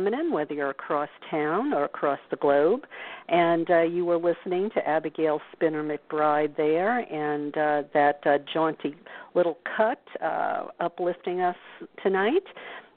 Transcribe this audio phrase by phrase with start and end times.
[0.00, 2.86] Feminine, whether you're across town or across the globe.
[3.28, 8.94] And uh, you were listening to Abigail Spinner McBride there, and uh, that uh, jaunty
[9.34, 11.56] little cut uh, uplifting us
[12.02, 12.44] tonight.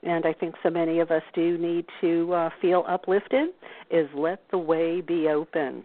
[0.03, 3.49] And I think so many of us do need to uh, feel uplifted.
[3.91, 5.83] Is let the way be open.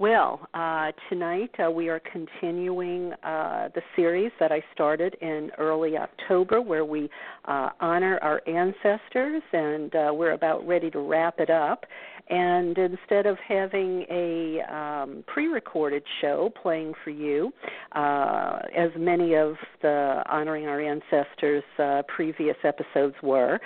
[0.00, 5.98] Well, uh, tonight uh, we are continuing uh, the series that I started in early
[5.98, 7.10] October, where we
[7.44, 11.84] uh, honor our ancestors, and uh, we're about ready to wrap it up.
[12.30, 17.52] And instead of having a um, pre recorded show playing for you,
[17.92, 21.62] uh, as many of the Honoring Our Ancestors
[22.08, 23.60] previous episodes were,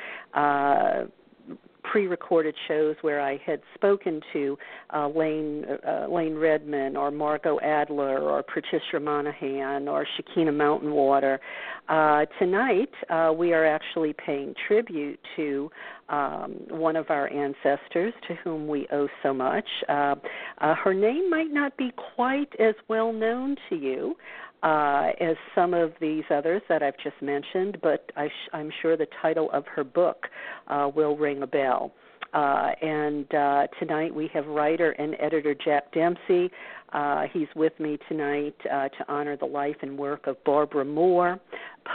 [1.85, 4.59] pre-recorded shows where I had spoken to
[4.93, 11.41] uh, Layne uh, Layne Redmond or Margot Adler or Patricia Monaghan or Shekhinah Mountainwater.
[11.89, 15.71] Uh, tonight uh, we are actually paying tribute to
[16.09, 19.67] um, one of our ancestors to whom we owe so much.
[19.89, 20.15] Uh,
[20.59, 24.17] uh, her name might not be quite as well known to you
[24.65, 29.07] uh, as some of these others that I've just mentioned, but I I'm sure the
[29.21, 30.27] title of her book
[30.69, 31.93] uh, will ring a bell.
[32.33, 36.51] Uh, and uh, tonight we have writer and editor Jack Dempsey.
[36.93, 41.39] Uh, he's with me tonight uh, to honor the life and work of Barbara Mor,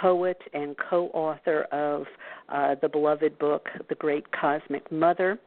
[0.01, 2.05] poet and co author of
[2.49, 5.39] uh, the beloved book, The Great Cosmic Mother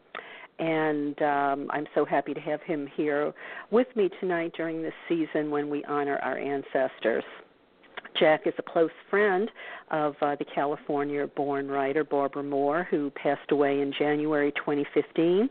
[0.58, 3.32] and um, I'm so happy to have him here
[3.70, 7.24] with me tonight during this season when we honor our ancestors.
[8.18, 9.50] Jack is a close friend
[9.90, 15.48] of uh, the California born writer Barbara Mor, who passed away in January 2015.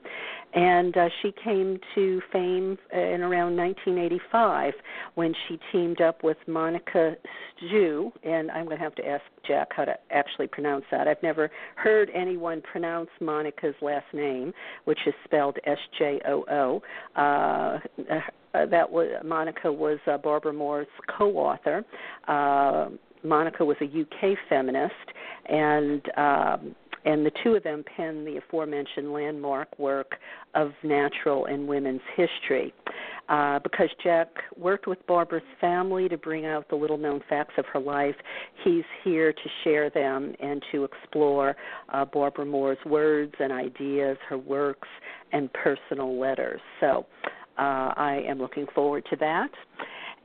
[0.53, 4.73] And uh, she came to fame in around 1985
[5.15, 7.15] when she teamed up with Monica
[7.61, 8.11] Sjoo.
[8.23, 11.07] And I'm going to have to ask Jack how to actually pronounce that.
[11.07, 14.53] I've never heard anyone pronounce Monica's last name,
[14.85, 18.21] which is spelled S J O O.
[18.53, 21.83] Uh, that was Monica was uh, Barbara Mor's co-author.
[22.27, 22.89] Uh,
[23.23, 24.93] Monica was a UK feminist,
[25.47, 26.75] and um,
[27.05, 30.17] and the two of them penned the aforementioned landmark work
[30.53, 32.73] of natural and women's history.
[33.29, 37.65] Uh, because Jack worked with Barbara's family to bring out the little known facts of
[37.71, 38.15] her life,
[38.63, 41.55] he's here to share them and to explore
[41.93, 44.89] uh, Barbara Mor's words and ideas, her works,
[45.31, 46.59] and personal letters.
[46.81, 47.05] So
[47.57, 49.49] uh, I am looking forward to that.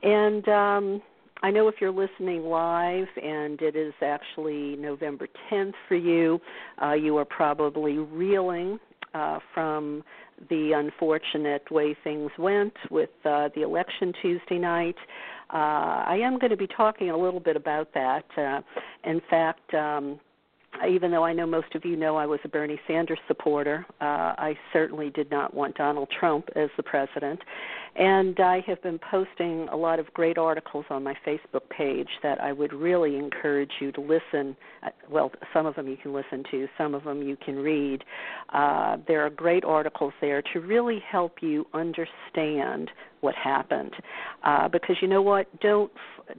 [0.03, 1.01] And um,
[1.43, 6.39] I know if you're listening live and it is actually November 10th for you,
[6.81, 8.79] uh, you are probably reeling
[9.13, 10.03] uh, from
[10.49, 14.95] the unfortunate way things went with uh, the election Tuesday night.
[15.51, 18.25] Uh, I am going to be talking a little bit about that.
[18.37, 18.61] Uh,
[19.09, 20.19] in fact, um,
[20.89, 24.03] even though I know most of you know I was a Bernie Sanders supporter, uh,
[24.37, 27.39] I certainly did not want Donald Trump as the president.
[27.97, 32.39] And I have been posting a lot of great articles on my Facebook page that
[32.39, 34.55] I would really encourage you to listen.
[34.83, 38.03] Uh, well, some of them you can listen to, some of them you can read.
[38.53, 42.91] Uh, there are great articles there to really help you understand
[43.21, 43.93] what happened.
[44.43, 45.47] Uh, because you know what?
[45.59, 45.91] Don't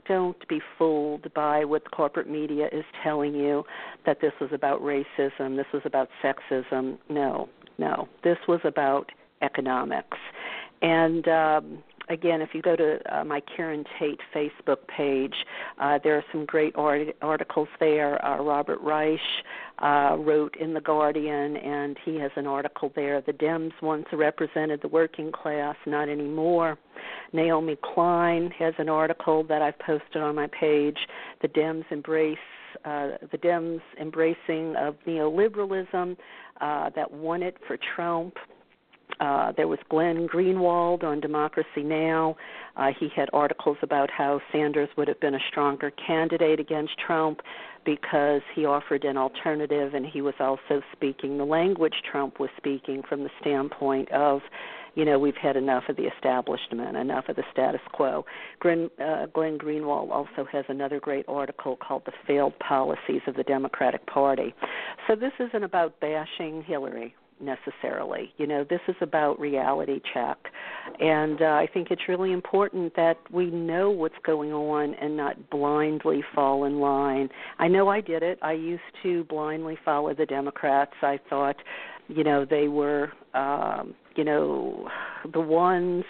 [0.07, 3.63] don't be fooled by what the corporate media is telling you
[4.05, 6.97] that this was about racism, this was about sexism.
[7.09, 8.07] No, no.
[8.23, 9.11] This was about
[9.41, 10.17] economics.
[10.81, 15.33] And um, again, if you go to uh, my Karen Tate Facebook page,
[15.79, 18.23] uh, there are some great art- articles there.
[18.25, 19.19] Uh, Robert Reich
[19.79, 23.21] uh, wrote in The Guardian, and he has an article there.
[23.21, 26.77] The Dems once represented the working class, not anymore.
[27.31, 30.97] Naomi Klein has an article that I've posted on my page.
[31.41, 32.37] The Dems embrace
[32.85, 36.15] uh, the Dems embracing of neoliberalism
[36.61, 38.35] uh, that won it for Trump.
[39.19, 42.37] Uh, there was Glenn Greenwald on Democracy Now!
[42.77, 47.41] Uh, he had articles about how Sanders would have been a stronger candidate against Trump
[47.85, 53.01] because he offered an alternative and he was also speaking the language Trump was speaking
[53.07, 54.41] from the standpoint of,
[54.95, 58.25] you know, we've had enough of the establishment, enough of the status quo.
[58.61, 63.43] Glenn, uh, Glenn Greenwald also has another great article called The Failed Policies of the
[63.43, 64.53] Democratic Party.
[65.07, 68.33] So this isn't about bashing Hillary necessarily.
[68.37, 70.37] You know, this is about reality check.
[70.99, 75.49] And uh, I think it's really important that we know what's going on and not
[75.49, 77.29] blindly fall in line.
[77.57, 78.39] I know I did it.
[78.41, 80.93] I used to blindly follow the Democrats.
[81.01, 81.55] I thought,
[82.07, 84.87] you know, they were, um, you know,
[85.31, 86.03] the ones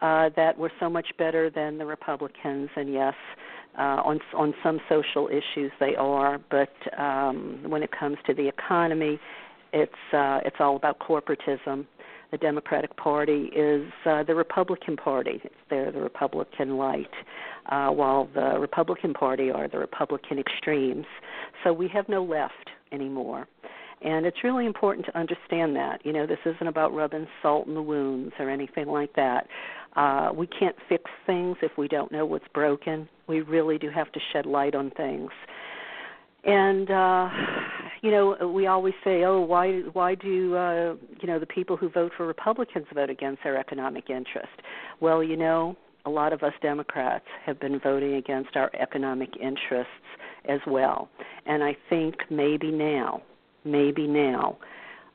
[0.00, 2.68] uh, that were so much better than the Republicans.
[2.76, 3.14] And yes,
[3.76, 8.48] Uh, on on some social issues, they are, but um, when it comes to the
[8.48, 9.20] economy,
[9.76, 11.86] it's uh, it's all about corporatism.
[12.32, 15.40] The Democratic Party is uh, the Republican Party.
[15.70, 17.12] They're the Republican light,
[17.70, 21.06] uh, while the Republican Party are the Republican extremes.
[21.62, 23.46] So we have no left anymore.
[24.02, 26.04] And it's really important to understand that.
[26.04, 29.46] You know, this isn't about rubbing salt in the wounds or anything like that.
[29.94, 33.08] Uh, we can't fix things if we don't know what's broken.
[33.26, 35.30] We really do have to shed light on things.
[36.44, 37.28] And uh,
[38.02, 41.88] you know, we always say, "Oh, why why do uh, you know the people who
[41.88, 44.52] vote for Republicans vote against their economic interest?"
[45.00, 49.92] Well, you know, a lot of us Democrats have been voting against our economic interests
[50.48, 51.08] as well.
[51.46, 53.22] And I think maybe now
[53.66, 54.56] maybe now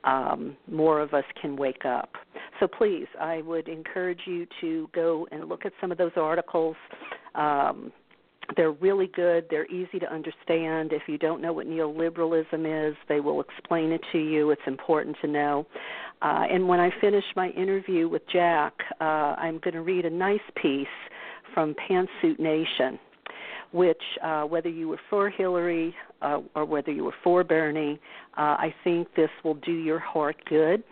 [0.04, 2.12] um, more of us can wake up.
[2.60, 6.76] So please, I would encourage you to go and look at some of those articles.
[7.36, 7.92] Um,
[8.56, 9.46] they're really good.
[9.50, 10.94] They're easy to understand.
[10.94, 14.52] If you don't know what neoliberalism is, they will explain it to you.
[14.52, 15.66] It's important to know.
[16.22, 20.10] Uh, and when I finish my interview with Jack, uh, I'm going to read a
[20.10, 20.88] nice piece
[21.54, 23.00] from Pantsuit Nation
[23.74, 28.00] which uh, whether you were for Hillary uh, or whether you were for Bernie,
[28.38, 30.84] uh, I think this will do your heart good.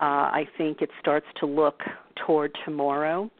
[0.00, 1.80] Uh, I think it starts to look
[2.26, 3.30] toward tomorrow.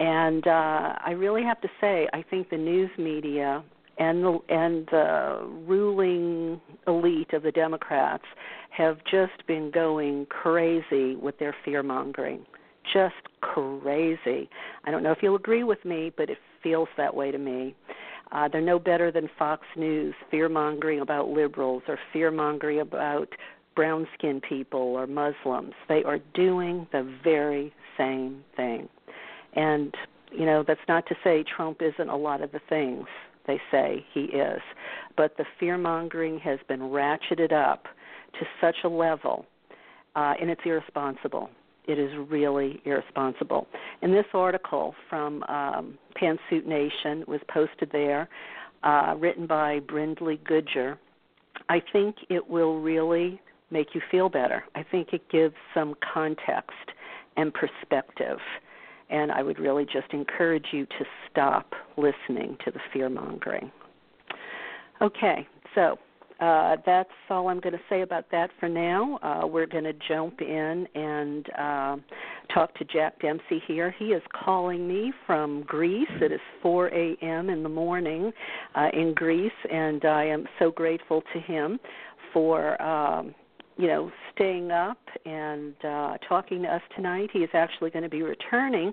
[0.00, 3.62] And uh, I really have to say, I think the news media
[3.98, 8.24] and the and the ruling elite of the Democrats
[8.70, 12.46] have just been going crazy with their fear mongering.
[12.94, 14.48] Just crazy.
[14.84, 17.74] I don't know if you'll agree with me, but it feels that way to me.
[18.32, 23.28] Uh, they're no better than Fox News, fear mongering about liberals or fear mongering about
[23.76, 25.74] brown skinned people or Muslims.
[25.88, 28.88] They are doing the very same thing.
[29.54, 29.94] And,
[30.32, 33.06] you know, that's not to say Trump isn't a lot of the things
[33.46, 34.60] they say he is,
[35.16, 37.84] but the fear mongering has been ratcheted up
[38.38, 39.46] to such a level,
[40.14, 41.50] uh, and it's irresponsible
[41.90, 43.66] it is really irresponsible.
[44.02, 48.28] And this article from um, Pantsuit Nation was posted there,
[48.82, 50.98] uh, written by Brindley Goodger.
[51.68, 54.64] I think it will really make you feel better.
[54.74, 56.92] I think it gives some context
[57.36, 58.38] and perspective.
[59.10, 63.70] And I would really just encourage you to stop listening to the fear mongering.
[65.02, 65.98] Okay, so
[66.40, 69.18] uh, that's all I'm going to say about that for now.
[69.22, 71.96] Uh, we're going to jump in and uh,
[72.52, 73.94] talk to Jack Dempsey here.
[73.98, 76.08] He is calling me from Greece.
[76.20, 77.50] It is 4 a.m.
[77.50, 78.32] in the morning
[78.74, 81.78] uh, in Greece, and I am so grateful to him
[82.32, 83.34] for um,
[83.80, 87.30] you know, staying up and uh, talking to us tonight.
[87.32, 88.92] He is actually going to be returning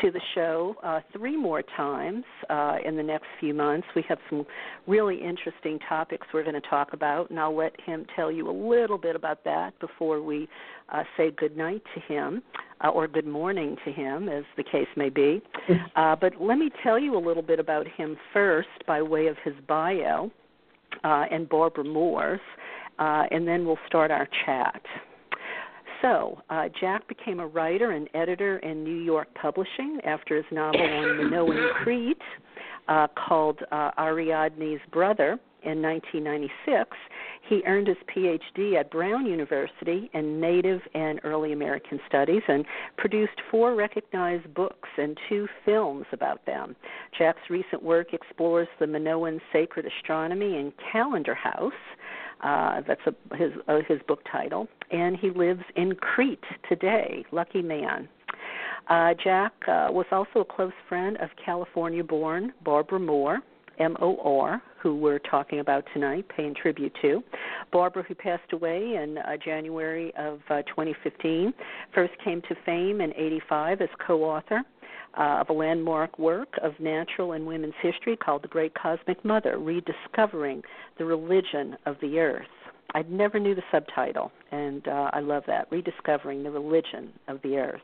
[0.00, 3.88] to the show uh, three more times uh, in the next few months.
[3.96, 4.46] We have some
[4.86, 8.52] really interesting topics we're going to talk about, and I'll let him tell you a
[8.52, 10.48] little bit about that before we
[10.90, 12.40] uh, say good night to him
[12.84, 15.42] uh, or good morning to him, as the case may be.
[15.96, 19.36] Uh, but let me tell you a little bit about him first by way of
[19.44, 20.30] his bio
[21.02, 22.40] uh, and Barbara Mor's
[22.98, 24.80] uh, and then we'll start our chat.
[26.02, 30.80] So, uh, Jack became a writer and editor in New York Publishing after his novel
[30.80, 32.22] on Minoan Crete,
[32.86, 36.96] uh, called uh, Ariadne's Brother, in 1996.
[37.48, 42.64] He earned his PhD at Brown University in Native and Early American Studies and
[42.96, 46.76] produced four recognized books and two films about them.
[47.16, 51.72] Jack's recent work explores the Minoan sacred astronomy in Calendar House
[52.42, 57.24] uh, that's a, his uh, his book title, and he lives in Crete today.
[57.32, 58.08] Lucky man.
[58.88, 63.40] Uh, Jack uh, was also a close friend of California-born Barbara Mor,
[63.78, 67.22] M.O.R., who we're talking about tonight, paying tribute to.
[67.72, 71.52] Barbara, who passed away in uh, January of uh, 2015,
[71.94, 74.62] first came to fame in 85 as co author
[75.18, 79.58] uh, of a landmark work of natural and women's history called The Great Cosmic Mother
[79.58, 80.62] Rediscovering
[80.98, 82.46] the Religion of the Earth.
[82.94, 87.58] I never knew the subtitle, and uh, I love that Rediscovering the Religion of the
[87.58, 87.80] Earth.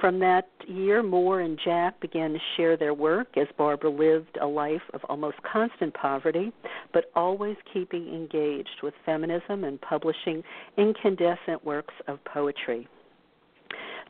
[0.00, 4.46] From that year, Mor and Jack began to share their work as Barbara lived a
[4.46, 6.52] life of almost constant poverty,
[6.92, 10.42] but always keeping engaged with feminism and publishing
[10.76, 12.86] incandescent works of poetry.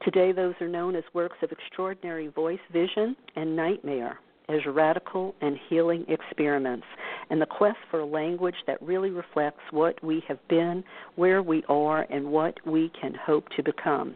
[0.05, 4.19] Today, those are known as works of extraordinary voice, vision, and nightmare
[4.49, 6.87] as radical and healing experiments
[7.31, 10.83] and the quest for a language that really reflects what we have been,
[11.17, 14.15] where we are, and what we can hope to become.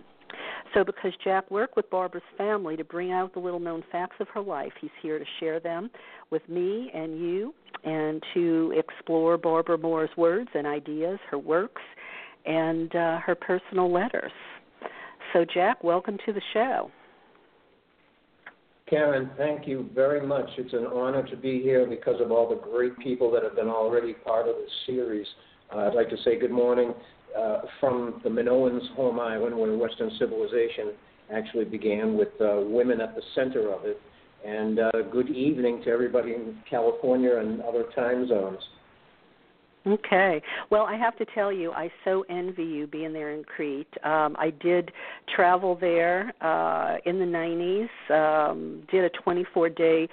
[0.75, 4.29] So, because Jack worked with Barbara's family to bring out the little known facts of
[4.29, 5.91] her life, he's here to share them
[6.31, 11.83] with me and you and to explore Barbara Mor's words and ideas, her works,
[12.47, 14.33] and uh, her personal letters.
[15.33, 16.91] So, Jack, welcome to the show.
[18.89, 20.51] Karen, thank you very much.
[20.59, 23.69] It's an honor to be here because of all the great people that have been
[23.69, 25.27] already part of this series.
[25.75, 26.93] Uh, I'd like to say good morning
[27.39, 30.93] uh, from the Minoans' home island, where Western civilization
[31.33, 34.01] actually began, with uh, women at the center of it.
[34.45, 38.59] And uh, good evening to everybody in California and other time zones.
[39.87, 40.41] Okay.
[40.71, 43.93] Well, I have to tell you, I so envy you being there in Crete.
[44.05, 44.93] Um, I did
[45.35, 50.09] travel there uh, in the 90s, um, did a 24 day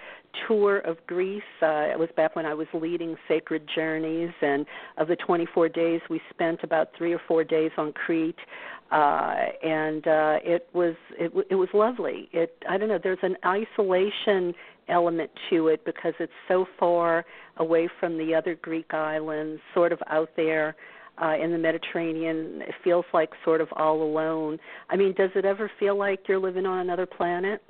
[0.47, 1.41] tour of Greece.
[1.61, 4.65] Uh, it was back when I was leading Sacred Journeys, and
[4.97, 8.35] of the 24 days, we spent about three or four days on Crete.
[8.91, 12.27] Uh, and uh, it was it, it was lovely.
[12.31, 12.97] It I don't know.
[13.01, 14.53] There's an isolation
[14.89, 17.25] element to it because it's so far
[17.57, 20.75] away from the other Greek islands, sort of out there
[21.21, 22.61] uh, in the Mediterranean.
[22.61, 24.57] It feels like sort of all alone.
[24.89, 27.61] I mean, does it ever feel like you're living on another planet?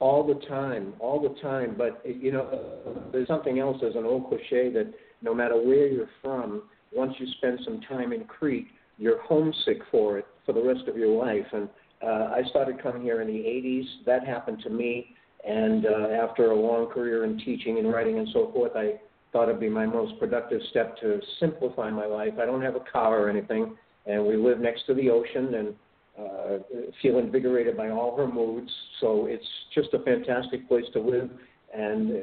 [0.00, 1.74] All the time, all the time.
[1.76, 3.78] But you know, there's something else.
[3.80, 4.92] There's an old cliche that
[5.22, 8.68] no matter where you're from, once you spend some time in Crete,
[8.98, 11.46] you're homesick for it for the rest of your life.
[11.52, 11.68] And
[12.06, 13.84] I started coming here in the 80s.
[14.06, 15.14] That happened to me.
[15.46, 18.94] And uh, after a long career in teaching and writing and so forth, I
[19.32, 22.34] thought it'd be my most productive step to simplify my life.
[22.40, 25.74] I don't have a car or anything, and we live next to the ocean and
[26.18, 26.58] uh,
[27.02, 28.70] feel invigorated by all her moods.
[29.00, 29.44] So it's
[29.74, 31.28] just a fantastic place to live.
[31.76, 32.14] And uh,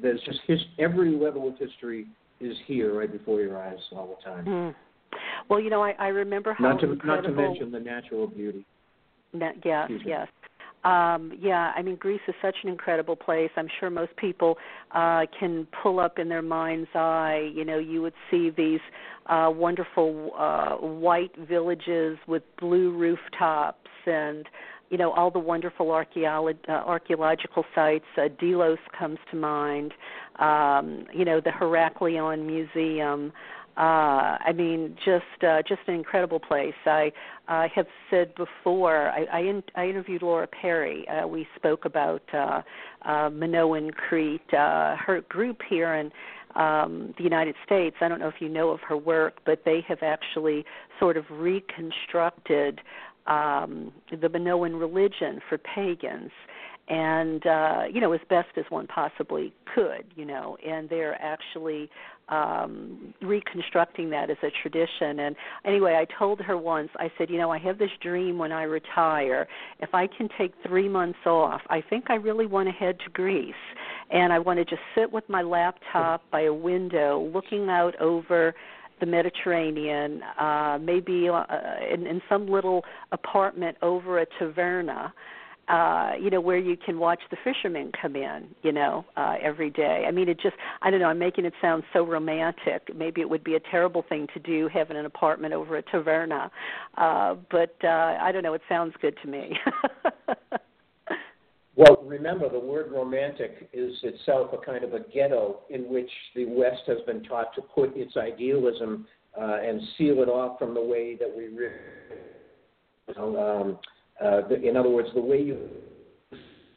[0.00, 2.06] there's just his, every level of history
[2.40, 4.44] is here right before your eyes all the time.
[4.46, 4.74] Mm.
[5.48, 7.34] Well, you know, I, I remember how not to incredible...
[7.34, 8.64] not to mention the natural beauty.
[9.64, 10.28] Yes, yes.
[10.82, 13.50] Um, yeah, I mean, Greece is such an incredible place.
[13.56, 14.56] I'm sure most people
[14.92, 17.50] uh, can pull up in their mind's eye.
[17.54, 18.80] You know, you would see these
[19.26, 24.46] uh, wonderful uh, white villages with blue rooftops and
[24.88, 28.06] you know all the wonderful archeolo- uh, archaeological sites.
[28.16, 29.92] Uh, Delos comes to mind.
[30.38, 36.74] Um, you know the Heraklion Museum uh, I mean, just uh, just an incredible place.
[36.86, 37.12] I
[37.48, 39.08] uh, have said before.
[39.08, 41.06] I, I, in, I interviewed Laura Perry.
[41.08, 42.62] Uh, we spoke about uh,
[43.02, 46.10] uh, Minoan Crete, uh, her group here in
[46.56, 47.96] um, the United States.
[48.00, 50.64] I don't know if you know of her work, but they have actually
[50.98, 52.80] sort of reconstructed
[53.26, 56.30] um, the Minoan religion for pagans
[56.90, 61.88] and uh you know as best as one possibly could you know and they're actually
[62.30, 65.20] um reconstructing that as a tradition.
[65.20, 68.52] And anyway i told her once i said you know i have this dream when
[68.52, 69.46] i retire.
[69.80, 73.10] If i can take 3 months off i think i really want to head to
[73.10, 73.54] greece.
[74.10, 78.54] And i want to just sit with my laptop by a window looking out over
[79.00, 81.44] the Mediterranean, uh, maybe uh,
[81.92, 85.10] in, in some little apartment over a taverna,
[85.70, 89.70] uh you know where you can watch the fishermen come in you know uh every
[89.70, 90.04] day.
[90.06, 92.94] I mean it just i don't know i'm making it sound so romantic.
[92.94, 96.50] Maybe it would be a terrible thing to do having an apartment over a taverna.
[96.96, 99.56] Uh but uh i don't know it sounds good to me.
[101.76, 106.44] Well remember the word romantic is itself a kind of a ghetto in which the
[106.46, 109.06] west has been taught to put its idealism
[109.40, 111.72] uh and seal it off from the way that we really
[113.16, 113.78] um
[114.22, 115.68] uh, the, in other words, the way you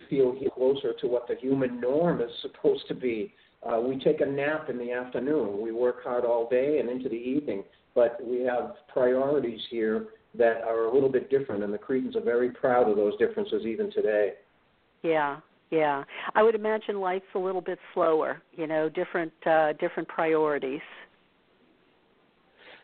[0.10, 3.34] feel closer to what the human norm is supposed to be.
[3.68, 5.62] Uh, we take a nap in the afternoon.
[5.62, 7.64] We work hard all day and into the evening,
[7.96, 12.22] but we have priorities here that are a little bit different, and the Cretans are
[12.22, 14.34] very proud of those differences even today.
[15.04, 16.04] Yeah, yeah.
[16.36, 18.42] I would imagine life's a little bit slower.
[18.56, 20.82] You know, different uh, different priorities.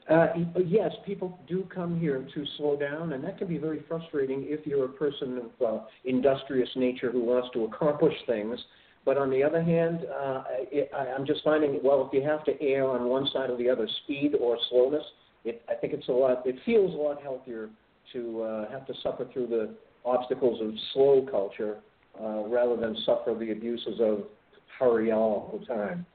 [0.09, 0.27] Uh,
[0.65, 4.65] yes, people do come here to slow down, and that can be very frustrating if
[4.65, 8.59] you're a person of uh, industrious nature who wants to accomplish things.
[9.05, 12.43] But on the other hand, uh, it, I, I'm just finding well, if you have
[12.45, 15.03] to err on one side or the other, speed or slowness,
[15.45, 16.45] it, I think it's a lot.
[16.45, 17.69] It feels a lot healthier
[18.13, 19.75] to uh, have to suffer through the
[20.05, 21.77] obstacles of slow culture
[22.19, 24.23] uh, rather than suffer the abuses of
[24.79, 26.05] hurry all the time.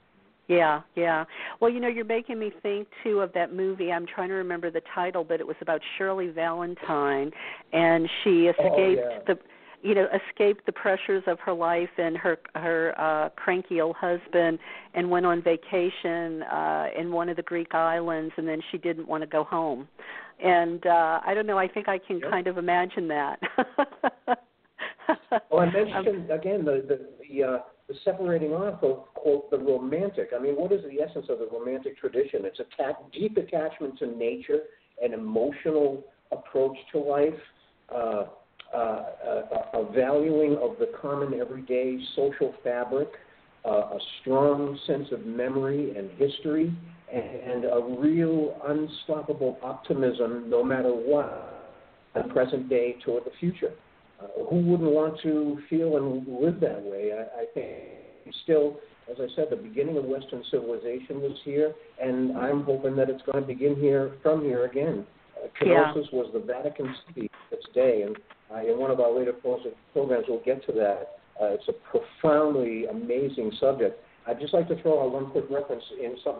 [0.48, 1.24] Yeah, yeah.
[1.60, 3.90] Well, you know, you're making me think too of that movie.
[3.90, 7.30] I'm trying to remember the title, but it was about Shirley Valentine,
[7.72, 9.18] and she escaped oh, yeah.
[9.26, 9.38] the,
[9.82, 14.58] you know, escaped the pressures of her life and her her uh, cranky old husband,
[14.94, 19.08] and went on vacation uh, in one of the Greek islands, and then she didn't
[19.08, 19.88] want to go home.
[20.42, 21.58] and uh, I don't know.
[21.58, 22.30] I think I can Yep.
[22.30, 23.38] kind of imagine that.
[25.50, 27.62] Well, I Um, mentioned again the the the, uh, the
[28.04, 30.30] separating off of quote the romantic.
[30.34, 32.44] I mean, what is the essence of the romantic tradition?
[32.44, 34.60] It's a ta- deep attachment to nature,
[35.02, 37.34] an emotional approach to life,
[37.94, 38.24] uh,
[38.74, 43.08] uh, a, a valuing of the common everyday social fabric,
[43.64, 46.74] uh, a strong sense of memory and history,
[47.12, 51.70] and a real unstoppable optimism, no matter what,
[52.14, 53.83] the present day toward the future uh,
[54.48, 57.12] who wouldn't want to feel and live that way?
[57.12, 58.78] I, I think still,
[59.10, 63.22] as I said, the beginning of Western civilization was here, and I'm hoping that it's
[63.22, 65.06] going to begin here from here again.
[65.36, 65.92] Uh, Yeah.
[66.12, 68.16] Was the Vatican City its day, and
[68.52, 69.60] uh, in one of our later pro-
[69.92, 71.18] programs we'll get to that.
[71.40, 74.00] Uh, it's a profoundly amazing subject.
[74.26, 76.36] I'd just like to throw out one quick reference in some,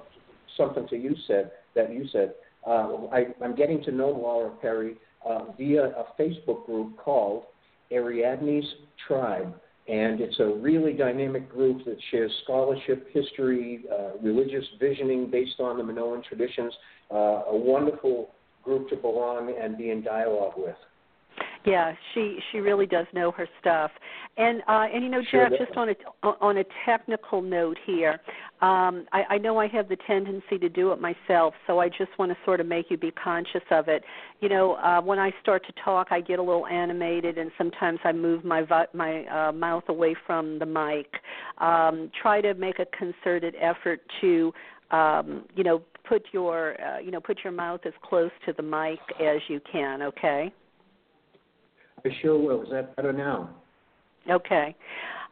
[0.57, 2.35] something to you said that you said.
[2.67, 4.97] Uh, I, I'm getting to know Laura Perry
[5.29, 7.45] uh, via a Facebook group called
[7.93, 8.67] Ariadne's
[9.07, 9.55] Tribe.
[9.87, 15.76] And it's a really dynamic group that shares scholarship, history, uh, religious visioning based on
[15.76, 16.73] the Minoan traditions.
[17.11, 18.30] Uh, a wonderful
[18.63, 20.76] group to belong and be in dialogue with.
[21.65, 23.91] Yeah, she she really does know her stuff.
[24.37, 25.67] And uh and you know, Sure Jack, does.
[25.67, 25.95] just on a
[26.27, 28.21] on a technical note here,
[28.61, 32.11] um I, I know I have the tendency to do it myself, so I just
[32.19, 34.05] want to sort of make you be conscious of it.
[34.41, 37.99] You know, uh when I start to talk, I get a little animated and sometimes
[38.05, 41.07] I move my my uh mouth away from the mic.
[41.59, 44.53] Um try to make a concerted effort to
[44.91, 48.63] um you know, put your uh, you know, put your mouth as close to the
[48.63, 50.53] mic as you can, okay?
[52.04, 52.62] I sure will.
[52.62, 53.50] Is that better now?
[54.30, 54.75] Okay.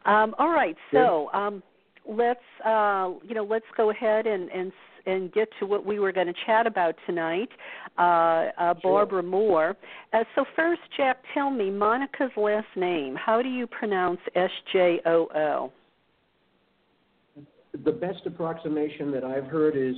[0.05, 0.75] Um, all right.
[0.91, 1.63] So um,
[2.07, 4.71] let's uh, you know let's go ahead and and
[5.05, 7.49] and get to what we were going to chat about tonight.
[7.97, 8.91] Uh, uh, Sure.
[8.91, 9.75] Barbara Mor.
[10.13, 13.15] Uh, so first, Jack, tell me Monica's last name.
[13.15, 15.71] How do you pronounce S J O O?
[17.83, 19.95] The best approximation that I've heard is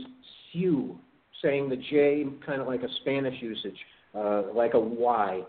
[0.51, 0.97] Sue,
[1.41, 3.77] saying the J kind of like a Spanish usage,
[4.13, 5.41] uh, like a Y,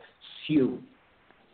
[0.47, 0.79] Sue.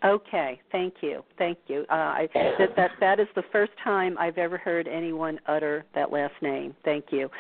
[0.05, 1.85] Okay, thank you, thank you.
[1.89, 6.11] Uh, I, that that that is the first time I've ever heard anyone utter that
[6.11, 6.75] last name.
[6.85, 7.31] Thank you.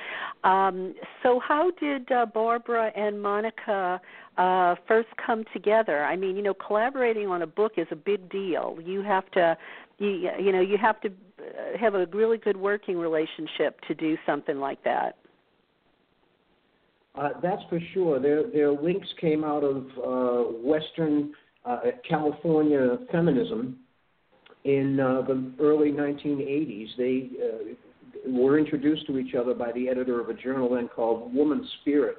[0.44, 0.94] Um,
[1.25, 4.01] so, how did uh, Barbara and Monica
[4.38, 6.05] uh, first come together?
[6.05, 8.79] I mean, you know, collaborating on a book is a big deal.
[8.81, 9.57] You have to,
[9.98, 14.16] you you know, you have to uh, have a really good working relationship to do
[14.25, 15.16] something like that.
[17.16, 18.20] Uh, that's for sure.
[18.20, 21.33] Their their links came out of uh, Western
[21.64, 23.79] uh, California feminism
[24.64, 26.88] in uh, the early 1980s.
[26.96, 31.35] They uh, were introduced to each other by the editor of a journal then called
[31.35, 32.18] Woman Spirit.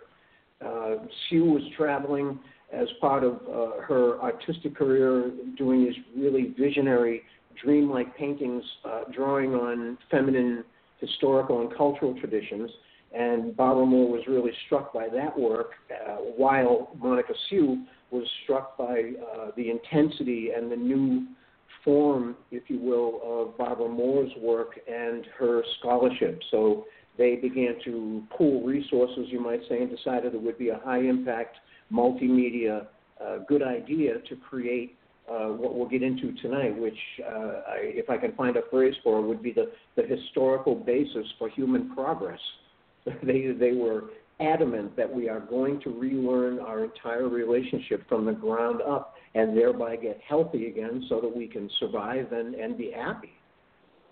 [0.63, 2.39] Uh, Sjoo was traveling
[2.71, 7.21] as part of uh, her artistic career, doing these really visionary,
[7.63, 10.63] dreamlike paintings, uh, drawing on feminine
[10.99, 12.69] historical and cultural traditions
[13.13, 18.77] and Barbara Mor was really struck by that work, uh, while Monica Sjoo was struck
[18.77, 21.25] by uh, the intensity and the new
[21.83, 26.39] form, if you will, of Barbara Mor's work and her scholarship.
[26.51, 26.85] So
[27.17, 31.01] they began to pool resources, you might say, and decided it would be a high
[31.01, 31.57] impact
[31.91, 32.87] multimedia
[33.23, 34.97] uh, good idea to create
[35.29, 38.95] uh, what we'll get into tonight, which, uh, I, if I can find a phrase
[39.03, 42.39] for, it, would be the, the historical basis for human progress.
[43.23, 44.05] They they were
[44.39, 49.57] adamant that we are going to relearn our entire relationship from the ground up and
[49.57, 53.33] thereby get healthy again so that we can survive and, and be happy.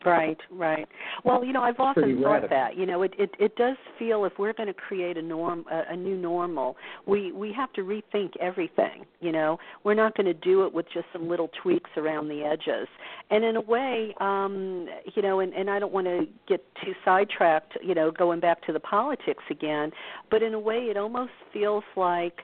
[0.06, 0.88] Right, right.
[1.24, 2.76] Well, you know, I've often thought that.
[2.76, 5.94] You know, it it it does feel if we're going to create a norm, a,
[5.94, 9.06] a new normal, we we have to rethink everything.
[9.20, 12.42] You know, we're not going to do it with just some little tweaks around the
[12.44, 12.88] edges.
[13.30, 16.94] And in a way, um, you know, and and I don't want to get too
[17.06, 17.78] sidetracked.
[17.84, 19.92] You know, going back to the politics again,
[20.32, 22.40] but in a way, it almost feels like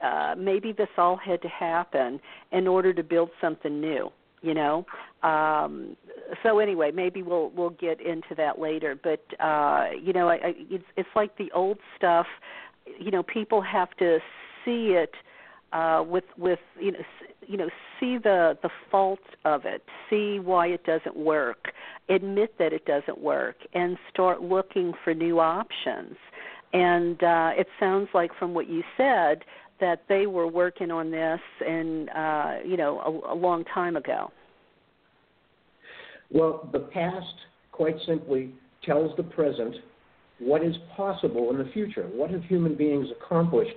[0.00, 2.20] uh, maybe this all had to happen
[2.52, 4.10] in order to build something new
[4.42, 4.84] you know?
[5.22, 5.96] Um
[6.42, 8.98] so anyway maybe we'll we'll get into that later.
[9.00, 12.26] But uh you know I, I it's it's like the old stuff.
[12.98, 14.18] You know people have to
[14.64, 15.12] see it
[15.72, 16.98] uh with with you know
[17.46, 21.72] you know see the the fault of it see why it doesn't work
[22.08, 26.16] admit that it doesn't work and start looking for new options.
[26.72, 29.44] And uh it sounds like from what you said
[29.82, 34.20] that they were working on this and uh you know a, a long time ago
[36.32, 37.36] Well, the past,
[37.72, 38.42] quite simply,
[38.88, 39.74] tells the present
[40.38, 42.04] what is possible in the future.
[42.04, 43.76] What have human beings accomplished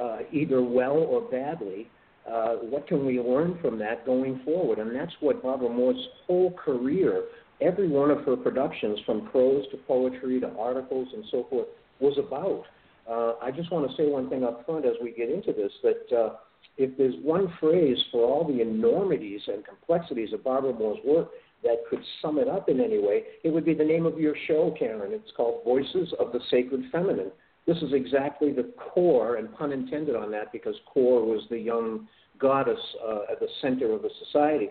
[0.00, 1.88] uh, either well or badly,
[2.30, 4.78] uh, what can we learn from that going forward?
[4.78, 7.24] And that's what Barbara Mor's whole career,
[7.60, 11.68] every one of her productions, from prose to poetry to articles and so forth,
[12.00, 12.64] was about.
[13.08, 15.72] Uh, I just want to say one thing up front as we get into this
[15.82, 16.36] that uh,
[16.76, 21.28] if there's one phrase for all the enormities and complexities of Barbara Mor's work
[21.62, 24.34] that could sum it up in any way, it would be the name of your
[24.46, 25.12] show, Karen.
[25.12, 27.30] It's called Voices of the Sacred Feminine.
[27.66, 32.06] This is exactly the core, and pun intended on that, because Kore was the young
[32.38, 34.68] goddess uh, at the center of the society.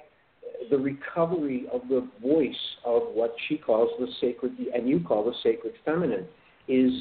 [0.69, 5.33] The recovery of the voice of what she calls the sacred, and you call the
[5.43, 6.25] sacred feminine,
[6.67, 6.93] is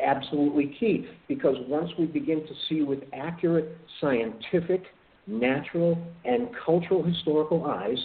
[0.00, 4.82] absolutely key because once we begin to see with accurate scientific,
[5.26, 7.98] natural, and cultural historical eyes,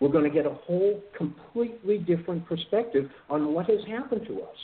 [0.00, 4.56] we're going to get a whole completely different perspective on what has happened to us.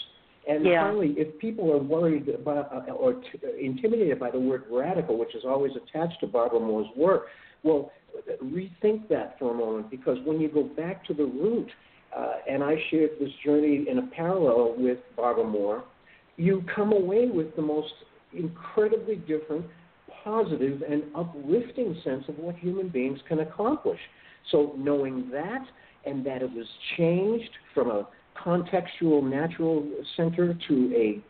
[0.49, 0.85] And yeah.
[0.85, 3.21] finally, if people are worried about uh, or t-
[3.61, 7.27] intimidated by the word radical, which is always attached to Barbara Mor's work,
[7.65, 7.91] well,
[8.43, 11.69] rethink that for a moment because when you go back to the root,
[12.17, 15.85] uh, and I shared this journey in a parallel with Barbara Mor,
[16.37, 17.93] you come away with the most
[18.33, 19.65] incredibly different,
[20.23, 24.01] positive, and uplifting sense of what human beings can accomplish.
[24.51, 25.65] So, knowing that
[26.05, 28.07] and that it was changed from a
[28.45, 31.23] contextual natural center to a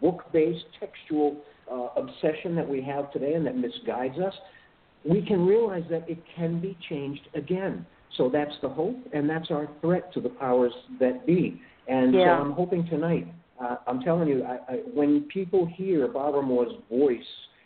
[0.00, 1.36] book based textual
[1.70, 4.34] uh, obsession that we have today and that misguides us,
[5.04, 7.86] we can realize that it can be changed again.
[8.16, 11.60] So that's the hope, and that's our threat to the powers that be.
[11.88, 12.38] And yeah.
[12.38, 13.28] so I'm hoping tonight
[13.60, 17.18] uh, I'm telling you, I, I, when people hear Barbara Mor's voice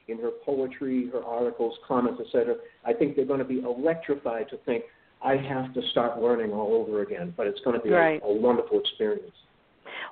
[0.09, 4.57] in her poetry, her articles, comments, etc., I think they're going to be electrified to
[4.59, 4.85] think,
[5.22, 7.35] I have to start learning all over again.
[7.37, 8.20] But it's going to be right.
[8.22, 9.33] a, a wonderful experience.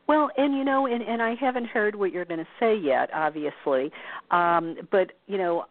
[0.06, 3.10] Well, and you know, and, and I haven't heard what you're going to say yet,
[3.12, 3.90] obviously,
[4.30, 5.64] um, but you know,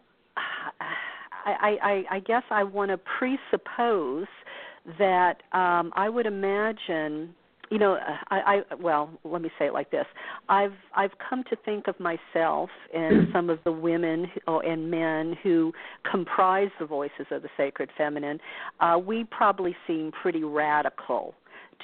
[1.46, 4.28] I, I, I guess I want to presuppose
[5.00, 7.34] that um, I would imagine
[7.70, 7.98] you know
[8.30, 10.06] I, I well let me say it like this.
[10.50, 15.36] I've i've come to think of myself and some of the women who, and men
[15.44, 15.74] who
[16.10, 18.40] comprise the voices of the sacred feminine
[18.80, 21.34] uh we probably seem pretty radical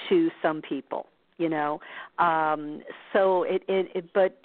[0.10, 1.08] to some people
[1.39, 1.80] you know?
[2.19, 4.39] Um so it it, it but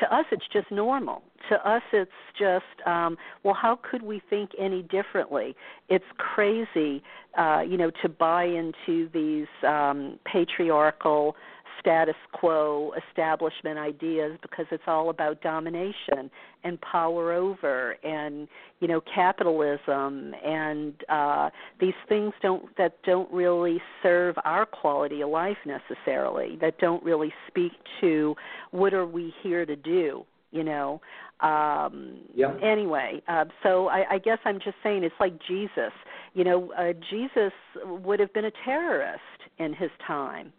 [0.00, 1.22] to us it's just normal.
[1.48, 5.54] To us it's just um well how could we think any differently?
[5.88, 7.02] It's crazy
[7.38, 11.36] uh you know to buy into these um patriarchal
[11.80, 16.30] status quo establishment ideas because it's all about domination
[16.64, 18.48] and power over and
[18.80, 25.28] you know capitalism and uh these things don't that don't really serve our quality of
[25.28, 28.34] life necessarily that don't really speak to
[28.70, 31.00] what are we here to do you know
[31.40, 32.54] um yeah.
[32.62, 35.92] anyway uh, so I, I guess i'm just saying it's like jesus
[36.34, 37.52] you know uh, jesus
[37.84, 39.20] would have been a terrorist
[39.58, 40.52] in his time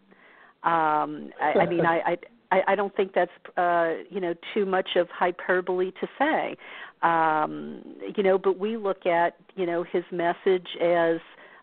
[0.64, 2.16] um, I, I mean, I,
[2.50, 6.56] I I don't think that's uh, you know too much of hyperbole to say.
[7.02, 7.82] Um,
[8.16, 11.18] you know, but we look at you know his message as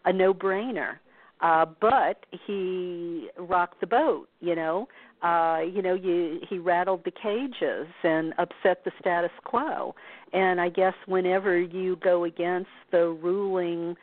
[0.05, 0.97] a no-brainer.
[1.41, 4.87] Uh, but he rocked the boat, you know.
[5.21, 9.93] Uh, you know, you, he rattled the cages and upset the status quo.
[10.33, 13.95] And I guess whenever you go against the ruling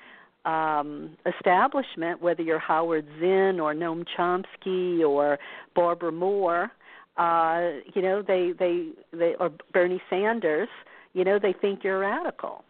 [0.44, 5.38] um, establishment, whether you're Howard Zinn or Noam Chomsky or
[5.74, 6.70] Barbara Mor,
[7.16, 10.68] uh, you know, they, they, they, or Bernie Sanders,
[11.12, 12.64] you know, they think you're radical.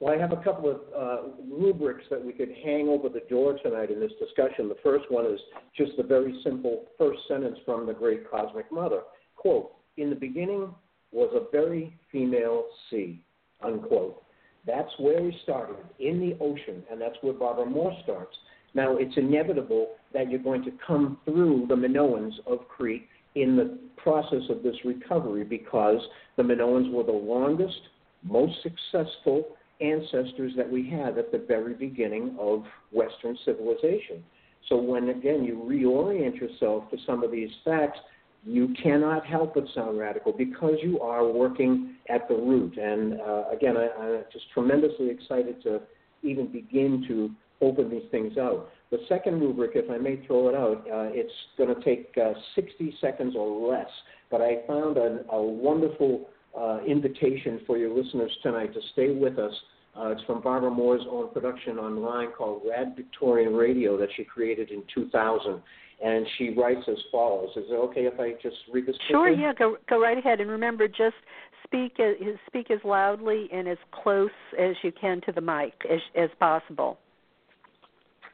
[0.00, 3.58] Well, I have a couple of uh, rubrics that we could hang over the door
[3.60, 4.68] tonight in this discussion.
[4.68, 5.40] The first one is
[5.76, 9.00] just the very simple first sentence from the great cosmic mother.
[9.34, 10.72] Quote, in the beginning
[11.10, 13.20] was a very female sea,
[13.60, 14.22] unquote.
[14.68, 18.36] That's where we started, in the ocean, and that's where Barbara Mor starts.
[18.74, 23.78] Now, it's inevitable that you're going to come through the Minoans of Crete in the
[23.96, 26.00] process of this recovery because
[26.36, 27.80] the Minoans were the longest,
[28.22, 34.22] most successful ancestors that we had at the very beginning of Western civilization.
[34.68, 37.98] So, when again you reorient yourself to some of these facts,
[38.44, 42.76] you cannot help but sound radical because you are working at the root.
[42.78, 45.80] And uh, again, I, I'm just tremendously excited to
[46.22, 48.70] even begin to open these things out.
[48.90, 52.32] The second rubric, if I may throw it out, uh, it's going to take uh,
[52.54, 53.90] 60 seconds or less,
[54.30, 59.38] but I found a, a wonderful uh, invitation for your listeners tonight to stay with
[59.38, 59.52] us.
[59.98, 64.70] Uh, it's from Barbara Mor's own production online called Rad Victorian Radio that she created
[64.70, 65.60] in 2000.
[66.04, 67.50] And she writes as follows.
[67.56, 68.96] Is it okay if I just read this?
[69.10, 70.40] Sure, yeah, go go right ahead.
[70.40, 71.16] And remember, just
[71.64, 75.74] speak uh, as speak as loudly and as close as you can to the mic
[75.90, 76.98] as as possible.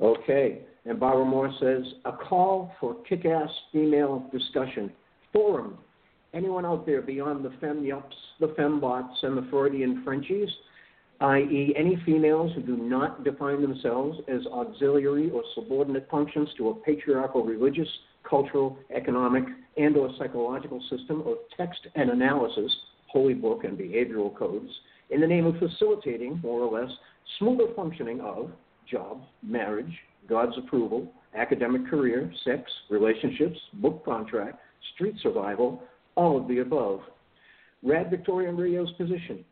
[0.01, 0.61] Okay.
[0.85, 4.93] And Barbara Mor says a call for kick-ass female discussion
[5.33, 5.79] forum.
[6.35, 10.49] Anyone out there beyond the fem yups, the fembots, and the Freudian Frenchies,
[11.21, 16.75] i.e., any females who do not define themselves as auxiliary or subordinate functions to a
[16.75, 17.89] patriarchal religious,
[18.29, 19.45] cultural, economic,
[19.77, 22.75] and/or psychological system of text and analysis,
[23.07, 24.71] holy book and behavioral codes,
[25.11, 26.91] in the name of facilitating, more or less,
[27.39, 28.51] smoother functioning of
[28.91, 29.93] job, marriage,
[30.29, 34.59] God's approval, academic career, sex, relationships, book contract,
[34.95, 35.83] street survival,
[36.17, 37.01] all of the above.
[37.83, 39.45] Rad Victorian Radio's position.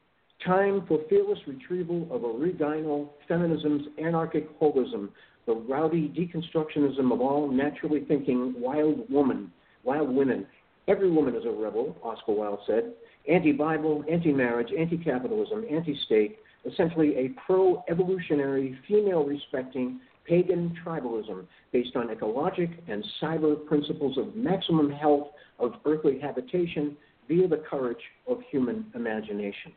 [0.47, 5.09] Time for fearless retrieval of original feminism's anarchic holism,
[5.47, 9.53] the rowdy deconstructionism of all naturally thinking wild woman,
[9.85, 10.45] wild women.
[10.89, 12.93] Every woman is a rebel, Oscar Wilde said.
[13.29, 23.65] Anti-Bible, anti-marriage, anti-capitalism, anti-state, essentially a pro-evolutionary, female-respecting, pagan tribalism based on ecologic and cyber
[23.67, 25.29] principles of maximum health
[25.61, 26.97] of earthly habitation
[27.29, 29.73] via the courage of human imagination.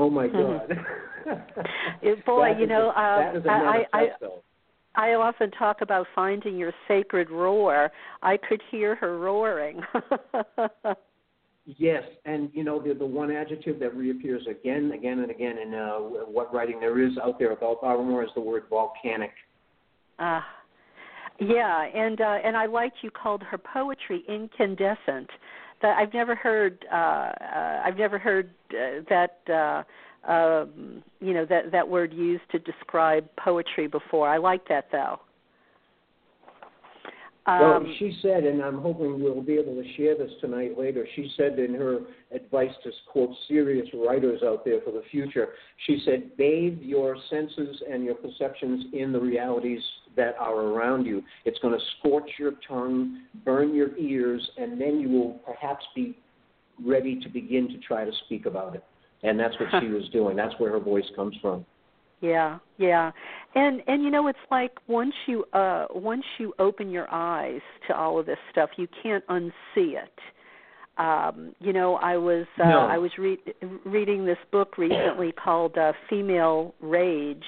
[0.00, 0.80] Oh my mm-hmm.
[1.28, 2.24] God!
[2.26, 4.06] Boy, you know, a, a I, I,
[4.94, 7.90] I often talk about finding your sacred roar.
[8.22, 9.82] I could hear her roaring.
[11.66, 15.74] yes, and you know the the one adjective that reappears again, again, and again in
[15.74, 19.32] uh, what writing there is out there about Barbara Mor is the word volcanic.
[20.18, 20.40] Uh,
[21.38, 25.28] yeah, and uh, and I liked you called her poetry incandescent.
[25.82, 26.84] That I've never heard.
[26.92, 29.52] Uh, uh, I've never heard uh, that.
[29.52, 29.82] Uh,
[30.30, 34.28] um, you know that that word used to describe poetry before.
[34.28, 35.18] I like that though.
[37.46, 41.06] Um, well, she said, and I'm hoping we'll be able to share this tonight later.
[41.16, 42.00] She said in her
[42.32, 45.48] advice to quote serious writers out there for the future,
[45.86, 49.80] she said, bathe your senses and your perceptions in the realities
[50.16, 51.22] that are around you.
[51.44, 56.18] It's going to scorch your tongue, burn your ears, and then you will perhaps be
[56.84, 58.84] ready to begin to try to speak about it.
[59.22, 60.36] And that's what she was doing.
[60.36, 61.64] That's where her voice comes from.
[62.20, 63.12] Yeah, yeah.
[63.54, 67.96] And and you know it's like once you uh once you open your eyes to
[67.96, 70.18] all of this stuff, you can't unsee it.
[70.98, 72.80] Um, you know, I was uh, no.
[72.80, 73.40] I was re-
[73.86, 77.44] reading this book recently called uh, Female Rage,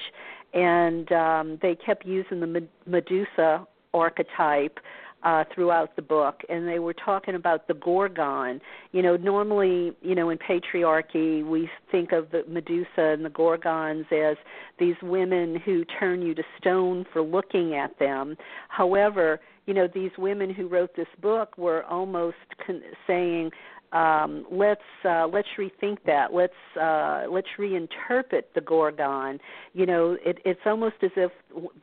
[0.53, 4.79] and um, they kept using the Medusa archetype
[5.23, 8.59] uh, throughout the book, and they were talking about the Gorgon.
[8.91, 14.05] You know, normally, you know, in patriarchy, we think of the Medusa and the Gorgons
[14.11, 14.35] as
[14.79, 18.35] these women who turn you to stone for looking at them.
[18.67, 22.35] However, you know, these women who wrote this book were almost
[22.65, 23.51] con- saying,
[23.93, 26.33] um, let's uh, let's rethink that.
[26.33, 29.39] Let's uh, let's reinterpret the Gorgon.
[29.73, 31.31] You know, it, it's almost as if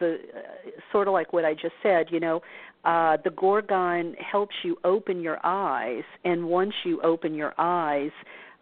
[0.01, 2.07] the uh, sort of like what I just said.
[2.11, 2.41] You know,
[2.85, 8.11] uh, the Gorgon helps you open your eyes, and once you open your eyes,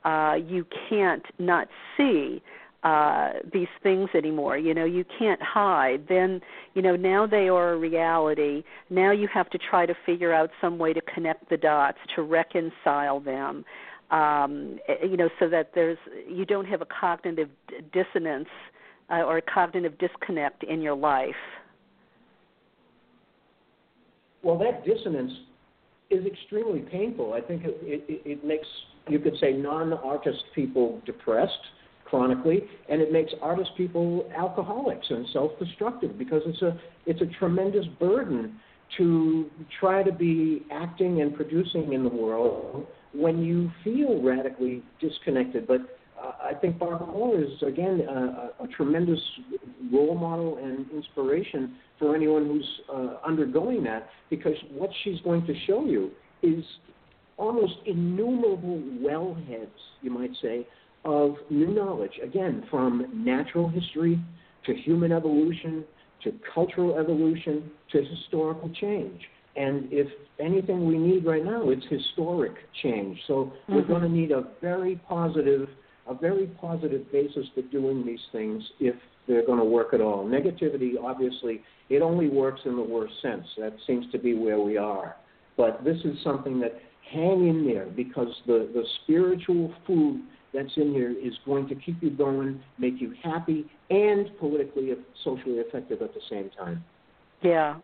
[0.05, 2.43] uh, you can't not see
[2.85, 4.57] uh these things anymore.
[4.57, 6.07] You know you can't hide.
[6.09, 6.41] Then
[6.75, 8.63] you know now they are a reality.
[8.91, 12.23] Now you have to try to figure out some way to connect the dots to
[12.23, 13.65] reconcile them
[14.11, 17.51] um eh, you know so that there's you don't have a cognitive
[17.93, 18.49] dissonance
[19.11, 21.35] uh, or a cognitive disconnect in your life.
[24.43, 25.33] Well that dissonance
[26.11, 27.35] is extremely painful.
[27.35, 28.67] I think it it, it makes
[29.09, 31.53] you could say non-artist people depressed
[32.09, 37.87] chronically, and it makes artist people alcoholics and self-destructive because it's a it's a tremendous
[37.99, 38.59] burden
[38.97, 45.67] to try to be acting and producing in the world when you feel radically disconnected.
[45.67, 45.81] But
[46.23, 49.21] uh, I think Barbara Mor is again a, a, tremendous
[49.93, 55.55] role model and inspiration for anyone who's uh, undergoing that because what she's going to
[55.67, 56.11] show you
[56.43, 56.65] is
[57.37, 59.69] almost innumerable wellheads,
[60.03, 60.67] you might say,
[61.05, 64.19] of new knowledge, again, from natural history
[64.67, 65.85] to human evolution
[66.25, 69.21] to cultural evolution to historical change.
[69.57, 70.07] And if
[70.39, 73.19] anything we need right now, it's historic change.
[73.27, 73.75] So mm-hmm.
[73.75, 75.69] we're going to need a very positive,
[76.07, 78.95] a very positive basis for doing these things if
[79.27, 80.25] they're going to work at all.
[80.25, 83.47] Negativity, obviously, it only works in the worst sense.
[83.59, 85.17] That seems to be where we are.
[85.57, 86.81] But this is something that
[87.13, 90.23] hang in there because the, the spiritual food
[90.55, 94.93] that's in here is going to keep you going, make you happy, and politically,
[95.25, 96.83] socially effective at the same time.
[97.43, 97.77] Yeah,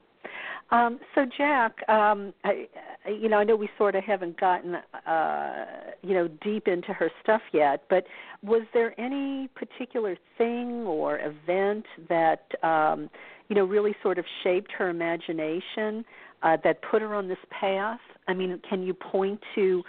[0.71, 2.67] Um, so Jack, um, I,
[3.09, 5.67] you know, I know we sort of haven't gotten, uh,
[6.03, 8.05] you know, deep into her stuff yet, but
[8.43, 13.11] was there any particular thing or event that, um,
[13.49, 16.05] you know, really sort of shaped her imagination
[16.43, 18.01] uh, that put her on this path?
[18.27, 19.83] I mean, can you point to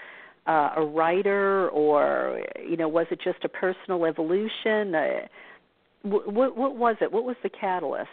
[0.48, 4.96] uh, a writer, or you know, was it just a personal evolution?
[4.96, 5.28] Uh,
[6.04, 7.12] what, what was it?
[7.12, 8.10] What was the catalyst?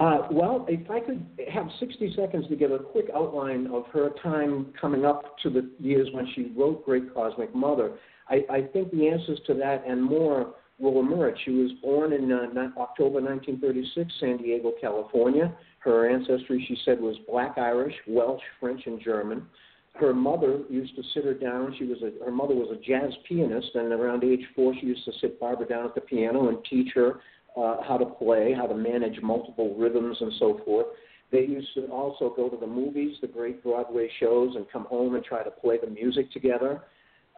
[0.00, 4.08] Uh, well, if I could have 60 seconds to give a quick outline of her
[4.22, 8.90] time coming up to the years when she wrote Great Cosmic Mother, I, I think
[8.92, 11.36] the answers to that and more will emerge.
[11.44, 15.54] She was born in uh, October 1936, San Diego, California.
[15.80, 19.46] Her ancestry, she said, was Black Irish, Welsh, French, and German.
[19.94, 21.74] Her mother used to sit her down.
[21.78, 25.04] She was a, her mother was a jazz pianist, and around age four, she used
[25.06, 27.20] to sit Barbara down at the piano and teach her
[27.56, 30.86] uh, how to play, how to manage multiple rhythms, and so forth.
[31.32, 35.14] They used to also go to the movies, the great Broadway shows, and come home
[35.14, 36.82] and try to play the music together.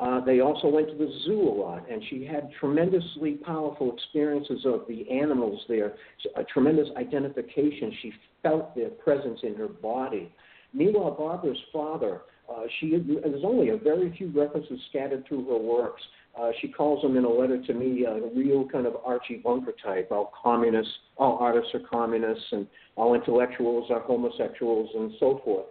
[0.00, 4.64] Uh, they also went to the zoo a lot, and she had tremendously powerful experiences
[4.64, 5.94] of the animals there,
[6.36, 7.92] a tremendous identification.
[8.02, 10.32] She felt their presence in her body.
[10.72, 16.02] Meanwhile, Barbara's father, uh, she there's only a very few references scattered through her works
[16.40, 19.36] uh, she calls him in a letter to me uh, a real kind of Archie
[19.36, 20.08] Bunker type.
[20.10, 25.66] All communists, all artists are communists, and all intellectuals are homosexuals, and so forth.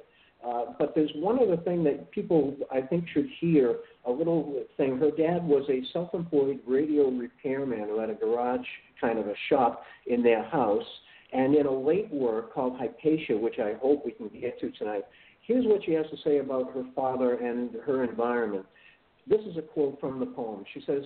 [0.46, 4.98] Uh, but there's one other thing that people, I think, should hear a little thing.
[4.98, 8.66] Her dad was a self employed radio repairman who had a garage
[9.00, 10.86] kind of a shop in their house.
[11.34, 15.04] And in a late work called Hypatia, which I hope we can get to tonight,
[15.48, 18.66] here's what she has to say about her father and her environment.
[19.28, 20.66] This is a quote from the poem.
[20.74, 21.04] She says,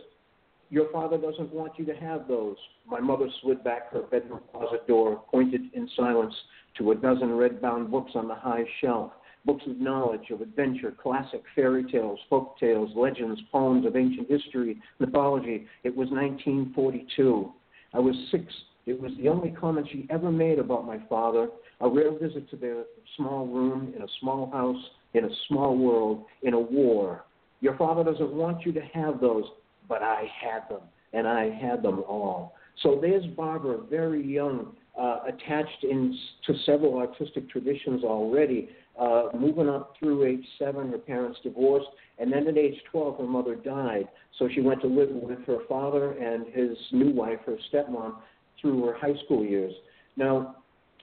[0.71, 2.55] Your father doesn't want you to have those.
[2.87, 6.33] My mother slid back her bedroom closet door, pointed in silence
[6.77, 9.11] to a dozen red bound books on the high shelf
[9.45, 14.77] books of knowledge, of adventure, classic fairy tales, folk tales, legends, poems of ancient history,
[14.99, 15.67] mythology.
[15.83, 17.51] It was 1942.
[17.93, 18.45] I was six.
[18.85, 21.49] It was the only comment she ever made about my father.
[21.81, 22.83] A rare visit to their
[23.17, 27.23] small room in a small house, in a small world, in a war.
[27.61, 29.45] Your father doesn't want you to have those,
[29.87, 32.53] but I had them, and I had them all.
[32.83, 39.69] So there's Barbara, very young, uh, attached in to several artistic traditions already, uh, moving
[39.69, 40.89] up through age seven.
[40.89, 44.07] Her parents divorced, and then at age 12, her mother died.
[44.39, 48.15] So she went to live with her father and his new wife, her stepmom,
[48.61, 49.73] through her high school years.
[50.17, 50.57] Now,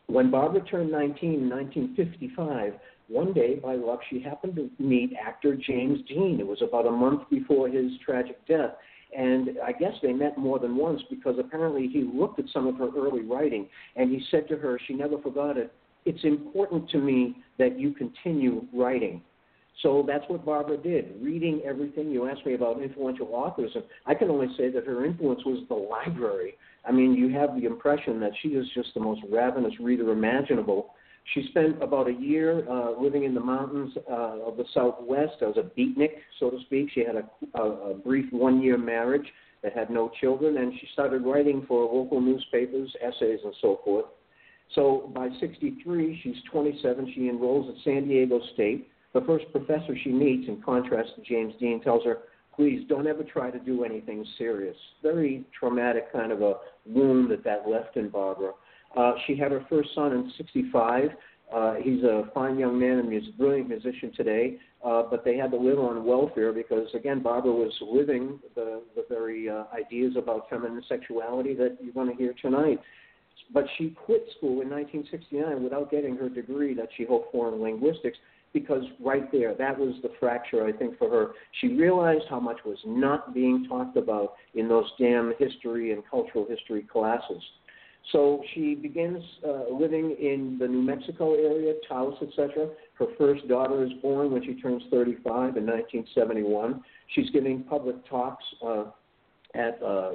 [0.07, 2.75] when Barbara turned 19 in 1955,
[3.09, 6.39] one day, by luck, she happened to meet actor James Dean.
[6.41, 8.71] It was about a month before his tragic death.
[9.17, 12.77] And I guess they met more than once because apparently he looked at some of
[12.77, 15.71] her early writing and he said to her, she never forgot it,
[16.05, 19.23] it's important to me that you continue writing.
[19.83, 22.11] So that's what Barbara did, reading everything.
[22.11, 25.65] You asked me about influential authors, and I can only say that her influence was
[25.69, 26.55] the library.
[26.87, 30.95] I mean, you have the impression that she is just the most ravenous reader imaginable.
[31.33, 35.57] She spent about a year uh, living in the mountains uh, of the Southwest as
[35.57, 36.91] a beatnik, so to speak.
[36.93, 37.25] She had a,
[37.61, 39.27] a, a brief one year marriage
[39.63, 44.07] that had no children, and she started writing for local newspapers, essays, and so forth.
[44.75, 47.13] So by 63, she's 27.
[47.15, 48.89] She enrolls at San Diego State.
[49.13, 52.21] The first professor she meets, in contrast to James Dean, tells her,
[52.55, 54.77] please don't ever try to do anything serious.
[55.03, 56.55] Very traumatic kind of a
[56.87, 58.53] wound that that left in Barbara.
[58.97, 61.11] Uh, she had her first son in 65.
[61.53, 65.37] Uh, he's a fine young man and he's a brilliant musician today, uh, but they
[65.37, 70.15] had to live on welfare because, again, Barbara was living the, the very uh, ideas
[70.17, 72.81] about feminine sexuality that you're going to hear tonight.
[73.53, 77.61] But she quit school in 1969 without getting her degree that she hoped for in
[77.61, 78.19] linguistics
[78.53, 81.33] because right there, that was the fracture, I think, for her.
[81.61, 86.47] She realized how much was not being talked about in those damn history and cultural
[86.49, 87.43] history classes.
[88.11, 92.69] So she begins uh, living in the New Mexico area, Taos, etc.
[92.95, 96.83] Her first daughter is born when she turns 35 in 1971.
[97.15, 98.85] She's giving public talks uh,
[99.55, 100.13] at, uh,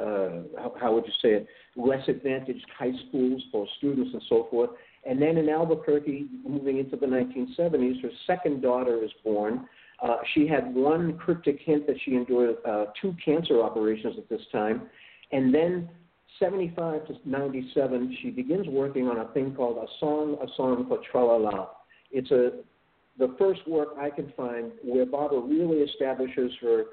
[0.00, 0.42] uh,
[0.78, 1.46] how, would you say it,
[1.76, 4.70] less advantaged high schools for students and so forth.
[5.04, 9.66] And then in Albuquerque, moving into the 1970s, her second daughter is born.
[10.02, 14.42] Uh, she had one cryptic hint that she endured uh, two cancer operations at this
[14.52, 14.82] time.
[15.32, 15.88] And then
[16.38, 21.00] 75 to 97, she begins working on a thing called A Song, A Song for
[21.12, 21.68] Tralala.
[22.10, 22.62] It's a
[23.18, 26.84] the first work I can find where Barbara really establishes her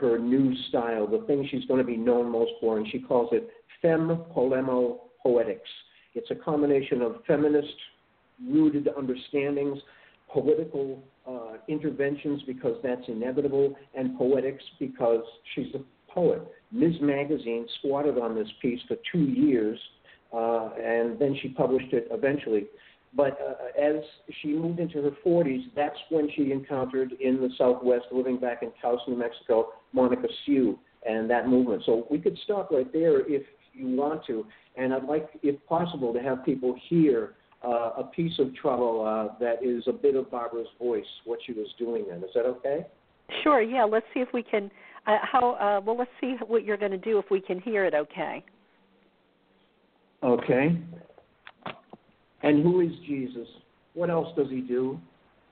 [0.00, 3.28] her new style, the thing she's going to be known most for, and she calls
[3.32, 3.48] it
[3.80, 5.68] femme polemo poetics.
[6.14, 7.74] It's a combination of feminist
[8.48, 9.78] rooted understandings,
[10.32, 15.24] political uh, interventions because that's inevitable, and poetics because
[15.54, 16.42] she's a poet.
[16.72, 16.94] Ms.
[17.00, 19.78] Magazine squatted on this piece for two years,
[20.32, 22.66] uh, and then she published it eventually.
[23.14, 24.02] But uh, as
[24.40, 28.72] she moved into her 40s, that's when she encountered in the Southwest, living back in
[28.80, 31.82] Taos, New Mexico, Monica Sjoo and that movement.
[31.84, 33.42] So we could stop right there if
[33.74, 34.46] you want to.
[34.76, 37.34] And I'd like, if possible, to have people hear
[37.64, 41.52] uh, a piece of trouble uh, that is a bit of Barbara's voice, what she
[41.52, 42.18] was doing then.
[42.18, 42.86] Is that okay?
[43.42, 43.62] Sure.
[43.62, 43.84] Yeah.
[43.84, 44.70] Let's see if we can.
[45.06, 45.52] Uh, how?
[45.52, 47.94] Uh, well, let's see what you're going to do if we can hear it.
[47.94, 48.44] Okay.
[50.22, 50.80] Okay.
[52.42, 53.46] And who is Jesus?
[53.94, 54.98] What else does he do?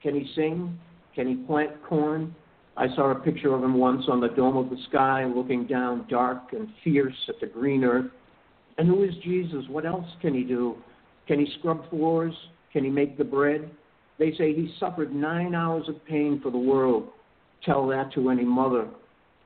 [0.03, 0.78] Can he sing?
[1.14, 2.34] Can he plant corn?
[2.76, 6.07] I saw a picture of him once on the dome of the sky, looking down
[6.09, 8.11] dark and fierce at the green earth.
[8.78, 9.64] And who is Jesus?
[9.68, 10.76] What else can he do?
[11.26, 12.34] Can he scrub floors?
[12.72, 13.70] Can he make the bread?
[14.18, 17.09] They say he suffered nine hours of pain for the world.
[17.64, 18.88] Tell that to any mother.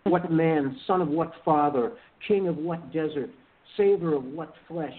[0.04, 1.92] What man, son of what father,
[2.28, 3.30] king of what desert,
[3.76, 4.92] savor of what flesh?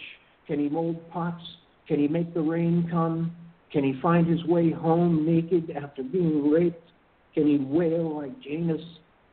[0.47, 1.43] Can he mold pots?
[1.87, 3.31] Can he make the rain come?
[3.71, 6.89] Can he find his way home naked after being raped?
[7.33, 8.81] Can he wail like Janus?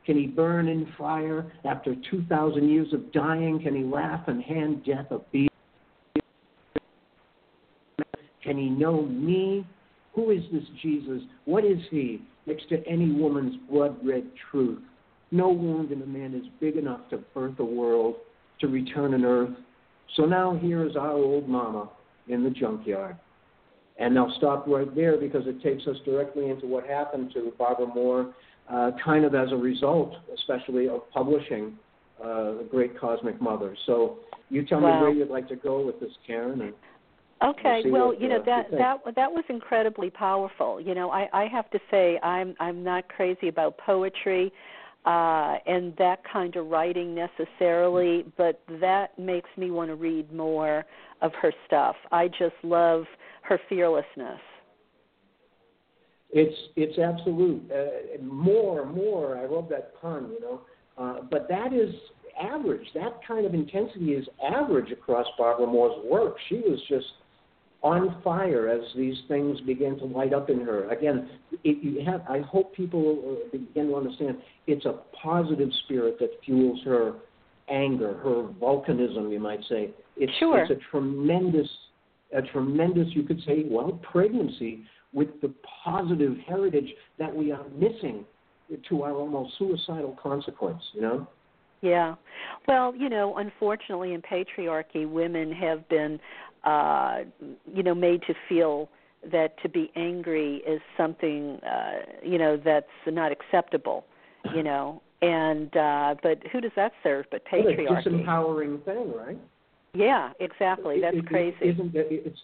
[0.05, 3.61] Can he burn in fire after 2,000 years of dying?
[3.63, 5.49] Can he laugh and hand death a beat?
[8.43, 9.65] Can he know me?
[10.13, 11.21] Who is this Jesus?
[11.45, 14.81] What is he next to any woman's blood red truth?
[15.31, 18.15] No wound in a man is big enough to birth a world,
[18.59, 19.55] to return an earth.
[20.15, 21.89] So now here is our old mama
[22.27, 23.15] in the junkyard.
[23.97, 27.87] And I'll stop right there because it takes us directly into what happened to Barbara
[27.87, 28.33] Mor,
[28.69, 31.77] uh, kind of as a result, especially of publishing
[32.23, 33.75] uh, The Great Cosmic Mother.
[33.85, 34.19] So
[34.49, 34.95] you tell wow.
[34.95, 36.61] me where you'd like to go with this, Karen.
[36.61, 36.73] And
[37.43, 40.81] okay, we'll, what, you know uh, that you that that was incredibly powerful.
[40.81, 44.51] You know, I I have to say I'm I'm not crazy about poetry
[45.05, 50.85] uh, and that kind of writing necessarily, but that makes me want to read more
[51.21, 51.95] of her stuff.
[52.11, 53.03] I just love
[53.43, 54.39] her fearlessness.
[56.31, 57.69] It's it's absolute.
[57.71, 59.37] Uh, more, more.
[59.37, 60.31] I love that pun.
[60.31, 60.61] You know,
[60.97, 61.93] uh, but that is
[62.41, 62.87] average.
[62.95, 66.35] That kind of intensity is average across Barbara Mor's work.
[66.49, 67.05] She was just
[67.83, 70.89] on fire as these things begin to light up in her.
[70.89, 71.29] Again,
[71.65, 76.29] it, you have, I hope people uh, begin to understand it's a positive spirit that
[76.45, 77.15] fuels her
[77.69, 79.91] anger, her volcanism, you might say.
[80.15, 80.63] It's, sure.
[80.63, 81.67] it's a tremendous,
[82.33, 85.53] a tremendous, you could say, well, pregnancy with the
[85.83, 88.23] positive heritage that we are missing
[88.89, 91.27] to our almost suicidal consequence, you know?
[91.81, 92.15] Yeah.
[92.65, 96.17] Well, you know, unfortunately in patriarchy, women have been
[96.63, 97.19] uh,
[97.73, 98.89] you know, made to feel
[99.31, 104.05] that to be angry is something, uh, you know, that's not acceptable,
[104.55, 105.01] you know.
[105.21, 107.89] And uh, but who does that serve but patriarchy?
[107.89, 109.39] Well, it's a disempowering thing, right?
[109.93, 110.99] Yeah, exactly.
[110.99, 111.55] That's it, crazy.
[111.61, 112.39] It, isn't it, it's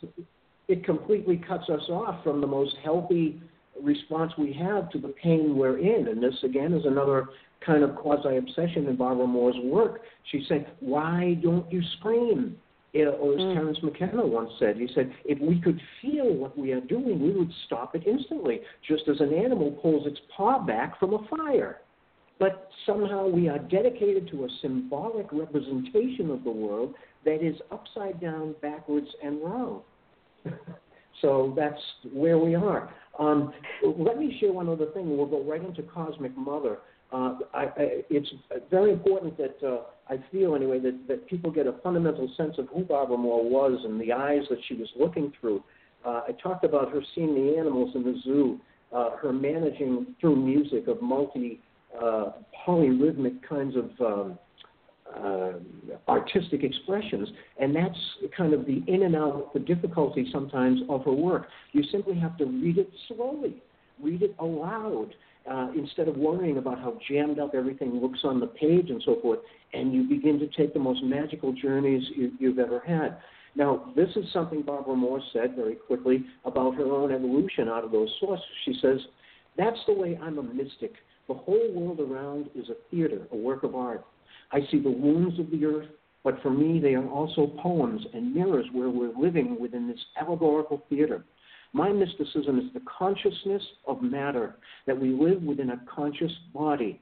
[0.70, 3.42] it completely cuts us off from the most healthy
[3.82, 6.08] response we have to the pain we're in.
[6.08, 7.28] And this again is another
[7.66, 10.02] kind of quasi obsession in Barbara Mor's work.
[10.32, 12.56] She's saying, "Why don't you scream?"
[12.96, 13.54] Or as mm.
[13.54, 17.32] Terence McKenna once said, he said, if we could feel what we are doing, we
[17.32, 21.82] would stop it instantly, just as an animal pulls its paw back from a fire.
[22.40, 28.20] But somehow we are dedicated to a symbolic representation of the world that is upside
[28.22, 29.82] down, backwards, and wrong.
[31.22, 31.82] so that's
[32.14, 32.94] where we are.
[33.20, 33.52] Um,
[33.84, 35.18] let me share one other thing.
[35.18, 36.78] We'll go right into Cosmic Mother.
[37.12, 38.30] Uh, I, I, it's
[38.70, 42.68] very important that uh, I feel anyway that, that people get a fundamental sense of
[42.68, 45.64] who Barbara Mor was and the eyes that she was looking through.
[46.06, 48.60] Uh, I talked about her seeing the animals in the zoo,
[48.94, 51.60] uh, her managing through music of multi
[52.00, 52.32] uh,
[52.66, 54.40] polyrhythmic kinds of um,
[55.18, 55.54] uh,
[56.08, 57.28] artistic expressions,
[57.60, 57.98] and that's
[58.38, 61.48] kind of the in and out, the difficulty sometimes of her work.
[61.72, 63.64] You simply have to read it slowly,
[64.02, 65.14] read it aloud
[65.50, 69.18] uh, instead of worrying about how jammed up everything looks on the page and so
[69.22, 69.40] forth,
[69.74, 73.18] and you begin to take the most magical journeys you, you've ever had.
[73.56, 77.92] Now, this is something Barbara Mor said very quickly about her own evolution out of
[77.92, 78.46] those sources.
[78.66, 79.00] She says,
[79.58, 80.94] That's the way I'm a mystic.
[81.28, 84.06] The whole world around is a theater, a work of art.
[84.52, 85.88] I see the wounds of the earth,
[86.24, 90.84] but for me, they are also poems and mirrors where we're living within this allegorical
[90.90, 91.24] theater.
[91.74, 94.56] My mysticism is the consciousness of matter,
[94.88, 97.00] that we live within a conscious body.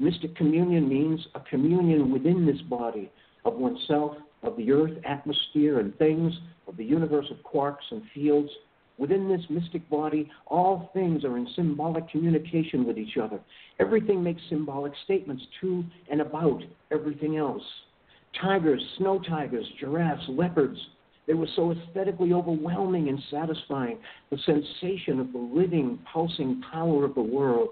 [0.00, 3.10] Mystic communion means a communion within this body
[3.44, 6.32] of oneself of the Earth, atmosphere, and things,
[6.66, 8.50] of the universe of quarks and fields.
[8.98, 13.40] Within this mystic body, all things are in symbolic communication with each other.
[13.78, 17.62] Everything makes symbolic statements to and about everything else.
[18.40, 20.78] Tigers, snow tigers, giraffes, leopards,
[21.28, 23.98] they were so aesthetically overwhelming and satisfying.
[24.30, 27.68] The sensation of the living, pulsing power of the world,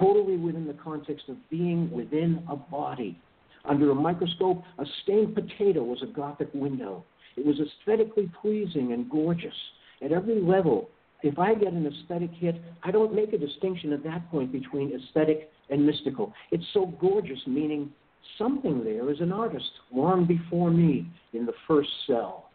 [0.00, 3.20] totally within the context of being within a body.
[3.66, 7.04] Under a microscope, a stained potato was a Gothic window.
[7.36, 9.54] It was aesthetically pleasing and gorgeous.
[10.02, 10.88] At every level,
[11.22, 14.92] if I get an aesthetic hit, I don't make a distinction at that point between
[14.92, 16.32] aesthetic and mystical.
[16.52, 17.90] It's so gorgeous, meaning
[18.38, 22.50] something there is an artist long before me in the first cell.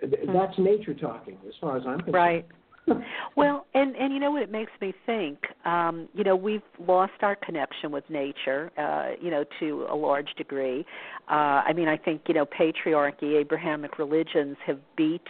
[0.00, 0.32] Hmm.
[0.32, 2.14] That's nature talking, as far as I'm concerned.
[2.14, 2.46] Right.
[3.36, 5.38] well, and and you know what it makes me think.
[5.64, 8.70] Um, you know, we've lost our connection with nature.
[8.78, 10.84] Uh, you know, to a large degree.
[11.28, 15.26] Uh, I mean, I think you know, patriarchy, Abrahamic religions have beat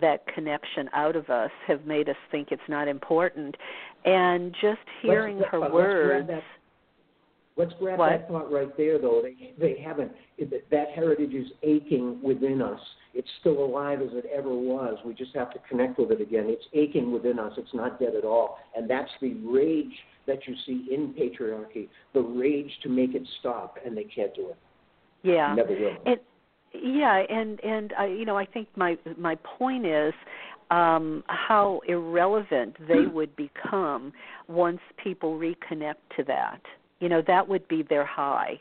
[0.00, 3.56] that connection out of us, have made us think it's not important,
[4.04, 6.26] and just hearing let's, her let's words.
[6.26, 6.42] Grab that,
[7.56, 8.10] let's grab What?
[8.10, 9.22] that thought right there, though.
[9.22, 10.12] They they haven't.
[10.70, 12.80] That heritage is aching within us.
[13.14, 14.98] It's still alive as it ever was.
[15.04, 16.44] We just have to connect with it again.
[16.48, 17.52] It's aching within us.
[17.56, 18.58] It's not dead at all.
[18.76, 19.94] And that's the rage
[20.26, 24.50] that you see in patriarchy, the rage to make it stop, and they can't do
[24.50, 24.56] it.
[25.22, 25.54] Yeah.
[25.54, 25.96] Never will.
[26.04, 26.20] And
[26.74, 30.12] yeah, and and I you know I think my my point is
[30.70, 34.12] um how irrelevant they would become
[34.48, 36.60] once people reconnect to that.
[37.00, 38.60] You know, that would be their high,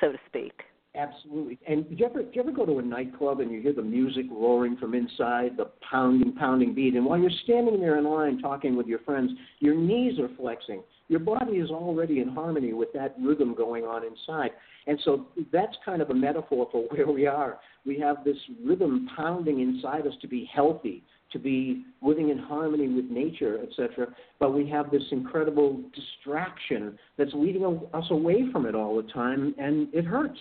[0.00, 0.62] so to speak.
[0.96, 1.56] Absolutely.
[1.68, 3.82] And do you ever do you ever go to a nightclub and you hear the
[3.82, 8.40] music roaring from inside, the pounding, pounding beat, and while you're standing there in line
[8.40, 10.82] talking with your friends, your knees are flexing.
[11.06, 14.50] Your body is already in harmony with that rhythm going on inside.
[14.88, 17.60] And so that's kind of a metaphor for where we are.
[17.86, 22.88] We have this rhythm pounding inside us to be healthy, to be living in harmony
[22.88, 24.08] with nature, etc.
[24.38, 27.64] But we have this incredible distraction that's leading
[27.94, 30.38] us away from it all the time, and it hurts.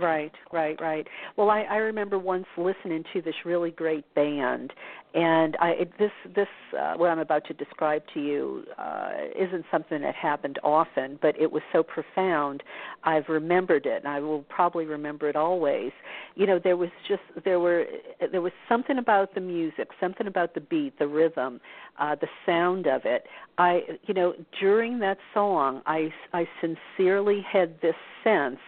[0.00, 1.08] Right, right, right.
[1.36, 4.72] Well, I, I remember once listening to this really great band,
[5.12, 6.46] and I this this
[6.78, 11.34] uh, what I'm about to describe to you uh, isn't something that happened often, but
[11.40, 12.62] it was so profound.
[13.02, 15.90] I've remembered it, and I will probably remember it always.
[16.36, 17.84] You know, there was just there were
[18.30, 21.60] there was something about the music, something about the beat, the rhythm,
[21.98, 23.24] uh, the sound of it.
[23.56, 28.60] I, you know, during that song, I I sincerely had this sense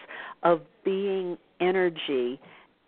[0.42, 2.40] of being energy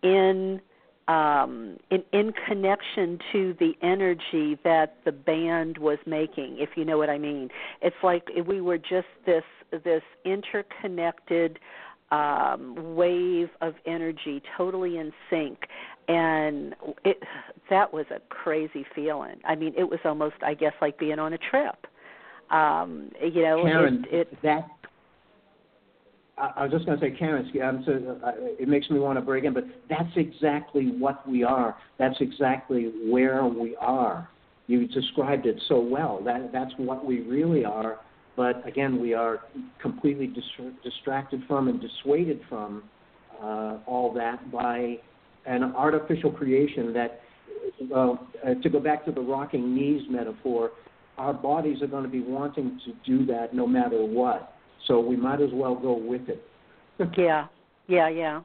[0.03, 0.61] in
[1.09, 6.96] um, in in connection to the energy that the band was making, if you know
[6.96, 7.48] what I mean.
[7.80, 9.44] It's like we were just this
[9.84, 11.59] this interconnected
[12.12, 15.59] um, wave of energy, totally in sync,
[16.09, 16.74] and
[17.05, 17.18] it
[17.70, 19.36] that was a crazy feeling.
[19.46, 21.86] I mean, it was almost, I guess, like being on a trip.
[22.50, 24.68] Um, you know, Karen, it, it that
[26.38, 29.44] I was just going to say, Karen, so, uh, it makes me want to break
[29.44, 31.76] in, but that's exactly what we are.
[31.98, 34.28] That's exactly where we are.
[34.66, 36.22] You described it so well.
[36.24, 37.98] That that's what we really are.
[38.36, 39.40] But again, we are
[39.80, 42.84] completely dis- distracted from and dissuaded from
[43.42, 44.96] uh, all that by
[45.44, 47.20] an artificial creation that,
[47.94, 48.14] uh,
[48.62, 50.70] to go back to the rocking knees metaphor,
[51.18, 54.51] our bodies are going to be wanting to do that no matter what.
[54.86, 56.42] So we might as well go with it.
[57.16, 57.46] Yeah,
[57.88, 58.42] yeah, yeah.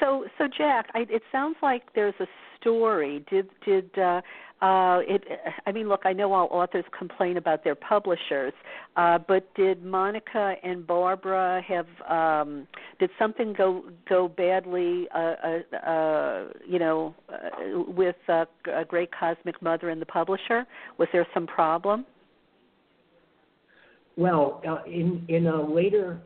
[0.00, 2.26] So, so Jack, I, it sounds like there's a
[2.60, 3.24] story.
[3.30, 4.20] Did did uh,
[4.60, 5.24] uh, it?
[5.66, 8.52] I mean, look, I know all authors complain about their publishers,
[8.96, 11.86] uh, but did Monica and Barbara have?
[12.08, 12.66] Um,
[12.98, 15.08] did something go go badly?
[15.14, 20.64] Uh, uh, uh, you know, uh, with uh, a great cosmic mother and the publisher,
[20.98, 22.06] was there some problem?
[24.16, 26.20] Well, uh, in in a later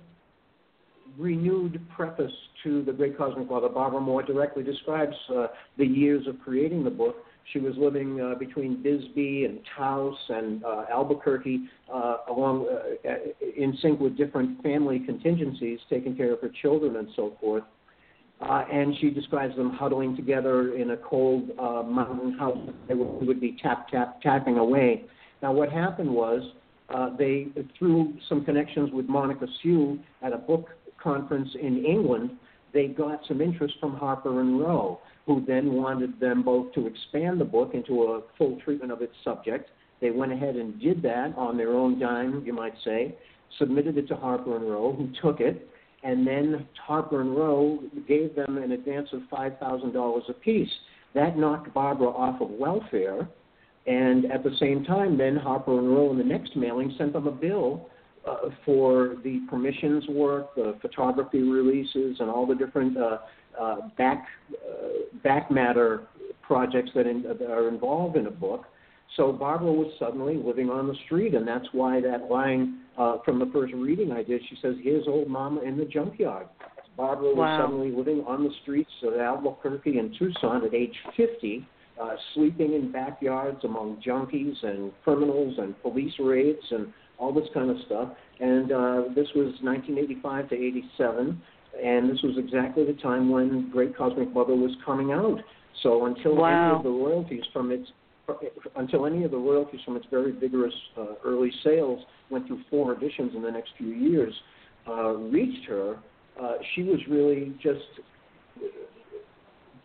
[1.18, 2.32] renewed preface
[2.64, 5.47] to the Great Cosmic Mother, Barbara Mor directly describes uh,
[5.78, 7.16] the years of creating the book.
[7.53, 13.09] She was living uh, between Bisbee and Taos and uh, Albuquerque, uh, along uh,
[13.57, 17.62] in sync with different family contingencies, taking care of her children and so forth.
[18.41, 22.59] Uh, and she describes them huddling together in a cold uh, mountain house.
[22.89, 25.05] They would, would be tap tap tapping away.
[25.41, 26.43] Now, what happened was
[26.89, 30.68] uh, they, through some connections with Monica Sjoo at a book
[31.03, 32.30] conference in England,
[32.72, 37.41] they got some interest from Harper and Row, who then wanted them both to expand
[37.41, 39.70] the book into a full treatment of its subject.
[40.01, 43.16] They went ahead and did that on their own dime, you might say,
[43.59, 45.68] submitted it to Harper and Row, who took it,
[46.03, 50.68] and then Harper and Row gave them an advance of $5,000 apiece.
[51.14, 53.26] That knocked Barbara off of welfare,
[53.87, 57.26] and at the same time, then Harper and Row in the next mailing sent them
[57.26, 57.89] a bill
[58.26, 63.18] uh, for the permissions work, the photography releases, and all the different uh,
[63.61, 66.09] uh, back uh, back matter
[66.43, 68.64] projects that, in, that are involved in a book.
[69.16, 73.39] So Barbara was suddenly living on the street, and that's why that line uh, from
[73.39, 76.49] the first reading I did, she says, "Here's old mama in the junkyard."
[76.97, 81.66] Barbara was suddenly living on the streets of Albuquerque and Tucson at age 50,
[82.01, 87.70] uh, sleeping in backyards among junkies and criminals and police raids and all this kind
[87.70, 88.11] of stuff.
[88.40, 91.42] And uh, this was 1985 to 87,
[91.82, 95.38] and this was exactly the time when Great Cosmic Mother was coming out.
[95.82, 96.68] So until wow.
[96.68, 97.88] any of the royalties from its
[98.74, 102.92] until any of the royalties from its very vigorous uh, early sales went through four
[102.92, 104.34] editions in the next few years
[104.88, 105.97] uh, reached her,
[106.40, 107.80] uh, she was really just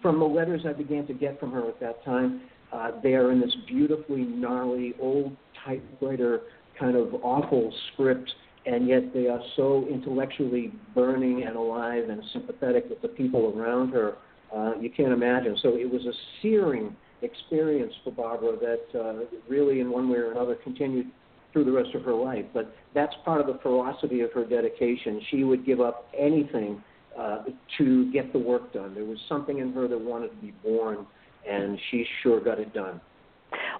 [0.01, 2.41] from the letters I began to get from her at that time.
[2.71, 5.35] Uh, they are in this beautifully gnarly old
[5.65, 6.41] typewriter
[6.79, 8.31] kind of awful script,
[8.65, 13.89] and yet they are so intellectually burning and alive and sympathetic with the people around
[13.89, 14.15] her.
[14.55, 15.57] Uh, you can't imagine.
[15.61, 19.13] So it was a searing experience for Barbara that uh,
[19.49, 21.07] really, in one way or another, continued
[21.53, 22.45] through the rest of her life.
[22.53, 25.21] But that's part of the ferocity of her dedication.
[25.29, 26.81] She would give up anything
[27.17, 27.43] uh,
[27.77, 28.93] to get the work done.
[28.93, 31.05] There was something in her that wanted to be born,
[31.49, 33.01] and she sure got it done.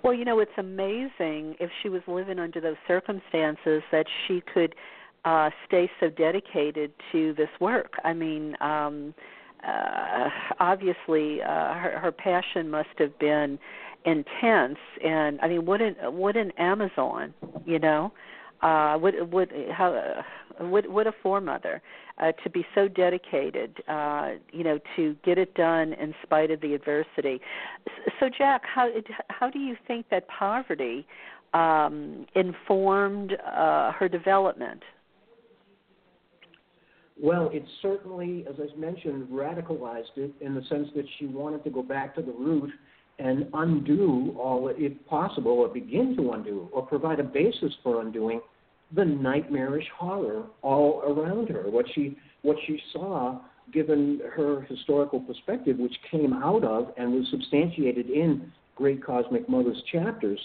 [0.04, 4.76] Well, you know, it's amazing if she was living under those circumstances that she could
[5.24, 7.94] uh stay so dedicated to this work.
[8.04, 9.14] I mean, um
[9.66, 10.30] uh
[10.60, 13.60] obviously uh her her passion must have been
[14.06, 17.34] intense and I mean what an what an Amazon,
[17.66, 18.12] you know.
[18.64, 20.24] Uh what what how
[20.60, 21.82] what what a foremother
[22.22, 26.62] uh, to be so dedicated, uh, you know, to get it done in spite of
[26.62, 27.42] the adversity.
[28.20, 28.90] So, Jack, how
[29.30, 31.06] how do you think that poverty
[31.54, 34.84] um, informed uh, her development?
[37.22, 41.70] Well, it certainly, as I mentioned, radicalized it in the sense that she wanted to
[41.70, 42.72] go back to the root
[43.20, 48.42] and undo all, if possible, or begin to undo, or provide a basis for undoing
[48.96, 51.70] the nightmarish horror all around her.
[51.70, 53.40] What she what she saw,
[53.72, 59.82] given her historical perspective, which came out of and was substantiated in Great Cosmic Mother's
[59.92, 60.40] chapters,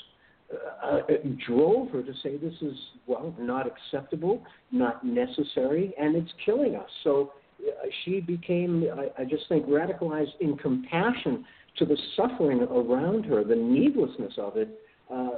[0.84, 1.00] uh,
[1.46, 2.74] drove her to say this is
[3.06, 6.88] well not acceptable, not necessary, and it's killing us.
[7.02, 7.32] So
[7.66, 11.44] uh, she became, I, I just think, radicalized in compassion
[11.78, 14.68] to the suffering around her, the needlessness of it,
[15.12, 15.30] uh,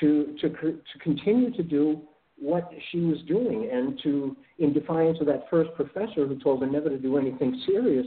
[0.00, 2.00] to to to continue to do
[2.38, 3.70] what she was doing.
[3.72, 7.60] And to in defiance of that first professor who told her never to do anything
[7.66, 8.06] serious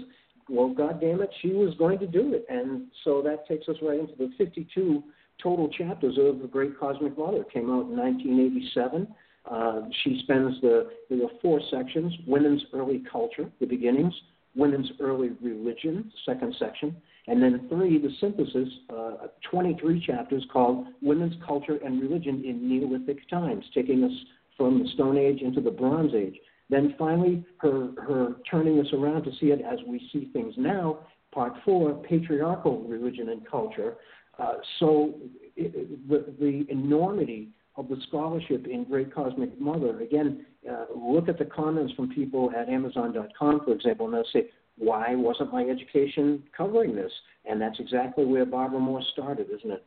[0.50, 2.46] well god damn it she was going to do it.
[2.50, 5.04] And so that takes us right into the 52
[5.42, 7.42] total chapters of the great cosmic mother.
[7.42, 9.08] It came out in 1987
[9.50, 14.14] uh, she spends the there are four sections women's early culture the beginnings
[14.56, 16.96] women's early religion second section
[17.28, 23.30] and then three, the synthesis, uh, 23 chapters called Women's Culture and Religion in Neolithic
[23.30, 24.12] Times, taking us
[24.56, 26.36] from the Stone Age into the Bronze Age.
[26.70, 31.00] Then finally, her, her turning us around to see it as we see things now,
[31.34, 33.96] part four, Patriarchal Religion and Culture.
[34.40, 35.16] Uh, so
[35.56, 40.00] it, the, the enormity of the scholarship in Great Cosmic Mother.
[40.02, 44.50] Again, uh, look at the comments from people at Amazon.com, for example, and they'll say,
[44.78, 47.12] why wasn't my education covering this?
[47.50, 49.84] And that's exactly where Barbara Mor started, isn't it?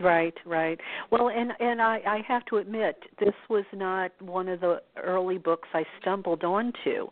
[0.00, 0.80] Right, right.
[1.10, 5.38] Well, and and I, I have to admit, this was not one of the early
[5.38, 7.08] books I stumbled onto.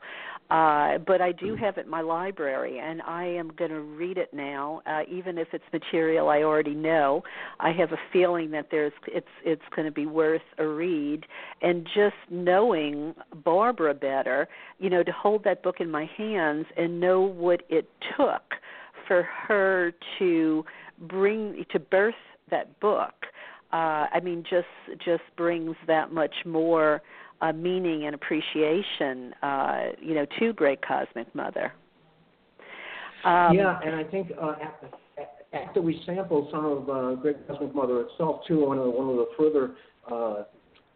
[0.51, 4.19] Uh, but I do have it in my library, and I am going to read
[4.19, 7.23] it now, uh, even if it's material I already know.
[7.61, 11.25] I have a feeling that there's it's it's going to be worth a read,
[11.63, 14.49] and just knowing Barbara better,
[14.81, 18.43] you know, to hold that book in my hands and know what it took
[19.07, 20.65] for her to
[21.09, 22.15] bring to birth
[22.51, 23.15] that book.
[23.73, 24.67] Uh, I mean, just
[25.05, 27.03] just brings that much more
[27.41, 31.73] uh, meaning and appreciation, uh, you know, to Great Cosmic Mother.
[33.25, 34.55] Um, yeah, and I think uh,
[35.53, 39.09] after we sample some of uh, Great Cosmic Mother itself, too, one of the, one
[39.09, 39.73] of the further
[40.11, 40.45] uh,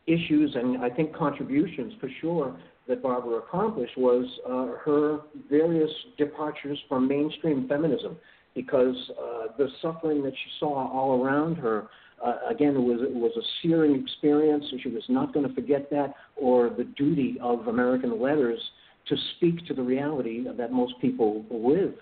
[0.06, 2.56] issues and I think contributions for sure
[2.88, 8.16] that Barbara accomplished was uh, her various departures from mainstream feminism
[8.54, 11.88] because uh, the suffering that she saw all around her
[12.24, 15.54] uh, again, it was it was a searing experience, and she was not going to
[15.54, 18.60] forget that, or the duty of American letters
[19.08, 21.94] to speak to the reality that most people live.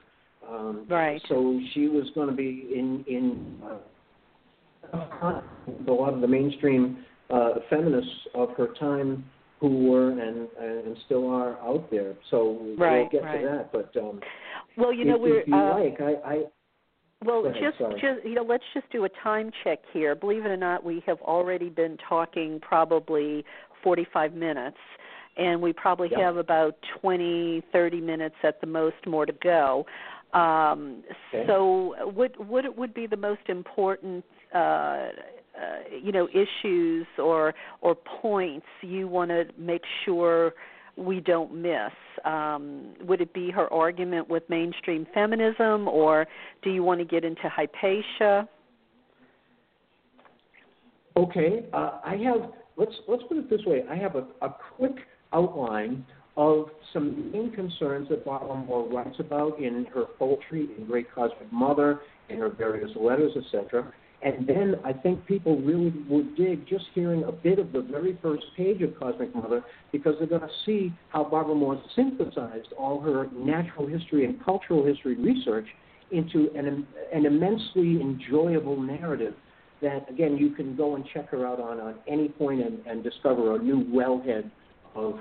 [0.49, 1.21] Um, right.
[1.29, 5.41] So she was going to be in in uh,
[5.89, 9.25] a lot of the mainstream uh, feminists of her time
[9.61, 12.15] who were and and still are out there.
[12.31, 13.41] So right, we'll get right.
[13.41, 13.73] to that.
[13.73, 14.21] But um,
[14.77, 16.43] well, you know, if, we're if you uh, like, I, I
[17.25, 18.01] well, ahead, just sorry.
[18.01, 20.15] just you know, let's just do a time check here.
[20.15, 23.45] Believe it or not, we have already been talking probably
[23.83, 24.79] 45 minutes
[25.37, 26.21] and we probably Yeah.
[26.27, 29.87] have about 20 30 minutes at the most more to go.
[30.33, 31.03] Um,
[31.35, 31.47] Okay.
[31.47, 35.11] So, what what would be the most important, uh, uh,
[36.03, 40.55] you know, issues or or points you want to make sure
[40.97, 41.93] we don't miss?
[42.25, 46.27] Um, would it be her argument with mainstream feminism, or
[46.63, 48.49] do you want to get into Hypatia?
[51.17, 52.53] Okay, uh, I have.
[52.77, 53.83] Let's let's put it this way.
[53.91, 54.97] I have a, a quick
[55.33, 61.13] outline of some main concerns that Barbara Mor writes about in her poetry, in Great
[61.15, 63.93] Cosmic Mother, in her various letters, etc.
[64.25, 68.17] And then I think people really would dig just hearing a bit of the very
[68.23, 73.01] first page of Cosmic Mother because they're going to see how Barbara Mor synthesized all
[73.01, 75.67] her natural history and cultural history research
[76.13, 79.35] into an, an immensely enjoyable narrative
[79.81, 83.03] that, again, you can go and check her out on on any point and, and
[83.03, 84.49] discover a new wellhead
[84.95, 85.19] of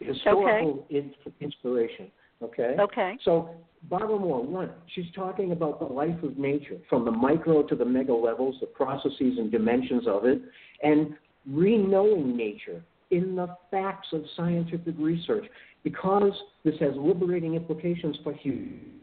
[0.00, 2.10] historical in, inspiration.
[2.42, 2.76] Okay?
[2.78, 3.16] Okay.
[3.24, 3.50] So,
[3.90, 7.84] Barbara Mor, one, she's talking about the life of nature, from the micro to the
[7.84, 10.40] mega levels, the processes and dimensions of it,
[10.82, 11.14] and
[11.50, 15.44] re-knowing nature in the facts of scientific research,
[15.82, 16.32] because
[16.64, 19.00] this has liberating implications for human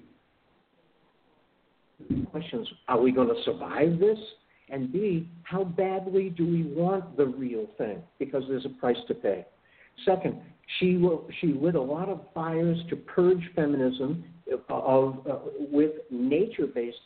[2.31, 2.67] questions.
[2.87, 4.17] Are we going to survive this?
[4.69, 8.01] And B, how badly do we want the real thing?
[8.17, 9.45] Because there's a price to pay.
[10.05, 10.39] Second,
[10.77, 11.03] she
[11.41, 14.23] she lit a lot of fires to purge feminism
[14.69, 15.39] of uh,
[15.71, 16.97] with nature-based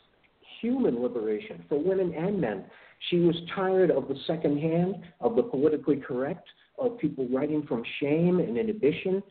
[0.60, 2.64] human liberation for women and men.
[3.10, 6.48] She was tired of the second hand, of the politically correct,
[6.78, 9.22] of people writing from shame and inhibition.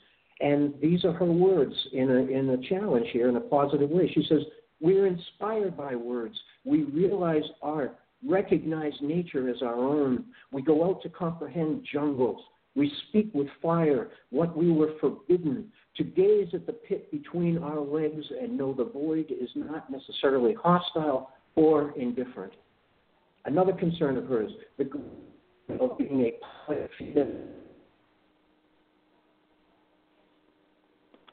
[0.42, 4.12] And these are her words in a, in a challenge here in a positive way.
[4.14, 4.42] She says,
[4.80, 6.36] We're inspired by words.
[6.66, 10.26] We realize art, recognize nature as our own.
[10.52, 12.42] We go out to comprehend jungles.
[12.76, 17.80] We speak with fire what we were forbidden, to gaze at the pit between our
[17.80, 22.54] legs and know the void is not necessarily hostile or indifferent.
[23.46, 24.90] Another concern of hers, the
[25.80, 26.34] of being a.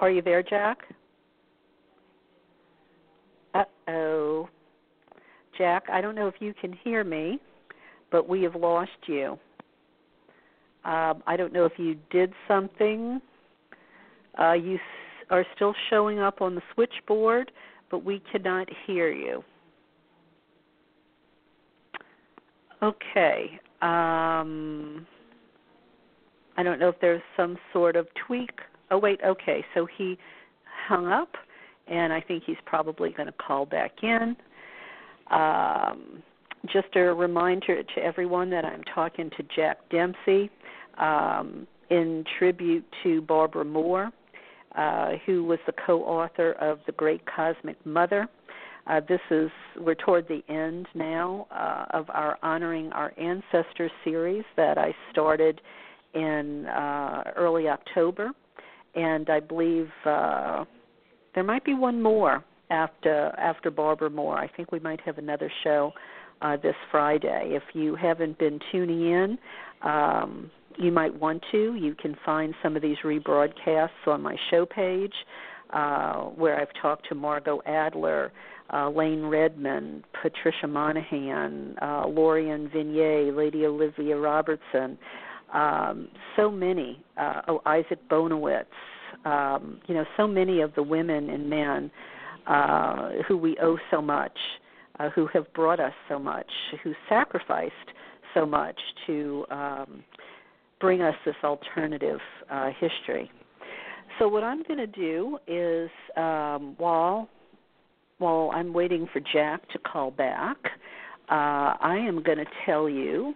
[0.00, 0.78] Are you there, Jack?
[3.54, 4.48] Uh oh.
[5.56, 7.38] Jack, I don't know if you can hear me,
[8.10, 9.38] but we have lost you.
[10.84, 13.20] Um, I don't know if you did something.
[14.38, 14.80] Uh, you s-
[15.30, 17.52] are still showing up on the switchboard,
[17.90, 19.44] but we cannot hear you.
[22.82, 23.60] Okay.
[23.82, 25.06] Um,
[26.56, 28.50] I don't know if there's some sort of tweak.
[28.90, 29.64] Oh, wait, okay.
[29.74, 30.18] So he
[30.88, 31.30] hung up,
[31.88, 34.36] and I think he's probably going to call back in.
[35.30, 36.22] Um,
[36.66, 40.50] just a reminder to everyone that I'm talking to Jack Dempsey
[40.98, 44.10] um, in tribute to Barbara Mor,
[44.76, 48.28] uh, who was the co-author of The Great Cosmic Mother.
[48.86, 54.44] Uh, this is we're toward the end now uh, of our honoring our ancestors series
[54.56, 55.60] that I started
[56.14, 58.30] in uh, early October,
[58.94, 60.64] and I believe uh,
[61.34, 64.36] there might be one more after after Barbara Mor.
[64.36, 65.92] I think we might have another show
[66.42, 67.52] uh, this Friday.
[67.52, 69.38] If you haven't been tuning in,
[69.82, 71.74] um, you might want to.
[71.74, 75.14] You can find some of these rebroadcasts on my show page,
[75.70, 78.32] uh, where I've talked to Margot Adler,
[78.72, 84.96] uh, Layne Redmond, Patricia Monaghan, uh, Lorian Vignier, Lady Olivia Robertson,
[85.52, 87.02] um, so many.
[87.16, 88.66] Uh, oh, Isaac Bonewits.
[89.24, 91.90] Um, you know, so many of the women and men
[92.46, 94.69] uh, who we owe so much, uh,
[95.08, 96.50] who have brought us so much,
[96.82, 97.74] who sacrificed
[98.34, 100.04] so much to um,
[100.80, 102.20] bring us this alternative
[102.50, 103.30] uh, history.
[104.18, 107.28] So what I'm going to do is um, while
[108.18, 110.58] while I'm waiting for Jack to call back,
[111.30, 113.32] uh, I am going to tell you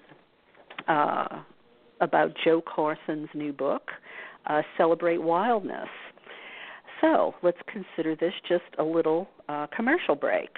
[0.86, 1.40] uh,
[2.02, 3.90] about Jo Carson's new book,
[4.46, 5.88] uh, Celebrate Wildness.
[7.00, 10.50] So let's consider this just a little uh, commercial break.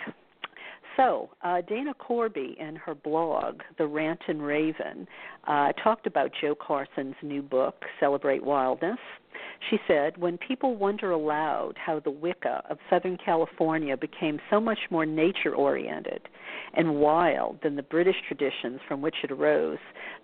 [0.97, 5.07] So, uh, Dana Corby in her blog, The Rant and Raven,
[5.47, 8.99] uh, talked about Jo Carson's new book, Celebrate Wildness.
[9.69, 14.79] She said, When people wonder aloud how the Wicca of Southern California became so much
[14.91, 16.23] more nature oriented
[16.73, 19.79] and wild than the British traditions from which it arose,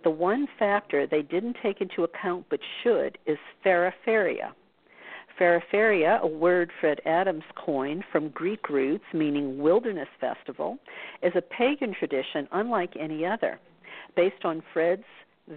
[0.05, 4.53] the one factor they didn't take into account but should is Feraferia
[5.39, 10.79] Feraferia, a word Fred Adams coined from Greek roots meaning wilderness festival,
[11.23, 13.59] is a pagan tradition unlike any other.
[14.17, 15.05] Based on Fred's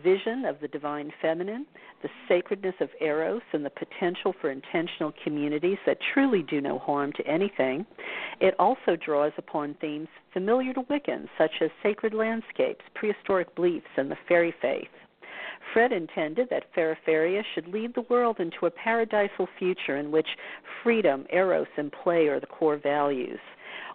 [0.04, 1.66] vision of the divine feminine,
[2.02, 7.12] the sacredness of Eros, and the potential for intentional communities that truly do no harm
[7.14, 7.86] to anything,
[8.42, 14.10] it also draws upon themes familiar to Wiccans, such as sacred landscapes, prehistoric beliefs, and
[14.10, 14.90] the fairy faith.
[15.74, 20.28] Fred intended that Feraferia should lead the world into a paradisal future in which
[20.84, 23.40] freedom, eros, and play are the core values,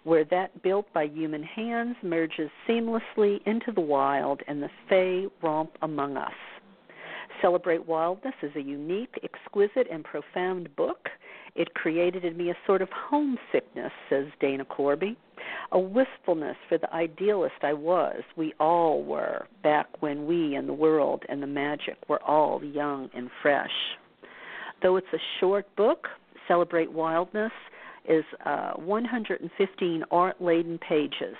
[0.03, 5.77] where that built by human hands merges seamlessly into the wild and the fae romp
[5.81, 6.33] among us.
[7.41, 11.09] Celebrate Wildness is a unique, exquisite, and profound book.
[11.55, 15.17] It created in me a sort of homesickness, says Dana Corby
[15.71, 20.73] a wistfulness for the idealist I was, we all were, back when we and the
[20.73, 23.71] world and the magic were all young and fresh.
[24.81, 26.07] Though it's a short book,
[26.47, 27.51] Celebrate Wildness
[28.07, 31.35] is uh, 115 art laden pages,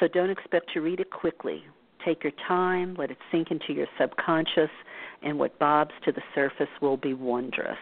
[0.00, 1.62] so don't expect to read it quickly.
[2.04, 4.70] Take your time, let it sink into your subconscious,
[5.22, 7.78] and what bobs to the surface will be wondrous.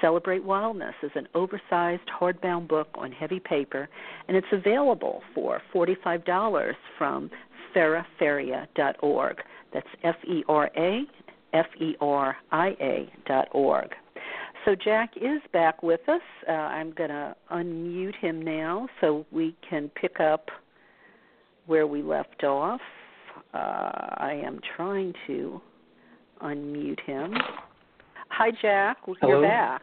[0.00, 3.88] Celebrate Wildness is an oversized hardbound book on heavy paper,
[4.28, 7.30] and it's available for $45 from
[7.74, 9.36] feraferia.org.
[9.72, 11.02] That's F E R A
[11.52, 13.90] F E R I A dot org.
[14.64, 16.22] So Jack is back with us.
[16.48, 20.48] Uh, I'm going to unmute him now so we can pick up
[21.66, 22.80] where we left off.
[23.52, 25.60] Uh, I am trying to
[26.42, 27.34] unmute him.
[28.36, 28.96] Hi, Jack.
[29.04, 29.40] Hello?
[29.40, 29.82] You're back.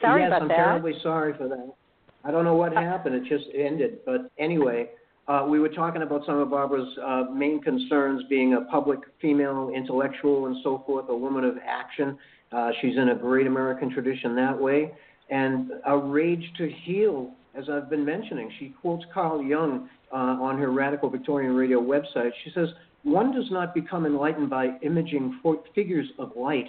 [0.00, 0.54] Sorry yes, about I'm that.
[0.54, 1.74] terribly sorry for that.
[2.22, 3.16] I don't know what happened.
[3.16, 3.98] It just ended.
[4.06, 4.90] But anyway,
[5.26, 9.72] uh, we were talking about some of Barbara's uh, main concerns being a public female
[9.74, 12.16] intellectual and so forth, a woman of action.
[12.52, 14.92] Uh, she's in a great American tradition that way.
[15.30, 18.52] And a rage to heal, as I've been mentioning.
[18.60, 22.30] She quotes Carl Jung uh, on her Radical Victorian Radio website.
[22.44, 22.68] She says,
[23.02, 25.40] One does not become enlightened by imaging
[25.74, 26.68] figures of light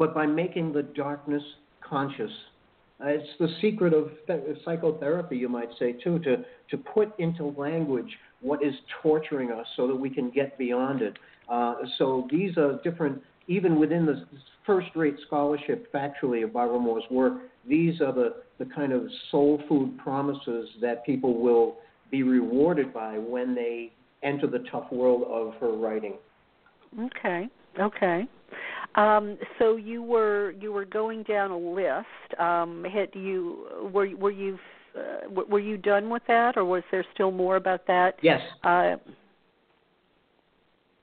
[0.00, 1.42] but by making the darkness
[1.86, 2.30] conscious.
[3.02, 6.38] Uh, it's the secret of th- psychotherapy, you might say, too, to,
[6.70, 8.08] to put into language
[8.40, 8.72] what is
[9.02, 11.18] torturing us so that we can get beyond it.
[11.50, 14.24] Uh, so these are different, even within the
[14.64, 17.34] first rate scholarship, factually, of Barbara Mor's work,
[17.68, 21.76] these are the, the kind of soul food promises that people will
[22.10, 23.92] be rewarded by when they
[24.22, 26.14] enter the tough world of her writing.
[26.98, 27.48] Okay.
[27.78, 28.26] Okay.
[28.96, 32.40] Um, so you were you were going down a list.
[32.40, 34.58] Um, had you were were you
[34.96, 38.16] uh, were you done with that, or was there still more about that?
[38.22, 38.40] Yes.
[38.64, 38.96] Uh,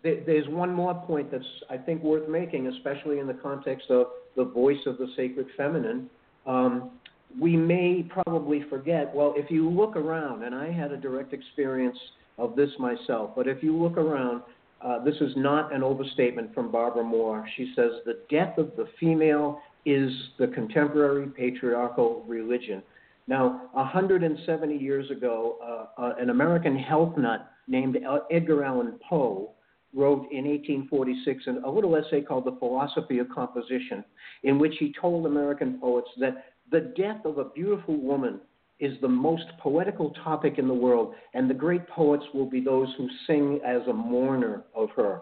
[0.04, 4.46] there's one more point that's I think worth making, especially in the context of the
[4.46, 6.10] voice of the sacred feminine.
[6.46, 6.92] Um,
[7.40, 9.14] we may probably forget.
[9.14, 11.98] Well, if you look around, and I had a direct experience
[12.38, 14.44] of this myself, but if you look around,
[14.82, 17.48] uh, this is not an overstatement from Barbara Mor.
[17.56, 22.84] She says the death of the female is the contemporary patriarchal religion.
[23.28, 27.98] Now, 170 years ago, uh, uh, an American health nut named
[28.32, 29.52] Edgar Allan Poe
[29.94, 34.04] wrote in 1846 a little essay called The Philosophy of Composition,
[34.44, 38.40] in which he told American poets that the death of a beautiful woman
[38.80, 42.88] is the most poetical topic in the world, and the great poets will be those
[42.98, 45.22] who sing as a mourner of her.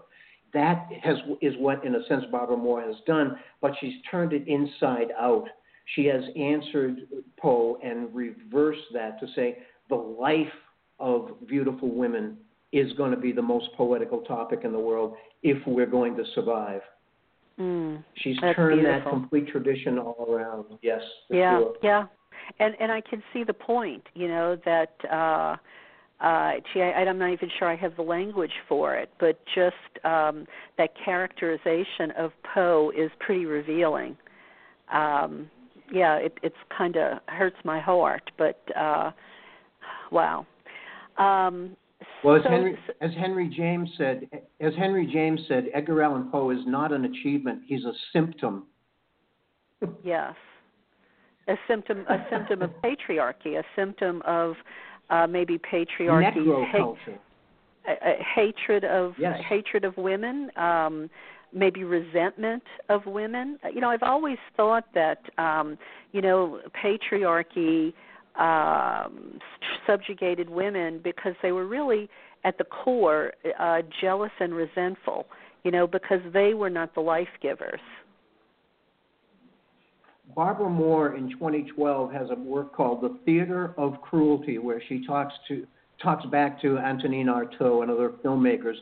[0.53, 4.47] That has, is what, in a sense, Barbara Mor has done, but she's turned it
[4.47, 5.45] inside out.
[5.95, 6.99] She has answered
[7.37, 10.47] Poe and reversed that to say the life
[10.99, 12.37] of beautiful women
[12.71, 16.23] is going to be the most poetical topic in the world if we're going to
[16.33, 16.81] survive.
[17.59, 18.83] Mm, She's turned beautiful.
[18.83, 20.65] that complete tradition all around.
[20.81, 21.01] Yes.
[21.29, 21.73] Yeah, sure.
[21.83, 22.05] yeah
[22.59, 24.03] and and I can see the point.
[24.13, 24.93] You know that.
[25.11, 25.55] uh
[26.21, 29.75] uh gee I, i'm not even sure i have the language for it but just
[30.05, 30.45] um
[30.77, 34.15] that characterization of poe is pretty revealing
[34.93, 35.49] um
[35.91, 39.11] yeah it it's kind of hurts my heart but uh
[40.09, 40.45] wow
[41.17, 41.75] um
[42.23, 44.27] well, as so, Henry, as Henry James said,
[44.59, 48.65] as Henry James said, Edgar Allan Poe is not an achievement; he's a symptom.
[50.03, 50.33] yes,
[51.47, 54.55] a symptom a symptom of patriarchy, a symptom of
[55.09, 56.45] uh, maybe patriarchy.
[56.73, 56.95] Ha-
[58.35, 59.39] hatred of yes.
[59.47, 61.09] hatred of women, um,
[61.53, 63.59] maybe resentment of women.
[63.71, 65.77] You know, I've always thought that um,
[66.11, 67.93] you know patriarchy
[68.39, 69.39] um,
[69.85, 72.09] subjugated women because they were really
[72.43, 75.27] at the core uh, jealous and resentful.
[75.63, 77.79] You know, because they were not the life givers.
[80.33, 85.33] Barbara Mor in 2012 has a work called The Theater of Cruelty, where she talks
[85.47, 85.65] to
[86.01, 88.75] talks back to Antonin Artaud and other filmmakers.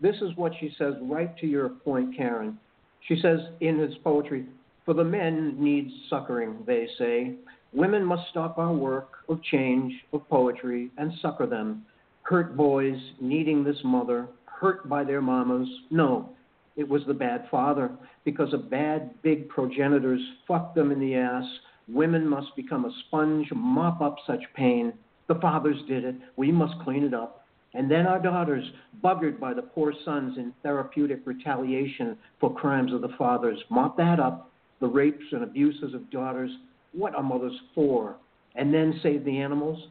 [0.00, 2.58] This is what she says right to your point, Karen.
[3.06, 4.46] She says in his poetry,
[4.84, 7.34] For the men needs succoring, they say.
[7.72, 11.84] Women must stop our work of change, of poetry, and succor them.
[12.22, 15.68] Hurt boys needing this mother, hurt by their mamas.
[15.90, 16.30] No,
[16.78, 17.90] it was the bad father,
[18.24, 21.44] because of bad big progenitors fucked them in the ass.
[21.88, 24.92] Women must become a sponge, mop up such pain.
[25.26, 26.14] The fathers did it.
[26.36, 27.44] We must clean it up.
[27.74, 28.64] And then our daughters,
[29.02, 34.20] buggered by the poor sons in therapeutic retaliation for crimes of the fathers, mop that
[34.20, 34.50] up.
[34.80, 36.50] The rapes and abuses of daughters,
[36.92, 38.16] what are mothers for?
[38.54, 39.88] And then save the animals.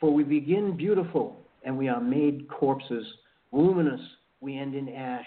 [0.00, 3.06] For we begin beautiful, and we are made corpses.
[3.52, 4.00] Luminous,
[4.40, 5.24] we end in ash.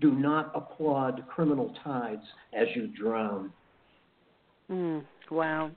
[0.00, 2.22] Do not applaud criminal tides
[2.52, 3.52] as you drown.
[4.70, 5.70] Mm, wow.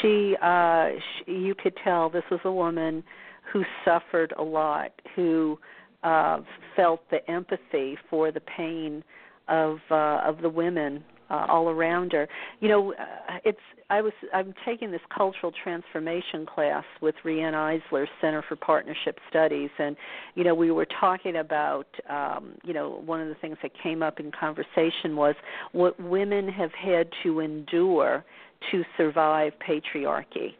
[0.00, 0.90] She, uh,
[1.24, 3.04] she, you could tell this was a woman
[3.52, 5.58] who suffered a lot, who
[6.02, 6.40] uh,
[6.74, 9.04] felt the empathy for the pain
[9.48, 12.28] of uh, of the women uh, all around her.
[12.60, 13.58] You know, uh, it's
[13.90, 19.70] I was I'm taking this cultural transformation class with Riane Eisler Center for Partnership Studies,
[19.78, 19.96] and
[20.34, 24.02] you know we were talking about um, you know one of the things that came
[24.02, 25.34] up in conversation was
[25.72, 28.24] what women have had to endure
[28.70, 30.54] to survive patriarchy,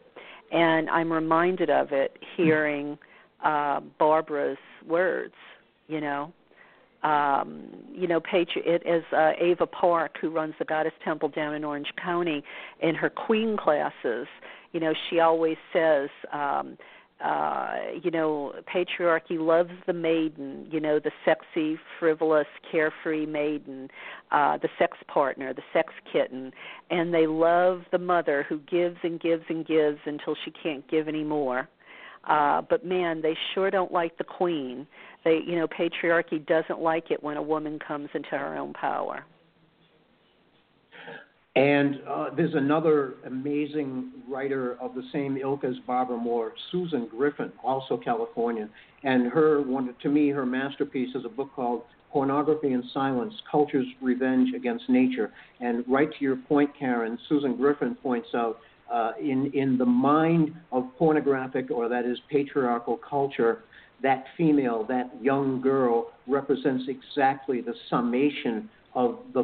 [0.51, 2.97] and I'm reminded of it hearing
[3.43, 4.57] uh, Barbara's
[4.87, 5.33] words.
[5.87, 6.33] You know,
[7.05, 11.53] um, you know, Patri- it is uh, Ava Park, who runs the Goddess Temple down
[11.53, 12.43] in Orange County,
[12.81, 14.27] in her Queen classes,
[14.71, 16.77] you know, she always says, um,
[17.23, 23.87] uh, you know, patriarchy loves the maiden, you know, the sexy, frivolous, carefree maiden,
[24.31, 26.51] uh, the sex partner, the sex kitten,
[26.89, 31.07] and they love the mother who gives and gives and gives until she can't give
[31.07, 31.69] anymore.
[32.27, 34.87] Uh, but man, they sure don't like the queen
[35.25, 39.25] they, you know, patriarchy doesn't like it when a woman comes into her own power.
[41.55, 47.51] And uh, there's another amazing writer of the same ilk as Barbara Mor, Susan Griffin,
[47.63, 48.69] also Californian.
[49.03, 53.87] And her one to me, her masterpiece is a book called Pornography and Silence: Culture's
[54.01, 55.31] Revenge Against Nature.
[55.61, 58.59] And right to your point, Karen, Susan Griffin points out
[58.91, 63.63] uh, in in the mind of pornographic or that is patriarchal culture,
[64.05, 69.43] that female, that young girl, represents exactly the summation of the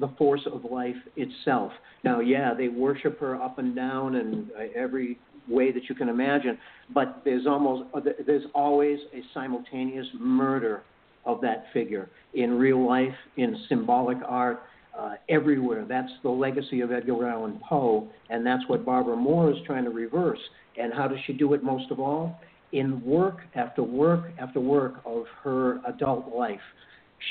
[0.00, 1.70] the force of life itself.
[2.02, 5.16] Now, yeah, they worship her up and down and uh, every
[5.48, 6.58] way that you can imagine,
[6.92, 10.82] but there's almost uh, there's always a simultaneous murder
[11.24, 14.62] of that figure in real life, in symbolic art,
[14.98, 15.84] uh, everywhere.
[15.88, 19.90] That's the legacy of Edgar Allan Poe, and that's what Barbara Mor is trying to
[19.90, 20.40] reverse.
[20.80, 22.40] And how does she do it most of all?
[22.72, 26.60] In work after work after work of her adult life,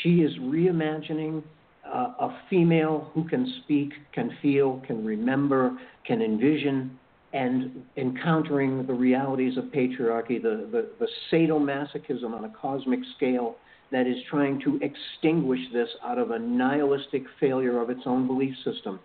[0.01, 1.43] she is reimagining
[1.85, 6.97] uh, a female who can speak, can feel, can remember, can envision,
[7.33, 13.55] and encountering the realities of patriarchy, the, the, the sadomasochism on a cosmic scale
[13.91, 18.53] that is trying to extinguish this out of a nihilistic failure of its own belief
[18.63, 18.99] system.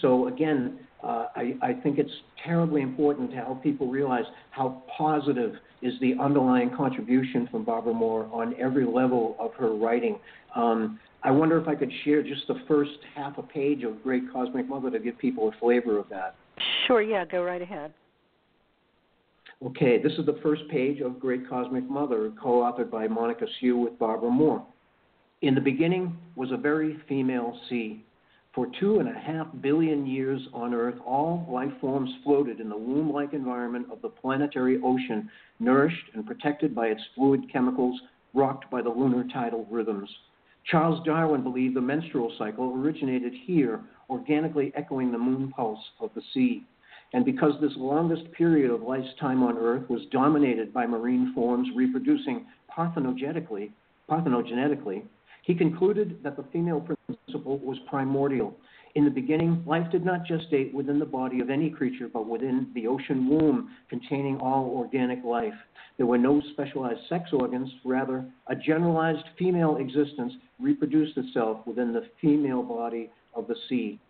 [0.00, 2.10] So, again, uh, I, I think it's
[2.44, 8.28] terribly important to help people realize how positive is the underlying contribution from Barbara Mor
[8.32, 10.18] on every level of her writing.
[10.56, 14.24] Um, I wonder if I could share just the first half a page of Great
[14.32, 16.34] Cosmic Mother to give people a flavor of that.
[16.86, 17.92] Sure, yeah, go right ahead.
[19.64, 23.78] Okay, this is the first page of Great Cosmic Mother, co authored by Monica Sjoo
[23.78, 24.66] with Barbara Mor.
[25.42, 28.04] In the beginning was a very female sea
[28.56, 32.76] for two and a half billion years on Earth, all life forms floated in the
[32.76, 35.28] womb like environment of the planetary ocean,
[35.60, 38.00] nourished and protected by its fluid chemicals,
[38.32, 40.08] rocked by the lunar tidal rhythms.
[40.70, 46.22] Charles Darwin believed the menstrual cycle originated here, organically echoing the moon pulse of the
[46.32, 46.64] sea.
[47.12, 51.68] And because this longest period of life's time on Earth was dominated by marine forms
[51.76, 53.70] reproducing parthenogenetically,
[54.10, 55.02] parthenogenetically
[55.46, 58.52] he concluded that the female principle was primordial.
[58.96, 62.66] In the beginning, life did not gestate within the body of any creature, but within
[62.74, 65.54] the ocean womb containing all organic life.
[65.98, 72.08] There were no specialized sex organs, rather, a generalized female existence reproduced itself within the
[72.20, 74.00] female body of the sea.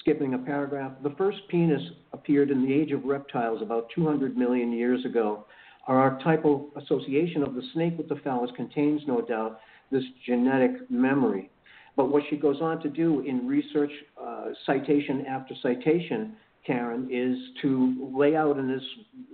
[0.00, 4.72] Skipping a paragraph, the first penis appeared in the age of reptiles about 200 million
[4.72, 5.46] years ago.
[5.86, 9.60] Our archetypal association of the snake with the phallus contains, no doubt,
[9.94, 11.50] this genetic memory.
[11.96, 16.34] But what she goes on to do in research, uh, citation after citation,
[16.66, 18.82] Karen, is to lay out in this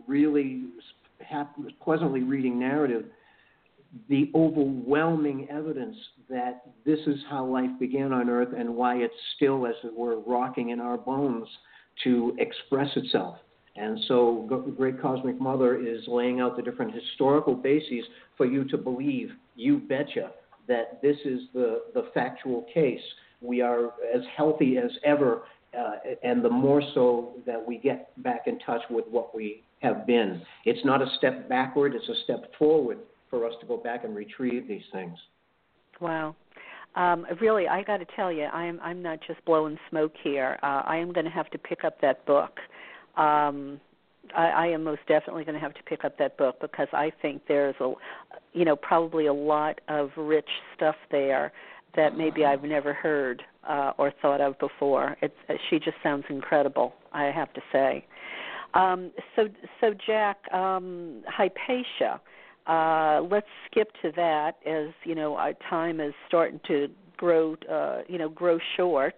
[0.07, 0.65] really
[1.81, 3.07] pleasantly reading narrative
[4.09, 5.97] the overwhelming evidence
[6.29, 10.21] that this is how life began on Earth and why it's still, as it were,
[10.21, 11.49] rocking in our bones
[12.05, 13.39] to express itself.
[13.77, 14.47] And so,
[14.77, 18.05] Great Cosmic Mother is laying out the different historical bases
[18.37, 20.31] for you to believe, you betcha,
[20.69, 23.01] that this is the, the factual case.
[23.41, 25.43] We are as healthy as ever,
[25.79, 25.93] uh,
[26.23, 30.43] and the more so that we get back in touch with what we have been.
[30.65, 32.99] It's not a step backward, it's a step forward
[33.31, 35.17] for us to go back and retrieve these things.
[36.01, 36.35] Wow.
[36.97, 40.59] Um, really, I got to tell you, I'm I'm not just blowing smoke here.
[40.63, 42.59] Uh, I am going to have to pick up that book.
[43.17, 43.81] Um,
[44.37, 47.13] I, I am most definitely going to have to pick up that book because I
[47.23, 47.93] think there's a,
[48.53, 51.53] you know, probably a lot of rich stuff there
[51.97, 55.17] that maybe I've never heard uh, or thought of before.
[55.23, 55.35] It's
[55.69, 56.95] she just sounds incredible.
[57.13, 58.05] I have to say.
[58.75, 59.49] Um, so
[59.81, 62.21] so Jack, um, Hypatia.
[62.67, 68.03] Uh, let's skip to that as you know our time is starting to grow uh,
[68.09, 69.15] you know grow short.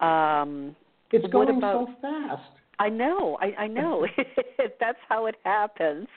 [0.00, 0.76] Um,
[1.12, 2.42] it's going about, so fast.
[2.80, 4.06] I know, I, I know.
[4.80, 6.08] That's how it happens.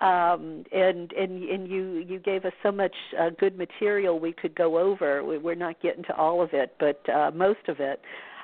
[0.00, 4.54] Um, and and and you you gave us so much uh, good material we could
[4.54, 5.22] go over.
[5.22, 8.00] We, we're not getting to all of it, but uh, most of it.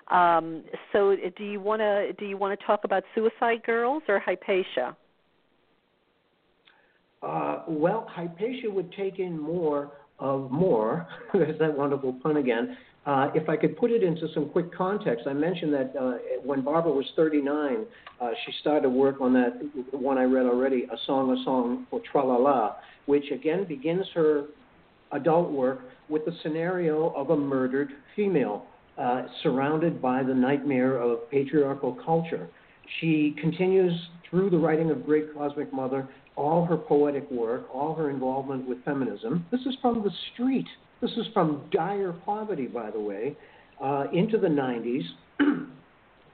[0.09, 4.03] Um, so, uh, do you want to do you want to talk about Suicide Girls
[4.07, 4.97] or Hypatia?
[7.23, 11.09] Uh, well, Hypatia would take in more of more.
[11.33, 12.77] There's that wonderful pun again.
[13.07, 16.63] Uh, if I could put it into some quick context, I mentioned that uh, when
[16.63, 17.87] Barbara was 39,
[18.21, 19.53] uh, she started work on that
[19.93, 22.75] one I read already, A Song, A Song for Tralala,
[23.07, 24.47] which again begins her
[25.13, 28.67] adult work with the scenario of a murdered female
[28.99, 32.49] uh, surrounded by the nightmare of patriarchal culture.
[33.01, 33.93] She continues
[34.29, 38.85] through the writing of Great Cosmic Mother all her poetic work, all her involvement with
[38.85, 39.47] feminism.
[39.51, 40.67] This is from the street
[41.01, 43.37] this is from dire poverty, by the way,
[43.83, 45.03] uh, into the 90s.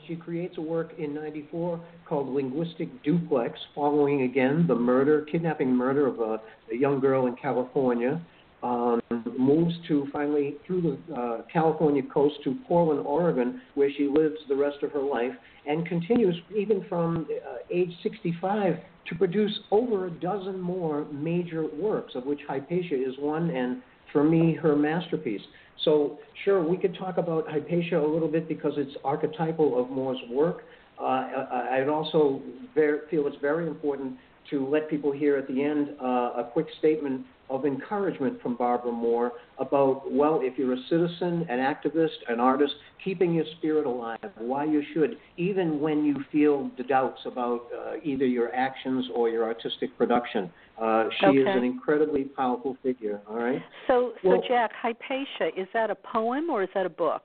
[0.06, 6.06] she creates a work in 94 called Linguistic Duplex, following again the murder, kidnapping murder
[6.06, 6.40] of a,
[6.72, 8.20] a young girl in California.
[8.62, 9.00] Um,
[9.36, 14.54] moves to finally through the uh, California coast to Portland, Oregon, where she lives the
[14.54, 15.32] rest of her life,
[15.66, 18.76] and continues even from uh, age 65
[19.08, 23.82] to produce over a dozen more major works, of which Hypatia is one, and
[24.12, 25.40] for me, her masterpiece.
[25.84, 30.18] So, sure, we could talk about Hypatia a little bit because it's archetypal of Mor's
[30.30, 30.64] work.
[31.00, 32.40] Uh, I'd also
[32.74, 34.14] very, feel it's very important
[34.50, 36.04] to let people hear at the end uh,
[36.42, 41.58] a quick statement of encouragement from Barbara Mor about, well, if you're a citizen, an
[41.58, 42.72] activist, an artist,
[43.04, 47.92] keeping your spirit alive, why you should, even when you feel the doubts about uh,
[48.02, 50.50] either your actions or your artistic production.
[50.80, 51.38] Uh, she okay.
[51.38, 53.60] is an incredibly powerful figure, all right?
[53.86, 57.22] So, so well, Jack, Hypatia, is that a poem or is that a book?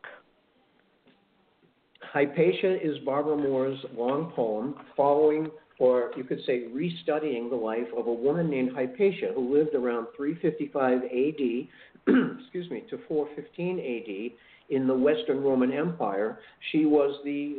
[2.14, 8.08] Hypatia is Barbara Mor's long poem following or you could say restudying the life of
[8.08, 14.38] a woman named Hypatia who lived around 355 AD, excuse me, to 415 AD
[14.70, 16.40] in the Western Roman Empire.
[16.72, 17.58] She was the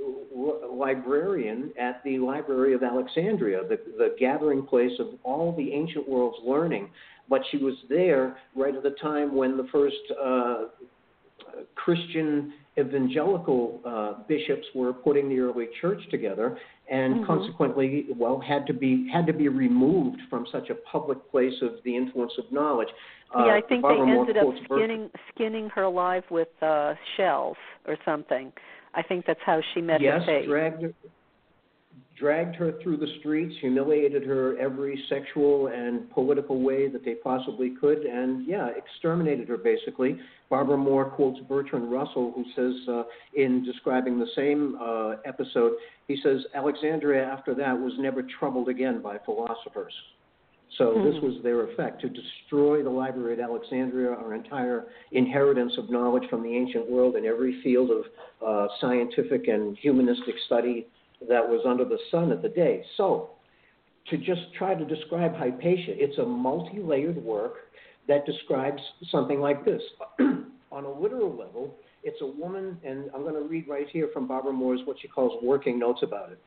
[0.70, 6.38] librarian at the Library of Alexandria, the, the gathering place of all the ancient world's
[6.44, 6.90] learning.
[7.28, 10.64] But she was there right at the time when the first uh,
[11.74, 16.58] Christian evangelical uh, bishops were putting the early church together,
[16.90, 17.26] and mm-hmm.
[17.26, 21.72] consequently, well, had to be had to be removed from such a public place of
[21.84, 22.88] the influence of knowledge.
[23.34, 27.56] Uh, yeah, I think they ended up skinning skinning her alive with uh, shells
[27.86, 28.52] or something.
[28.94, 30.40] I think that's how she met yes, her fate.
[30.42, 30.94] Yes, dragged
[32.18, 37.74] dragged her through the streets, humiliated her every sexual and political way that they possibly
[37.80, 40.18] could, and yeah, exterminated her basically.
[40.50, 43.02] Barbara Mor quotes Bertrand Russell, who says uh,
[43.34, 45.72] in describing the same uh, episode,
[46.06, 49.92] he says, Alexandria after that was never troubled again by philosophers.
[50.76, 51.04] So mm-hmm.
[51.04, 56.24] this was their effect to destroy the Library at Alexandria, our entire inheritance of knowledge
[56.30, 58.04] from the ancient world in every field of
[58.46, 60.86] uh, scientific and humanistic study
[61.20, 62.84] that was under the sun at the day.
[62.96, 63.30] So
[64.10, 67.54] to just try to describe Hypatia, it's a multi-layered work
[68.06, 68.80] that describes
[69.10, 69.82] something like this.
[70.70, 74.26] On a literal level, it's a woman, and I'm going to read right here from
[74.26, 76.38] Barbara Mor's what she calls working notes about it.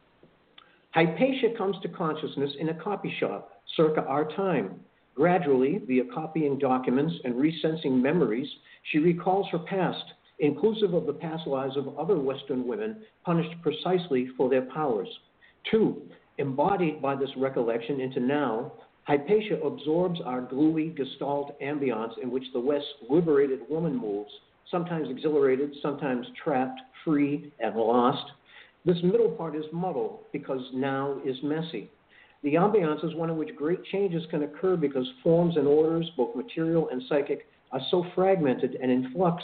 [0.92, 4.80] Hypatia comes to consciousness in a copy shop, circa our time.
[5.16, 8.48] Gradually, via copying documents and resensing memories,
[8.92, 10.04] she recalls her past,
[10.42, 15.08] inclusive of the past lives of other Western women punished precisely for their powers.
[15.70, 16.02] Two,
[16.38, 18.74] embodied by this recollection into now,
[19.04, 24.32] Hypatia absorbs our gluey gestalt ambiance in which the West's liberated woman moves,
[24.70, 28.32] sometimes exhilarated, sometimes trapped, free, and lost,
[28.84, 31.90] this middle part is muddled because now is messy.
[32.44, 36.36] The ambiance is one in which great changes can occur because forms and orders, both
[36.36, 39.44] material and psychic, are so fragmented and in flux.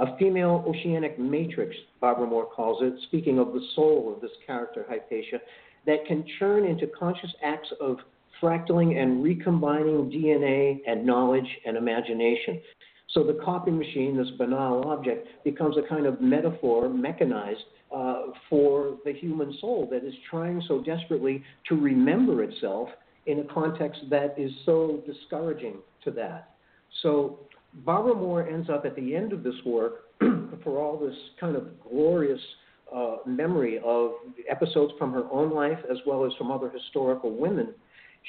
[0.00, 4.86] A female oceanic matrix, Barbara Mor calls it, speaking of the soul of this character,
[4.88, 5.40] Hypatia,
[5.86, 7.98] that can churn into conscious acts of
[8.42, 12.62] fractaling and recombining DNA and knowledge and imagination.
[13.10, 17.60] So the copy machine, this banal object, becomes a kind of metaphor, mechanized
[17.94, 22.88] uh, for the human soul that is trying so desperately to remember itself
[23.26, 26.54] in a context that is so discouraging to that.
[27.02, 27.40] So
[27.72, 30.04] Barbara Mor ends up at the end of this work
[30.64, 32.40] for all this kind of glorious
[32.94, 34.12] uh, memory of
[34.48, 37.72] episodes from her own life as well as from other historical women.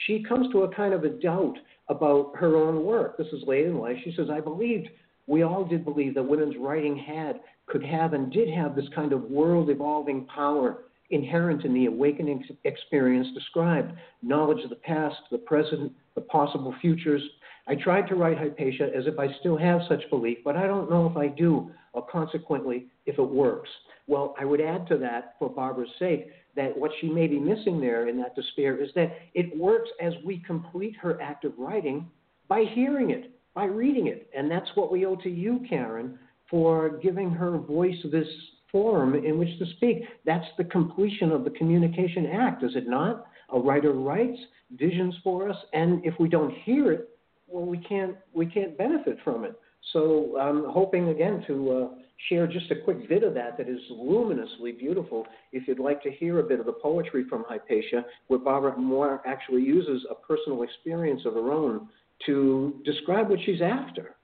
[0.05, 1.55] She comes to a kind of a doubt
[1.89, 3.17] about her own work.
[3.17, 3.97] This is late in life.
[4.03, 4.87] She says, I believed,
[5.27, 9.11] we all did believe that women's writing had, could have, and did have this kind
[9.11, 15.37] of world evolving power inherent in the awakening experience described knowledge of the past, the
[15.37, 17.21] present, the possible futures.
[17.67, 20.89] I tried to write Hypatia as if I still have such belief, but I don't
[20.89, 23.69] know if I do, or consequently, if it works.
[24.07, 27.79] Well, I would add to that, for Barbara's sake, that what she may be missing
[27.79, 32.09] there in that despair is that it works as we complete her act of writing
[32.47, 34.29] by hearing it, by reading it.
[34.35, 36.19] And that's what we owe to you, Karen,
[36.49, 38.27] for giving her voice this
[38.71, 40.03] forum in which to speak.
[40.25, 43.27] That's the completion of the communication act, is it not?
[43.53, 44.39] A writer writes
[44.71, 47.09] visions for us, and if we don't hear it,
[47.51, 49.59] well, we can't we can't benefit from it.
[49.93, 51.87] So I'm hoping again to uh,
[52.29, 55.25] share just a quick bit of that that is luminously beautiful.
[55.51, 59.21] If you'd like to hear a bit of the poetry from Hypatia, where Barbara Mor
[59.25, 61.87] actually uses a personal experience of her own
[62.27, 64.15] to describe what she's after.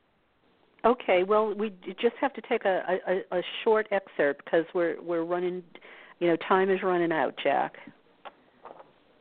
[0.86, 5.24] Okay, well, we just have to take a, a, a short excerpt because we're we're
[5.24, 5.64] running,
[6.20, 7.74] you know, time is running out, Jack.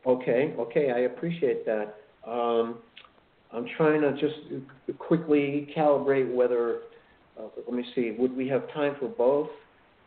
[0.05, 1.95] Okay, okay, I appreciate that.
[2.25, 2.77] Um,
[3.51, 6.81] I'm trying to just quickly calibrate whether
[7.39, 8.15] uh, let me see.
[8.17, 9.49] Would we have time for both?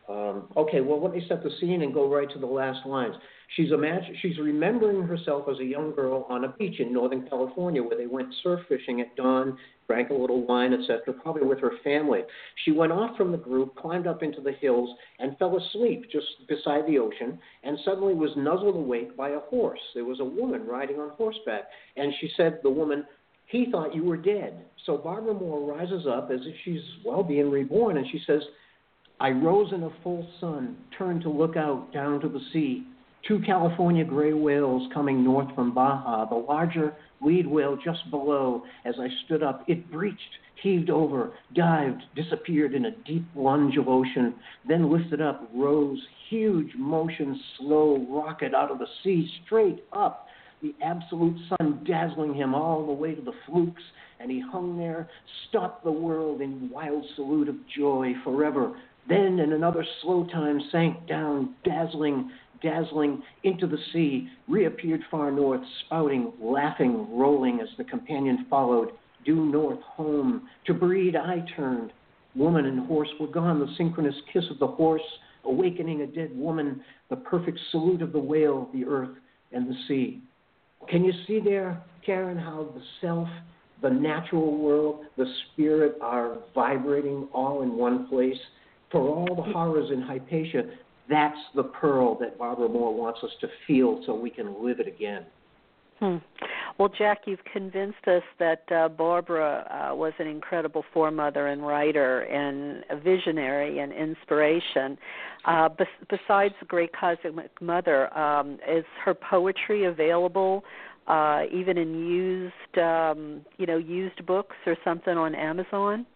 [0.09, 3.15] Um, okay, well, let me set the scene and go right to the last lines.
[3.57, 7.83] She's imagine, she's remembering herself as a young girl on a beach in Northern California
[7.83, 9.57] where they went surf fishing at dawn,
[9.89, 12.21] drank a little wine, etc., probably with her family.
[12.65, 16.27] She went off from the group, climbed up into the hills, and fell asleep just
[16.49, 19.81] beside the ocean, and suddenly was nuzzled awake by a horse.
[19.95, 21.65] There was a woman riding on horseback,
[21.97, 23.05] and she said, the woman,
[23.51, 24.65] he thought you were dead.
[24.87, 28.43] So Barbara Mor rises up as if she's, well, being reborn, and she says,
[29.19, 32.87] I rose in a full sun, turned to look out down to the sea.
[33.27, 38.63] Two California gray whales coming north from Baja, the larger lead whale just below.
[38.87, 40.21] As I stood up, it breached,
[40.63, 44.35] heaved over, dived, disappeared in a deep lunge of ocean,
[44.67, 46.01] then lifted up, rose,
[46.31, 50.29] huge motion, slow rocket out of the sea, straight up
[50.63, 53.83] the absolute sun dazzling him all the way to the flukes,
[54.19, 55.09] and he hung there,
[55.49, 58.77] stopped the world in wild salute of joy forever.
[59.09, 62.31] Then, in another slow time, sank down, dazzling,
[62.63, 68.91] dazzling into the sea, reappeared far north, spouting, laughing, rolling as the companion followed,
[69.25, 70.49] due north home.
[70.67, 71.93] To breed I turned.
[72.35, 75.03] Woman and horse were gone, the synchronous kiss of the horse,
[75.45, 79.17] awakening a dead woman, the perfect salute of the whale, the earth,
[79.53, 80.23] and the sea.
[80.89, 83.29] Can you see there, Karen, how the self,
[83.83, 88.39] the natural world, the spirit are vibrating all in one place?
[88.91, 90.65] For all the horrors in Hypatia,
[91.09, 94.89] that's the pearl that Barbara Mor wants us to feel so we can live it
[94.89, 95.27] again.
[95.99, 96.17] Hmm.
[96.81, 102.21] Well, Jack, you've convinced us that uh, Barbara uh, was an incredible foremother and writer
[102.23, 104.97] and a visionary and inspiration.
[105.45, 110.65] Uh, bes- besides the Great Cosmic Mother, um, is her poetry available
[111.07, 116.07] uh, even in used, um, you know, used books or something on Amazon?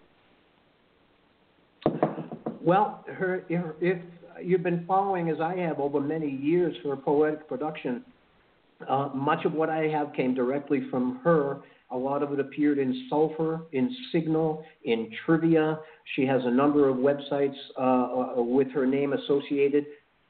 [2.62, 3.98] Well, her if, if
[4.42, 8.02] you've been following as I have over many years her poetic production,
[8.88, 11.60] uh, much of what I have came directly from her.
[11.90, 15.78] A lot of it appeared in Sulfur, in Signal, in Trivia.
[16.16, 19.86] She has a number of websites uh, uh with her name associated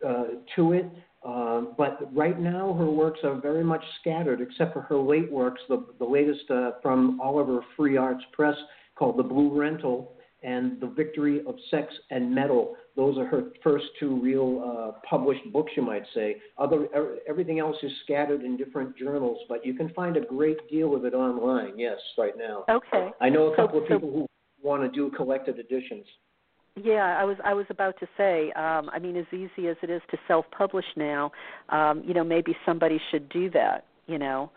[0.06, 0.24] uh,
[0.56, 0.86] to it.
[1.26, 5.60] Uh, but right now, her works are very much scattered, except for her late works,
[5.68, 8.56] the, the latest uh, from Oliver Free Arts Press
[8.94, 10.12] called The Blue Rental
[10.43, 12.76] and The Victory of Sex and Metal.
[12.96, 16.36] Those are her first two real uh, published books, you might say.
[16.58, 20.68] Other er, everything else is scattered in different journals, but you can find a great
[20.70, 21.76] deal of it online.
[21.76, 22.64] Yes, right now.
[22.68, 23.10] Okay.
[23.20, 24.26] I know a couple so, of people so, who
[24.62, 26.06] want to do collected editions.
[26.82, 28.50] Yeah, I was I was about to say.
[28.52, 31.30] Um, I mean, as easy as it is to self-publish now,
[31.68, 33.86] um, you know, maybe somebody should do that.
[34.06, 34.50] You know,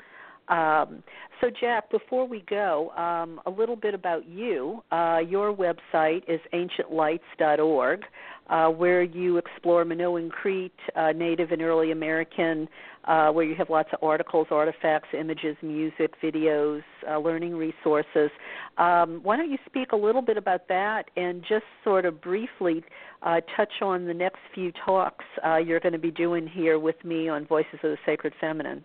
[0.49, 1.03] um,
[1.41, 4.81] so, Jack, before we go, um, a little bit about you.
[4.91, 8.01] Uh, your website is ancientlights.org,
[8.49, 12.67] uh, where you explore Minoan Crete, uh, Native and early American,
[13.05, 18.31] uh, where you have lots of articles, artifacts, images, music, videos, uh, learning resources.
[18.77, 22.83] Um, why don't you speak a little bit about that and just sort of briefly
[23.21, 25.25] uh, touch on the next few talks
[25.63, 28.83] you're going to be doing here with me on Voices of the Sacred Feminine?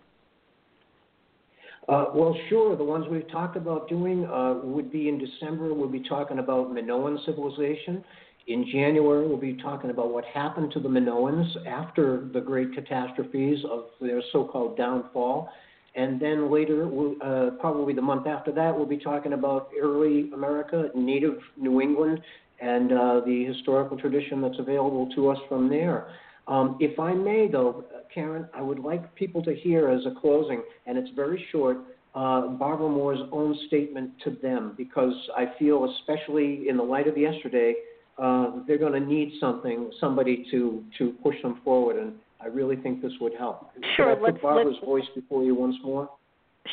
[1.89, 2.75] Uh, well, sure.
[2.77, 5.73] The ones we've talked about doing uh, would be in December.
[5.73, 8.03] We'll be talking about Minoan civilization.
[8.47, 13.59] In January, we'll be talking about what happened to the Minoans after the great catastrophes
[13.69, 15.49] of their so-called downfall.
[15.95, 20.31] And then later, we'll, uh, probably the month after that, we'll be talking about early
[20.33, 22.19] America, native New England,
[22.59, 26.07] and uh, the historical tradition that's available to us from there.
[26.47, 30.61] Um, if I may, though, Karen, I would like people to hear as a closing,
[30.85, 31.77] and it's very short,
[32.15, 37.17] uh, Barbara Mor's own statement to them, because I feel, especially in the light of
[37.17, 37.75] yesterday,
[38.21, 42.75] uh, they're going to need something, somebody to to push them forward, and I really
[42.75, 43.71] think this would help.
[43.95, 46.09] Sure, I put let's, Barbara's let's, voice before you once more.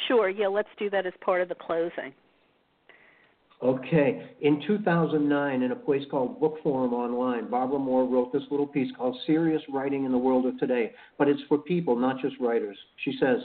[0.08, 2.12] Sure, yeah, let's do that as part of the closing.
[3.62, 4.30] Okay.
[4.40, 8.90] In 2009, in a place called Book Forum Online, Barbara Mor wrote this little piece
[8.96, 10.92] called Serious Writing in the World of Today.
[11.18, 12.78] But it's for people, not just writers.
[13.04, 13.38] She says,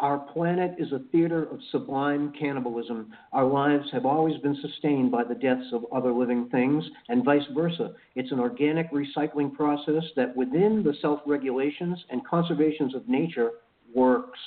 [0.00, 3.10] Our planet is a theater of sublime cannibalism.
[3.32, 7.46] Our lives have always been sustained by the deaths of other living things, and vice
[7.54, 7.94] versa.
[8.16, 13.52] It's an organic recycling process that, within the self regulations and conservations of nature,
[13.94, 14.38] works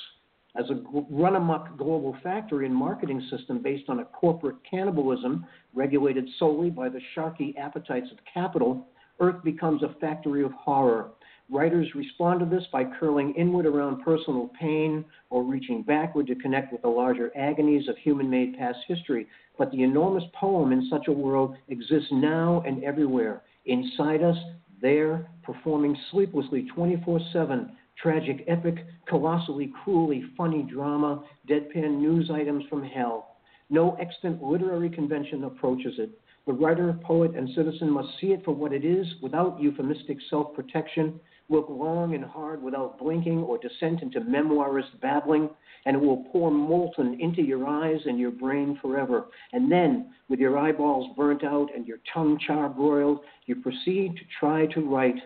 [0.54, 6.28] as a run amok global factory and marketing system based on a corporate cannibalism regulated
[6.38, 8.86] solely by the sharky appetites of capital,
[9.20, 11.10] Earth becomes a factory of horror.
[11.50, 16.72] Writers respond to this by curling inward around personal pain or reaching backward to connect
[16.72, 19.26] with the larger agonies of human made past history.
[19.58, 24.36] But the enormous poem in such a world exists now and everywhere, inside us,
[24.80, 32.84] there, performing sleeplessly 24 7 tragic epic, colossally cruelly funny drama, deadpan news items from
[32.84, 33.36] hell.
[33.70, 36.10] No extant literary convention approaches it.
[36.44, 40.52] The writer, poet, and citizen must see it for what it is without euphemistic self
[40.54, 45.48] protection, look long and hard without blinking or descend into memoirist babbling,
[45.86, 49.26] and it will pour molten into your eyes and your brain forever.
[49.52, 54.66] And then, with your eyeballs burnt out and your tongue charbroiled, you proceed to try
[54.66, 55.20] to write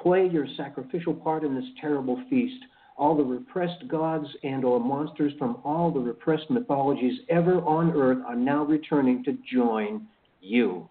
[0.00, 2.62] Play your sacrificial part in this terrible feast.
[2.96, 8.18] All the repressed gods and or monsters from all the repressed mythologies ever on earth
[8.26, 10.06] are now returning to join
[10.40, 10.88] you.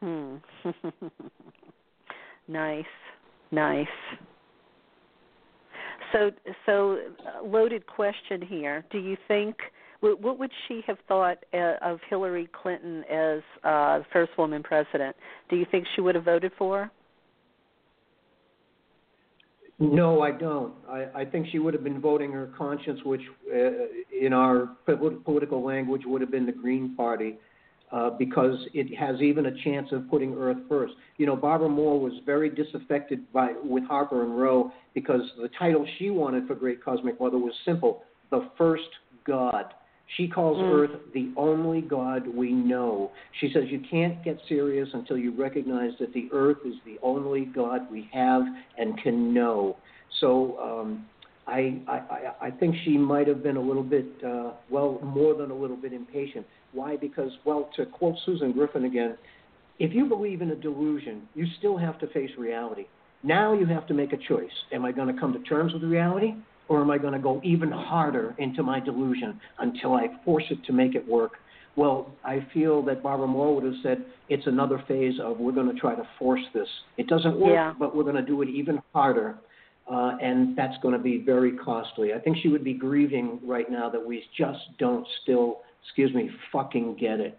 [0.00, 0.36] Hmm.
[2.48, 2.84] nice.
[3.50, 3.86] Nice.
[6.12, 6.30] So,
[6.66, 8.84] so uh, loaded question here.
[8.90, 9.56] Do you think
[10.02, 15.14] what would she have thought uh, of Hillary Clinton as uh, first woman president?
[15.48, 16.90] Do you think she would have voted for her?
[19.82, 20.74] No, I don't.
[20.88, 23.20] I, I think she would have been voting her conscience, which
[23.52, 23.70] uh,
[24.16, 27.34] in our political language would have been the Green Party,
[27.90, 30.94] uh, because it has even a chance of putting Earth first.
[31.16, 35.84] You know, Barbara Mor was very disaffected by with Harper and Row because the title
[35.98, 38.88] she wanted for Great Cosmic Mother was simple: the first
[39.26, 39.74] God.
[40.16, 40.72] She calls mm.
[40.72, 43.10] Earth the only God we know.
[43.40, 47.46] She says you can't get serious until you recognize that the Earth is the only
[47.46, 48.42] God we have
[48.78, 49.76] and can know.
[50.20, 51.06] So um,
[51.46, 55.50] I, I, I think she might have been a little bit, uh, well, more than
[55.50, 56.46] a little bit impatient.
[56.72, 56.96] Why?
[56.96, 59.16] Because, well, to quote Susan Griffin again,
[59.78, 62.84] if you believe in a delusion, you still have to face reality.
[63.24, 64.50] Now you have to make a choice.
[64.72, 66.34] Am I going to come to terms with reality
[66.68, 70.64] or am I going to go even harder into my delusion until I force it
[70.66, 71.32] to make it work?
[71.74, 75.72] Well, I feel that Barbara Mor would have said it's another phase of we're going
[75.72, 76.68] to try to force this.
[76.98, 77.72] It doesn't work, yeah.
[77.78, 79.36] but we're going to do it even harder.
[79.90, 82.12] Uh, and that's going to be very costly.
[82.12, 86.30] I think she would be grieving right now that we just don't still, excuse me,
[86.52, 87.38] fucking get it.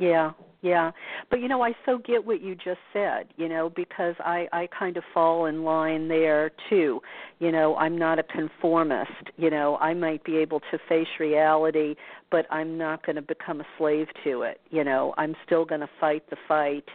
[0.00, 0.32] Yeah,
[0.62, 0.90] yeah.
[1.28, 4.66] But you know, I so get what you just said, you know, because I I
[4.76, 7.00] kind of fall in line there too.
[7.38, 9.10] You know, I'm not a conformist.
[9.36, 11.96] You know, I might be able to face reality,
[12.30, 14.60] but I'm not going to become a slave to it.
[14.70, 16.86] You know, I'm still going to fight the fight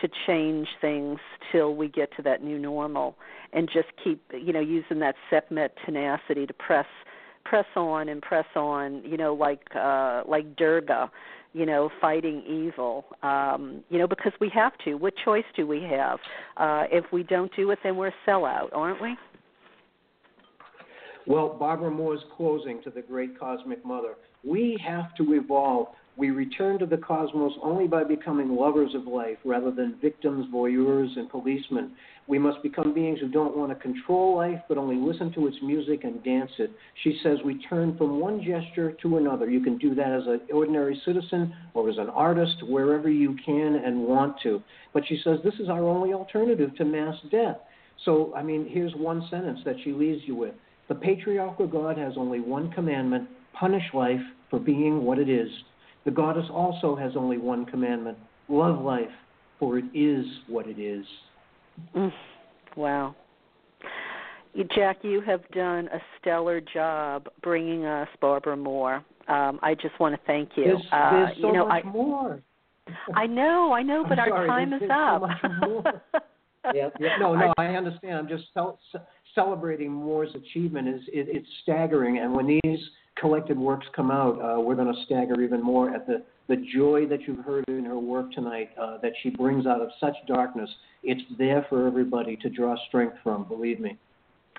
[0.00, 1.18] to change things
[1.50, 3.16] till we get to that new normal
[3.52, 6.86] and just keep, you know, using that Sekhmet tenacity to press
[7.44, 11.10] press on and press on, you know, like uh like Durga
[11.52, 13.04] you know, fighting evil.
[13.22, 14.94] Um, you know, because we have to.
[14.94, 16.18] What choice do we have?
[16.56, 19.16] Uh, if we don't do it, then we're a sellout, aren't we?
[21.26, 24.14] Well, Barbara Mor's closing to the great cosmic mother.
[24.44, 25.88] We have to evolve.
[26.16, 31.16] We return to the cosmos only by becoming lovers of life rather than victims, voyeurs,
[31.16, 31.92] and policemen.
[32.26, 35.56] We must become beings who don't want to control life, but only listen to its
[35.62, 36.70] music and dance it.
[37.02, 39.48] She says we turn from one gesture to another.
[39.48, 43.76] You can do that as an ordinary citizen or as an artist, wherever you can
[43.76, 44.62] and want to.
[44.92, 47.56] But she says this is our only alternative to mass death.
[48.04, 50.54] So, I mean, here's one sentence that she leaves you with
[50.88, 54.20] The patriarchal God has only one commandment punish life
[54.50, 55.48] for being what it is.
[56.04, 58.18] The goddess also has only one commandment
[58.48, 59.08] love life,
[59.58, 61.06] for it is what it is.
[61.94, 62.12] Mm,
[62.76, 63.14] wow.
[64.74, 69.04] Jack, you have done a stellar job bringing us Barbara Mor.
[69.28, 70.64] Um, I just want to thank you.
[70.64, 72.42] There's, uh, there's so you know, much I, more.
[73.14, 75.22] I know, I know, but I'm our sorry, time is up.
[75.62, 75.82] So
[76.74, 78.16] yeah, yeah, no, no, I understand.
[78.18, 78.78] I'm just cel-
[79.34, 80.88] celebrating Mor's achievement.
[80.88, 82.80] is it, It's staggering, and when these
[83.16, 87.06] collected works come out, uh, we're going to stagger even more at the the joy
[87.06, 90.68] that you've heard in her work tonight, uh, that she brings out of such darkness.
[91.02, 93.44] It's there for everybody to draw strength from.
[93.44, 93.96] Believe me.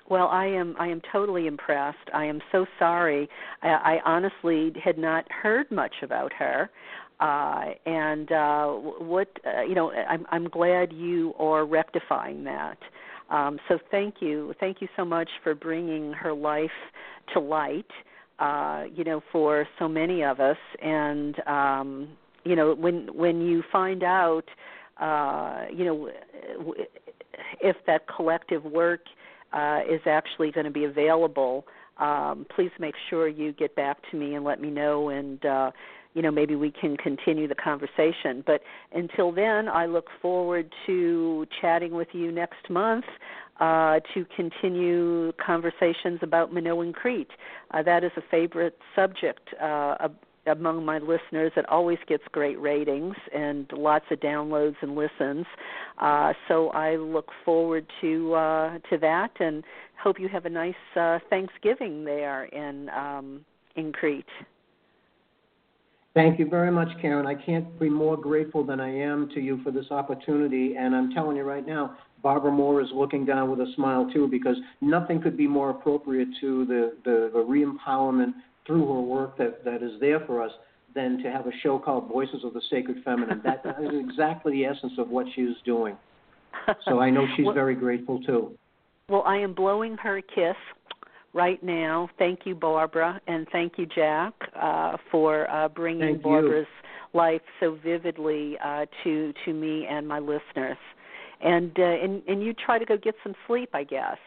[0.08, 2.10] Well, I am I am totally impressed.
[2.12, 3.28] I am so sorry.
[3.62, 6.70] I, I honestly had not heard much about her.
[7.20, 12.78] Uh, and uh, what uh, you know, I'm I'm glad you are rectifying that.
[13.30, 16.70] Um, so thank you, thank you so much for bringing her life
[17.32, 17.90] to light
[18.38, 20.56] uh, you know, for so many of us.
[20.82, 22.08] And um,
[22.44, 24.44] you know, when when you find out,
[25.00, 26.10] uh, you know,
[27.60, 29.00] if that collective work
[29.52, 31.66] uh, is actually going to be available,
[31.98, 35.44] um, please make sure you get back to me and let me know and.
[35.44, 35.70] Uh,
[36.14, 38.62] you know maybe we can continue the conversation but
[38.92, 43.04] until then i look forward to chatting with you next month
[43.60, 47.30] uh, to continue conversations about Minoan Crete.
[47.72, 50.08] Uh, that is a favorite subject uh,
[50.46, 51.52] among my listeners.
[51.56, 55.46] It always gets great ratings and lots of downloads and listens.
[55.98, 59.62] Uh, so I look forward to uh, to that and
[60.02, 63.44] hope you have a nice uh, Thanksgiving there in um,
[63.76, 64.26] in Crete.
[66.14, 67.26] Thank you very much, Karen.
[67.26, 70.76] I can't be more grateful than I am to you for this opportunity.
[70.76, 74.28] And I'm telling you right now, Barbara Mor is looking down with a smile too,
[74.28, 78.32] because nothing could be more appropriate to the, the, the re empowerment
[78.64, 80.52] through her work that, that is there for us
[80.94, 83.42] than to have a show called Voices of the Sacred Feminine.
[83.44, 85.96] That, that is exactly the essence of what she is doing.
[86.84, 88.56] So I know she's well, very grateful too.
[89.08, 90.56] Well, I am blowing her a kiss
[91.34, 92.08] right now.
[92.18, 96.66] Thank you, Barbara, and thank you, Jack, uh, for uh, bringing thank Barbara's
[97.12, 97.18] you.
[97.18, 100.78] life so vividly uh, to to me and my listeners
[101.44, 104.18] and uh, and and you try to go get some sleep, I guess.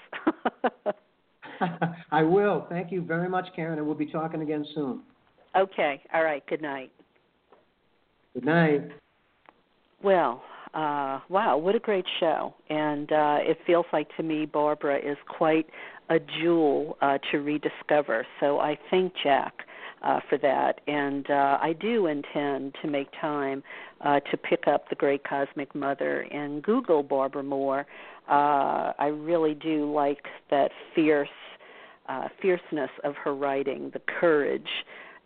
[2.12, 2.68] I will.
[2.70, 5.02] Thank you very much, Karen, and we'll be talking again soon.
[5.56, 6.02] Okay.
[6.14, 6.46] All right.
[6.48, 6.92] Good night.
[8.36, 8.82] Good night.
[10.04, 10.44] Well,
[10.76, 12.54] uh, wow, what a great show.
[12.70, 15.66] And uh, it feels like to me Barbara is quite
[16.10, 18.26] a jewel uh, to rediscover.
[18.40, 19.54] So I thank Jack
[20.04, 20.82] uh, for that.
[20.88, 23.64] And uh, I do intend to make time
[24.02, 27.86] uh, to pick up The Great Cosmic Mother and Google Barbara Mor.
[28.30, 31.30] Uh, I really do like that fierce
[32.08, 34.70] uh, fierceness of her writing, the courage,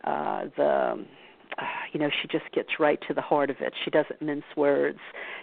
[0.04, 1.04] uh, the
[1.58, 3.72] uh, you know she just gets right to the heart of it.
[3.84, 4.98] She doesn't mince words.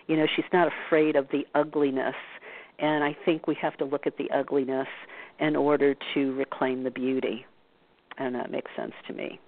[0.07, 2.16] You know she's not afraid of the ugliness,
[2.80, 4.88] and I think we have to look at the ugliness
[5.40, 7.45] in order to reclaim the beauty
[8.20, 9.40] and that makes sense to me.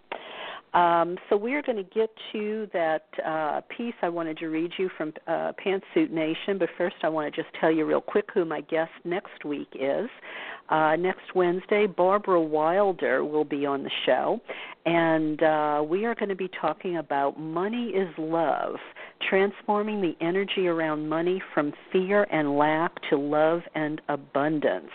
[0.74, 4.90] Um, so we're going to get to that uh, piece I wanted to read you
[4.98, 8.46] from uh, Pantsuit Nation, but first I want to just tell you real quick who
[8.46, 10.10] my guest next week is.
[10.70, 14.40] Uh, next Wednesday, Barbara Wilder will be on the show,
[14.86, 18.76] and uh, we are going to be talking about Money is Love,
[19.30, 24.90] transforming the energy around money from fear and lack to love and abundance.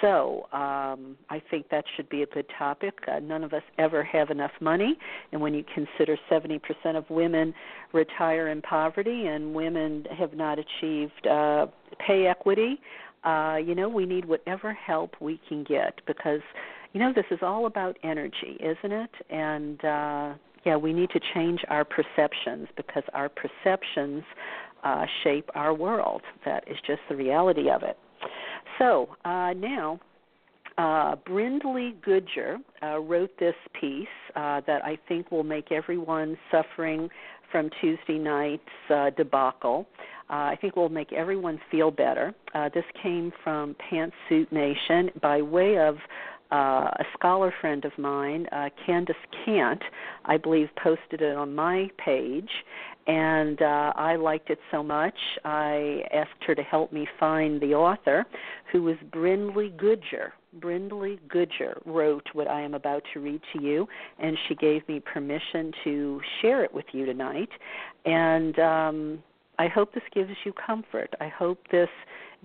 [0.00, 2.94] So um, I think that should be a good topic.
[3.10, 4.96] Uh, none of us ever have enough money,
[5.32, 6.60] and when you consider 70%
[6.96, 7.52] of women
[7.92, 11.66] retire in poverty and women have not achieved uh,
[12.06, 12.78] pay equity,
[13.24, 16.40] uh, you know, we need whatever help we can get because,
[16.92, 19.10] you know, this is all about energy, isn't it?
[19.30, 20.34] And uh,
[20.64, 24.22] yeah, we need to change our perceptions because our perceptions
[24.84, 26.22] uh, shape our world.
[26.44, 27.98] That is just the reality of it.
[28.78, 30.00] So uh, now,
[30.76, 34.06] uh, Brindley Goodger uh, wrote this piece
[34.36, 37.08] uh, that I think will make everyone suffering
[37.50, 39.86] from Tuesday night's uh, debacle.
[40.30, 42.34] Uh, I think will make everyone feel better.
[42.74, 45.96] This came from Pantsuit Nation by way of
[46.50, 49.82] uh, a scholar friend of mine, uh, Candace Kant,
[50.24, 52.48] I believe, posted it on my page,
[53.08, 57.74] and uh, I liked it so much I asked her to help me find the
[57.74, 58.26] author,
[58.70, 60.34] who was Brindley Goodger.
[60.60, 65.00] Brindley Goodger wrote what I am about to read to you, and she gave me
[65.00, 67.48] permission to share it with you tonight.
[68.04, 69.22] And um,
[69.58, 71.14] I hope this gives you comfort.
[71.18, 71.88] I hope this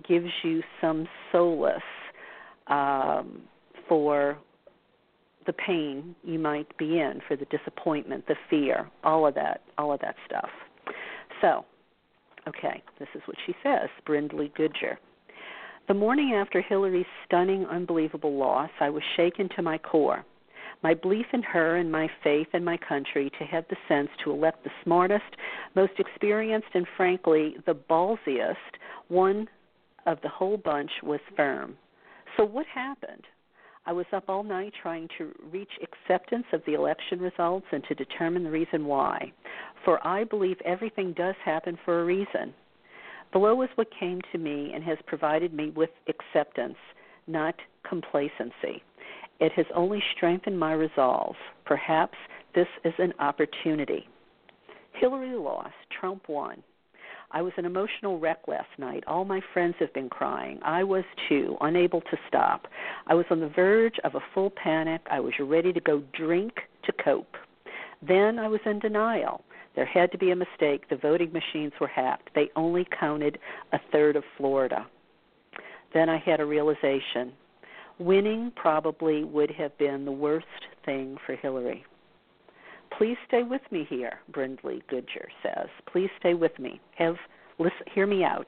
[0.08, 1.82] gives you some solace
[2.68, 3.42] um,
[3.86, 4.38] for
[5.46, 9.92] the pain you might be in, for the disappointment, the fear, all of that, all
[9.92, 10.48] of that stuff.
[11.40, 11.64] So,
[12.48, 14.98] okay, this is what she says, Brindley Goodger.
[15.86, 20.24] The morning after Hillary's stunning, unbelievable loss, I was shaken to my core.
[20.82, 24.30] My belief in her and my faith in my country to have the sense to
[24.30, 25.36] elect the smartest,
[25.74, 28.54] most experienced, and frankly, the ballsiest
[29.08, 29.48] one
[30.06, 31.76] of the whole bunch was firm.
[32.36, 33.24] So, what happened?
[33.86, 37.94] I was up all night trying to reach acceptance of the election results and to
[37.94, 39.30] determine the reason why.
[39.84, 42.54] For I believe everything does happen for a reason.
[43.32, 46.76] Below is what came to me and has provided me with acceptance,
[47.26, 47.54] not
[47.86, 48.82] complacency.
[49.40, 51.34] It has only strengthened my resolve.
[51.66, 52.16] Perhaps
[52.54, 54.08] this is an opportunity.
[54.94, 56.62] Hillary lost, Trump won.
[57.30, 59.04] I was an emotional wreck last night.
[59.06, 60.60] All my friends have been crying.
[60.62, 62.66] I was too, unable to stop.
[63.06, 65.00] I was on the verge of a full panic.
[65.10, 66.52] I was ready to go drink
[66.84, 67.36] to cope.
[68.06, 69.44] Then I was in denial.
[69.74, 70.88] There had to be a mistake.
[70.88, 72.30] The voting machines were hacked.
[72.34, 73.38] They only counted
[73.72, 74.86] a third of Florida.
[75.92, 77.32] Then I had a realization.
[77.98, 80.46] Winning probably would have been the worst
[80.84, 81.84] thing for Hillary.
[82.98, 85.68] Please stay with me here, Brindley Goodger says.
[85.90, 86.80] Please stay with me.
[86.96, 87.16] Have
[87.58, 88.46] listen, hear me out.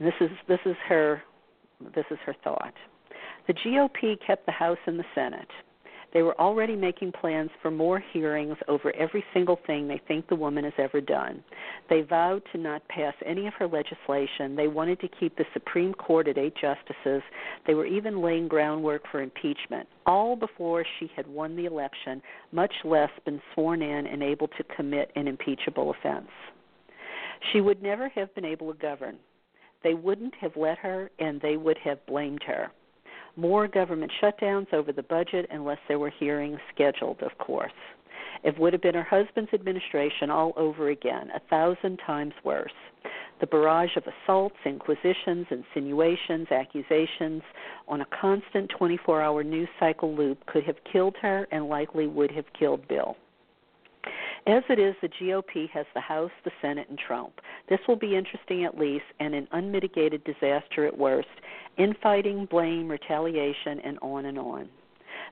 [0.00, 1.22] This is this is her
[1.94, 2.74] this is her thought.
[3.46, 5.48] The GOP kept the House and the Senate.
[6.12, 10.34] They were already making plans for more hearings over every single thing they think the
[10.34, 11.42] woman has ever done.
[11.90, 14.56] They vowed to not pass any of her legislation.
[14.56, 17.22] They wanted to keep the Supreme Court at eight justices.
[17.66, 22.22] They were even laying groundwork for impeachment, all before she had won the election,
[22.52, 26.30] much less been sworn in and able to commit an impeachable offense.
[27.52, 29.18] She would never have been able to govern.
[29.82, 32.70] They wouldn't have let her, and they would have blamed her
[33.36, 37.72] more government shutdowns over the budget unless there were hearings scheduled, of course.
[38.44, 42.72] It would have been her husband's administration all over again, a thousand times worse.
[43.40, 47.42] The barrage of assaults, inquisitions, insinuations, accusations
[47.86, 52.30] on a constant 24 hour news cycle loop could have killed her and likely would
[52.30, 53.16] have killed Bill.
[54.48, 57.40] As it is, the GOP has the House, the Senate, and Trump.
[57.68, 61.26] This will be interesting at least, and an unmitigated disaster at worst.
[61.78, 64.68] Infighting, blame, retaliation, and on and on.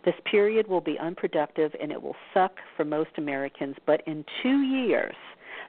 [0.05, 4.63] This period will be unproductive and it will suck for most Americans, but in two
[4.63, 5.15] years,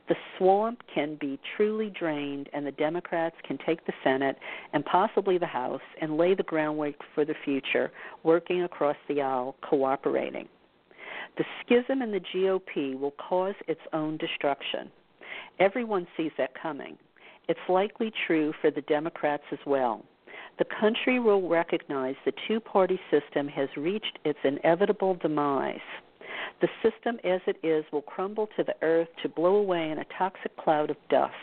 [0.10, 4.38] the swamp can be truly drained, and the Democrats can take the Senate
[4.74, 7.92] and possibly the House and lay the groundwork for the future,
[8.24, 10.48] working across the aisle, cooperating.
[11.38, 14.90] The schism in the GOP will cause its own destruction.
[15.60, 16.98] Everyone sees that coming.
[17.48, 20.04] It's likely true for the Democrats as well.
[20.58, 25.80] The country will recognize the two party system has reached its inevitable demise.
[26.62, 30.06] The system as it is will crumble to the earth to blow away in a
[30.18, 31.34] toxic cloud of dust.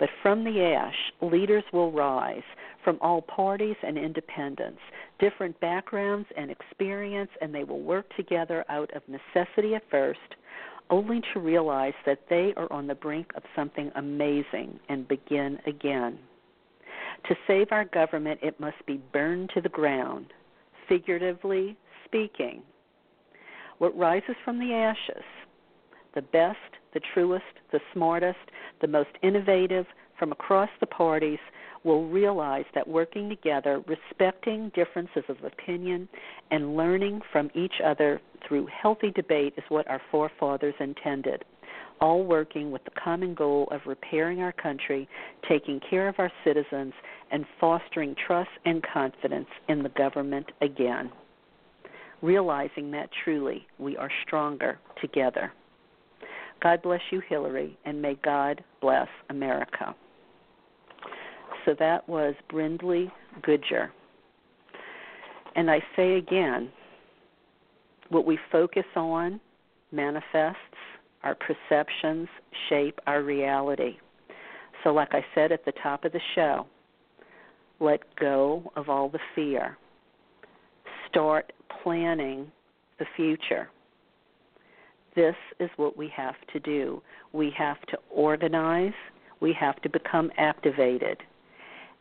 [0.00, 2.42] But from the ash, leaders will rise
[2.82, 4.80] from all parties and independents,
[5.18, 10.18] different backgrounds and experience, and they will work together out of necessity at first,
[10.88, 16.18] only to realize that they are on the brink of something amazing and begin again.
[17.28, 20.32] To save our government, it must be burned to the ground,
[20.88, 22.62] figuratively speaking.
[23.76, 25.24] What rises from the ashes,
[26.14, 26.58] the best,
[26.94, 28.38] the truest, the smartest,
[28.80, 29.86] the most innovative
[30.18, 31.38] from across the parties
[31.82, 36.08] will realize that working together, respecting differences of opinion,
[36.50, 41.44] and learning from each other through healthy debate is what our forefathers intended.
[42.00, 45.08] All working with the common goal of repairing our country,
[45.48, 46.92] taking care of our citizens,
[47.30, 51.10] and fostering trust and confidence in the government again.
[52.22, 55.52] Realizing that truly we are stronger together.
[56.62, 59.94] God bless you, Hillary, and may God bless America.
[61.64, 63.10] So that was Brindley
[63.42, 63.92] Goodger.
[65.56, 66.70] And I say again,
[68.08, 69.40] what we focus on
[69.92, 70.58] manifests,
[71.22, 72.28] our perceptions
[72.68, 73.96] shape our reality.
[74.82, 76.66] So, like I said at the top of the show,
[77.80, 79.76] let go of all the fear.
[81.08, 82.50] Start planning
[82.98, 83.68] the future.
[85.14, 87.02] This is what we have to do.
[87.32, 88.92] We have to organize,
[89.40, 91.18] we have to become activated.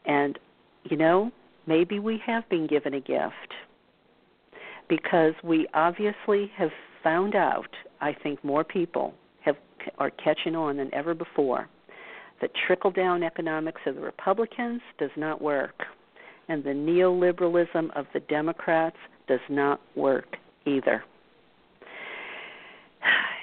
[0.05, 0.37] And,
[0.83, 1.31] you know,
[1.65, 3.53] maybe we have been given a gift
[4.87, 6.71] because we obviously have
[7.03, 7.69] found out,
[8.01, 9.55] I think more people have
[9.97, 11.69] are catching on than ever before
[12.41, 15.83] that trickle down economics of the Republicans does not work
[16.47, 21.03] and the neoliberalism of the Democrats does not work either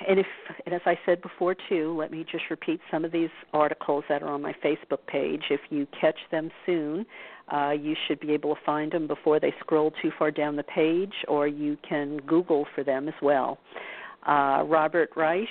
[0.08, 0.26] and if
[0.64, 4.22] and as I said before too, let me just repeat some of these articles that
[4.22, 5.42] are on my Facebook page.
[5.50, 7.06] If you catch them soon,
[7.52, 10.64] uh, you should be able to find them before they scroll too far down the
[10.64, 13.58] page, or you can Google for them as well.
[14.26, 15.48] Uh, Robert Reich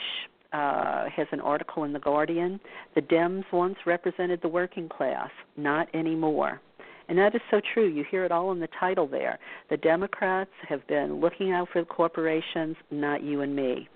[0.51, 2.59] uh, has an article in the Guardian.
[2.95, 6.61] The Dems once represented the working class, not anymore.
[7.07, 7.87] And that is so true.
[7.87, 9.37] You hear it all in the title there.
[9.69, 13.87] The Democrats have been looking out for the corporations, not you and me.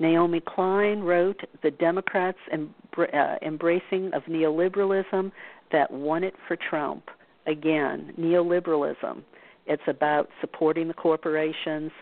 [0.00, 5.30] Naomi Klein wrote The Democrats' uh, Embracing of Neoliberalism
[5.70, 7.04] That Won It for Trump.
[7.46, 9.22] Again, neoliberalism.
[9.66, 11.92] It's about supporting the corporations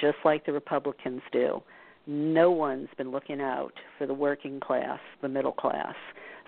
[0.00, 1.62] just like the Republicans do.
[2.06, 5.94] No one's been looking out for the working class, the middle class.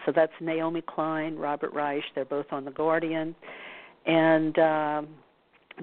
[0.05, 2.03] So that's Naomi Klein, Robert Reich.
[2.15, 3.35] They're both on The Guardian.
[4.05, 5.09] And um,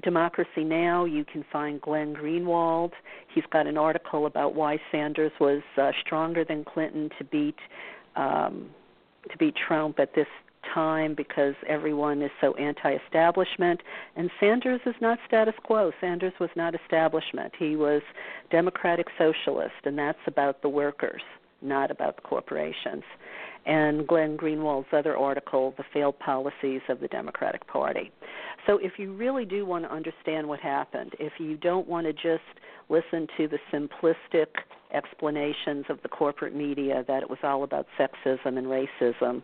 [0.02, 1.06] Democracy Now!
[1.06, 2.91] You can find Glenn Greenwald.
[3.34, 7.57] He's got an article about why Sanders was uh, stronger than Clinton to beat
[8.15, 8.70] um,
[9.32, 10.28] to beat Trump at this
[10.74, 13.82] time because everyone is so anti-establishment
[14.15, 15.91] and Sanders is not status quo.
[15.99, 17.53] Sanders was not establishment.
[17.57, 18.02] He was
[18.52, 21.22] democratic socialist and that's about the workers,
[21.61, 23.03] not about the corporations.
[23.65, 28.11] And Glenn Greenwald's other article, The Failed Policies of the Democratic Party.
[28.65, 32.14] So if you really do want to understand what happened, if you don't want to
[32.14, 32.44] just
[32.90, 34.48] listen to the simplistic
[34.94, 39.41] explanations of the corporate media that it was all about sexism and racism,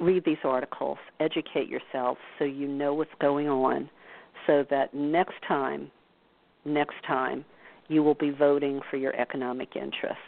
[0.00, 3.90] read these articles, educate yourself so you know what's going on
[4.46, 5.90] so that next time,
[6.64, 7.44] next time,
[7.88, 10.18] you will be voting for your economic interests.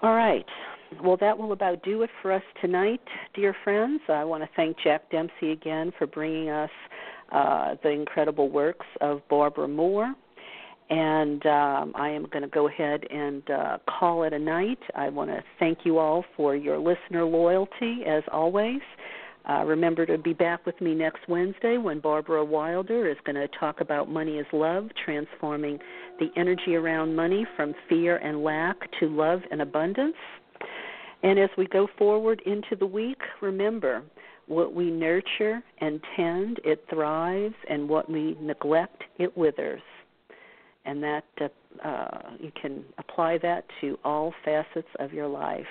[0.00, 0.46] All right.
[1.00, 3.00] Well, that will about do it for us tonight,
[3.34, 4.00] dear friends.
[4.08, 6.70] I want to thank Jack Dempsey again for bringing us
[7.30, 10.14] uh, the incredible works of Barbara Mor.
[10.90, 14.78] And um, I am going to go ahead and uh, call it a night.
[14.94, 18.80] I want to thank you all for your listener loyalty, as always.
[19.48, 23.48] Uh, remember to be back with me next Wednesday when Barbara Wilder is going to
[23.58, 25.78] talk about Money is Love, transforming
[26.20, 30.14] the energy around money from fear and lack to love and abundance.
[31.22, 34.02] And as we go forward into the week, remember
[34.46, 39.82] what we nurture and tend, it thrives, and what we neglect, it withers.
[40.84, 45.66] And that uh, uh, you can apply that to all facets of your life.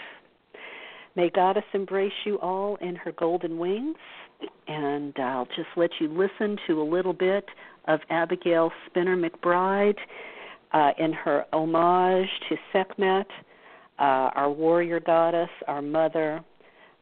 [1.16, 3.98] May Goddess embrace you all in her golden wings.
[4.68, 7.46] And I'll just let you listen to a little bit
[7.88, 9.98] of Abigail Spinner McBride
[10.74, 13.28] uh, in her homage to Sekhmet
[14.02, 16.44] uh, our warrior goddess, our mother,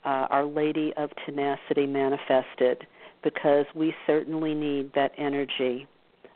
[0.03, 2.85] uh, our Lady of Tenacity manifested,
[3.23, 5.88] because we certainly need that energy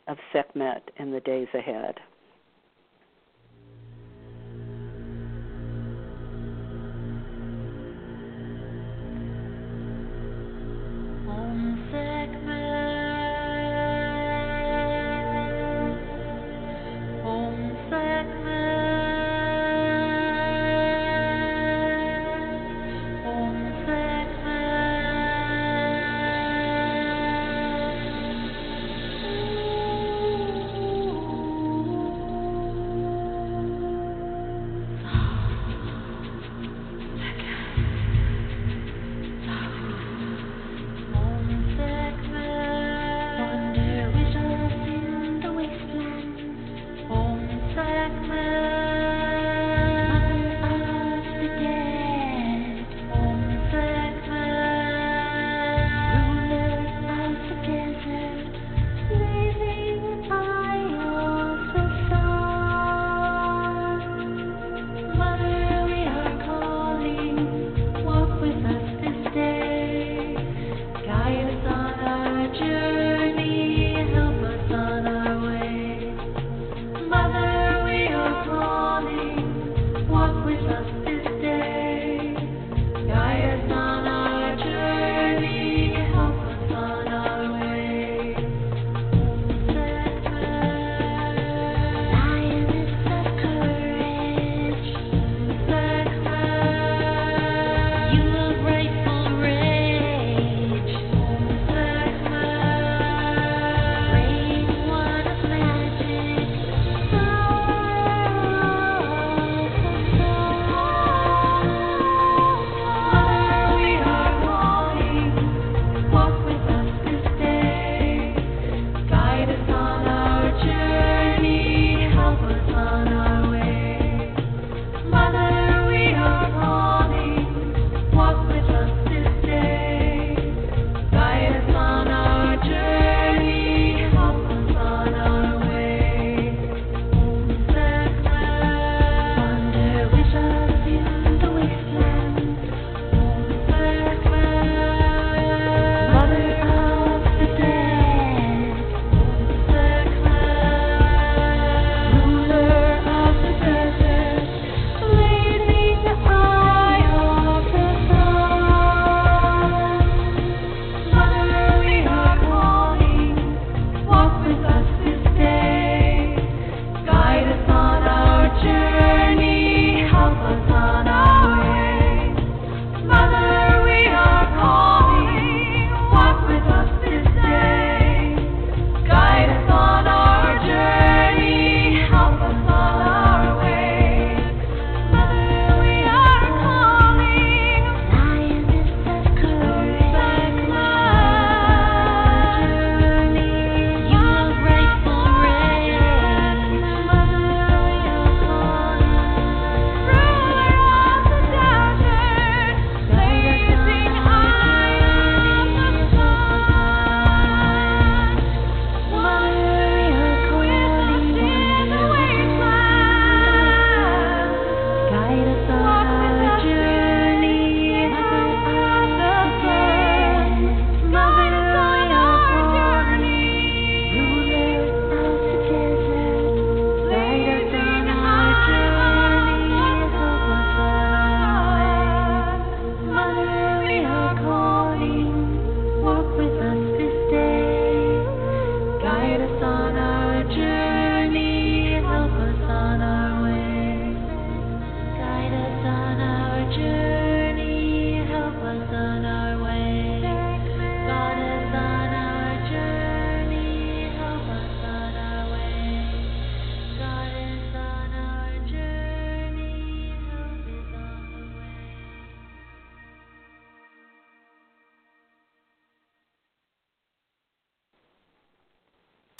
[0.08, 1.96] of Sekhmet in the days ahead.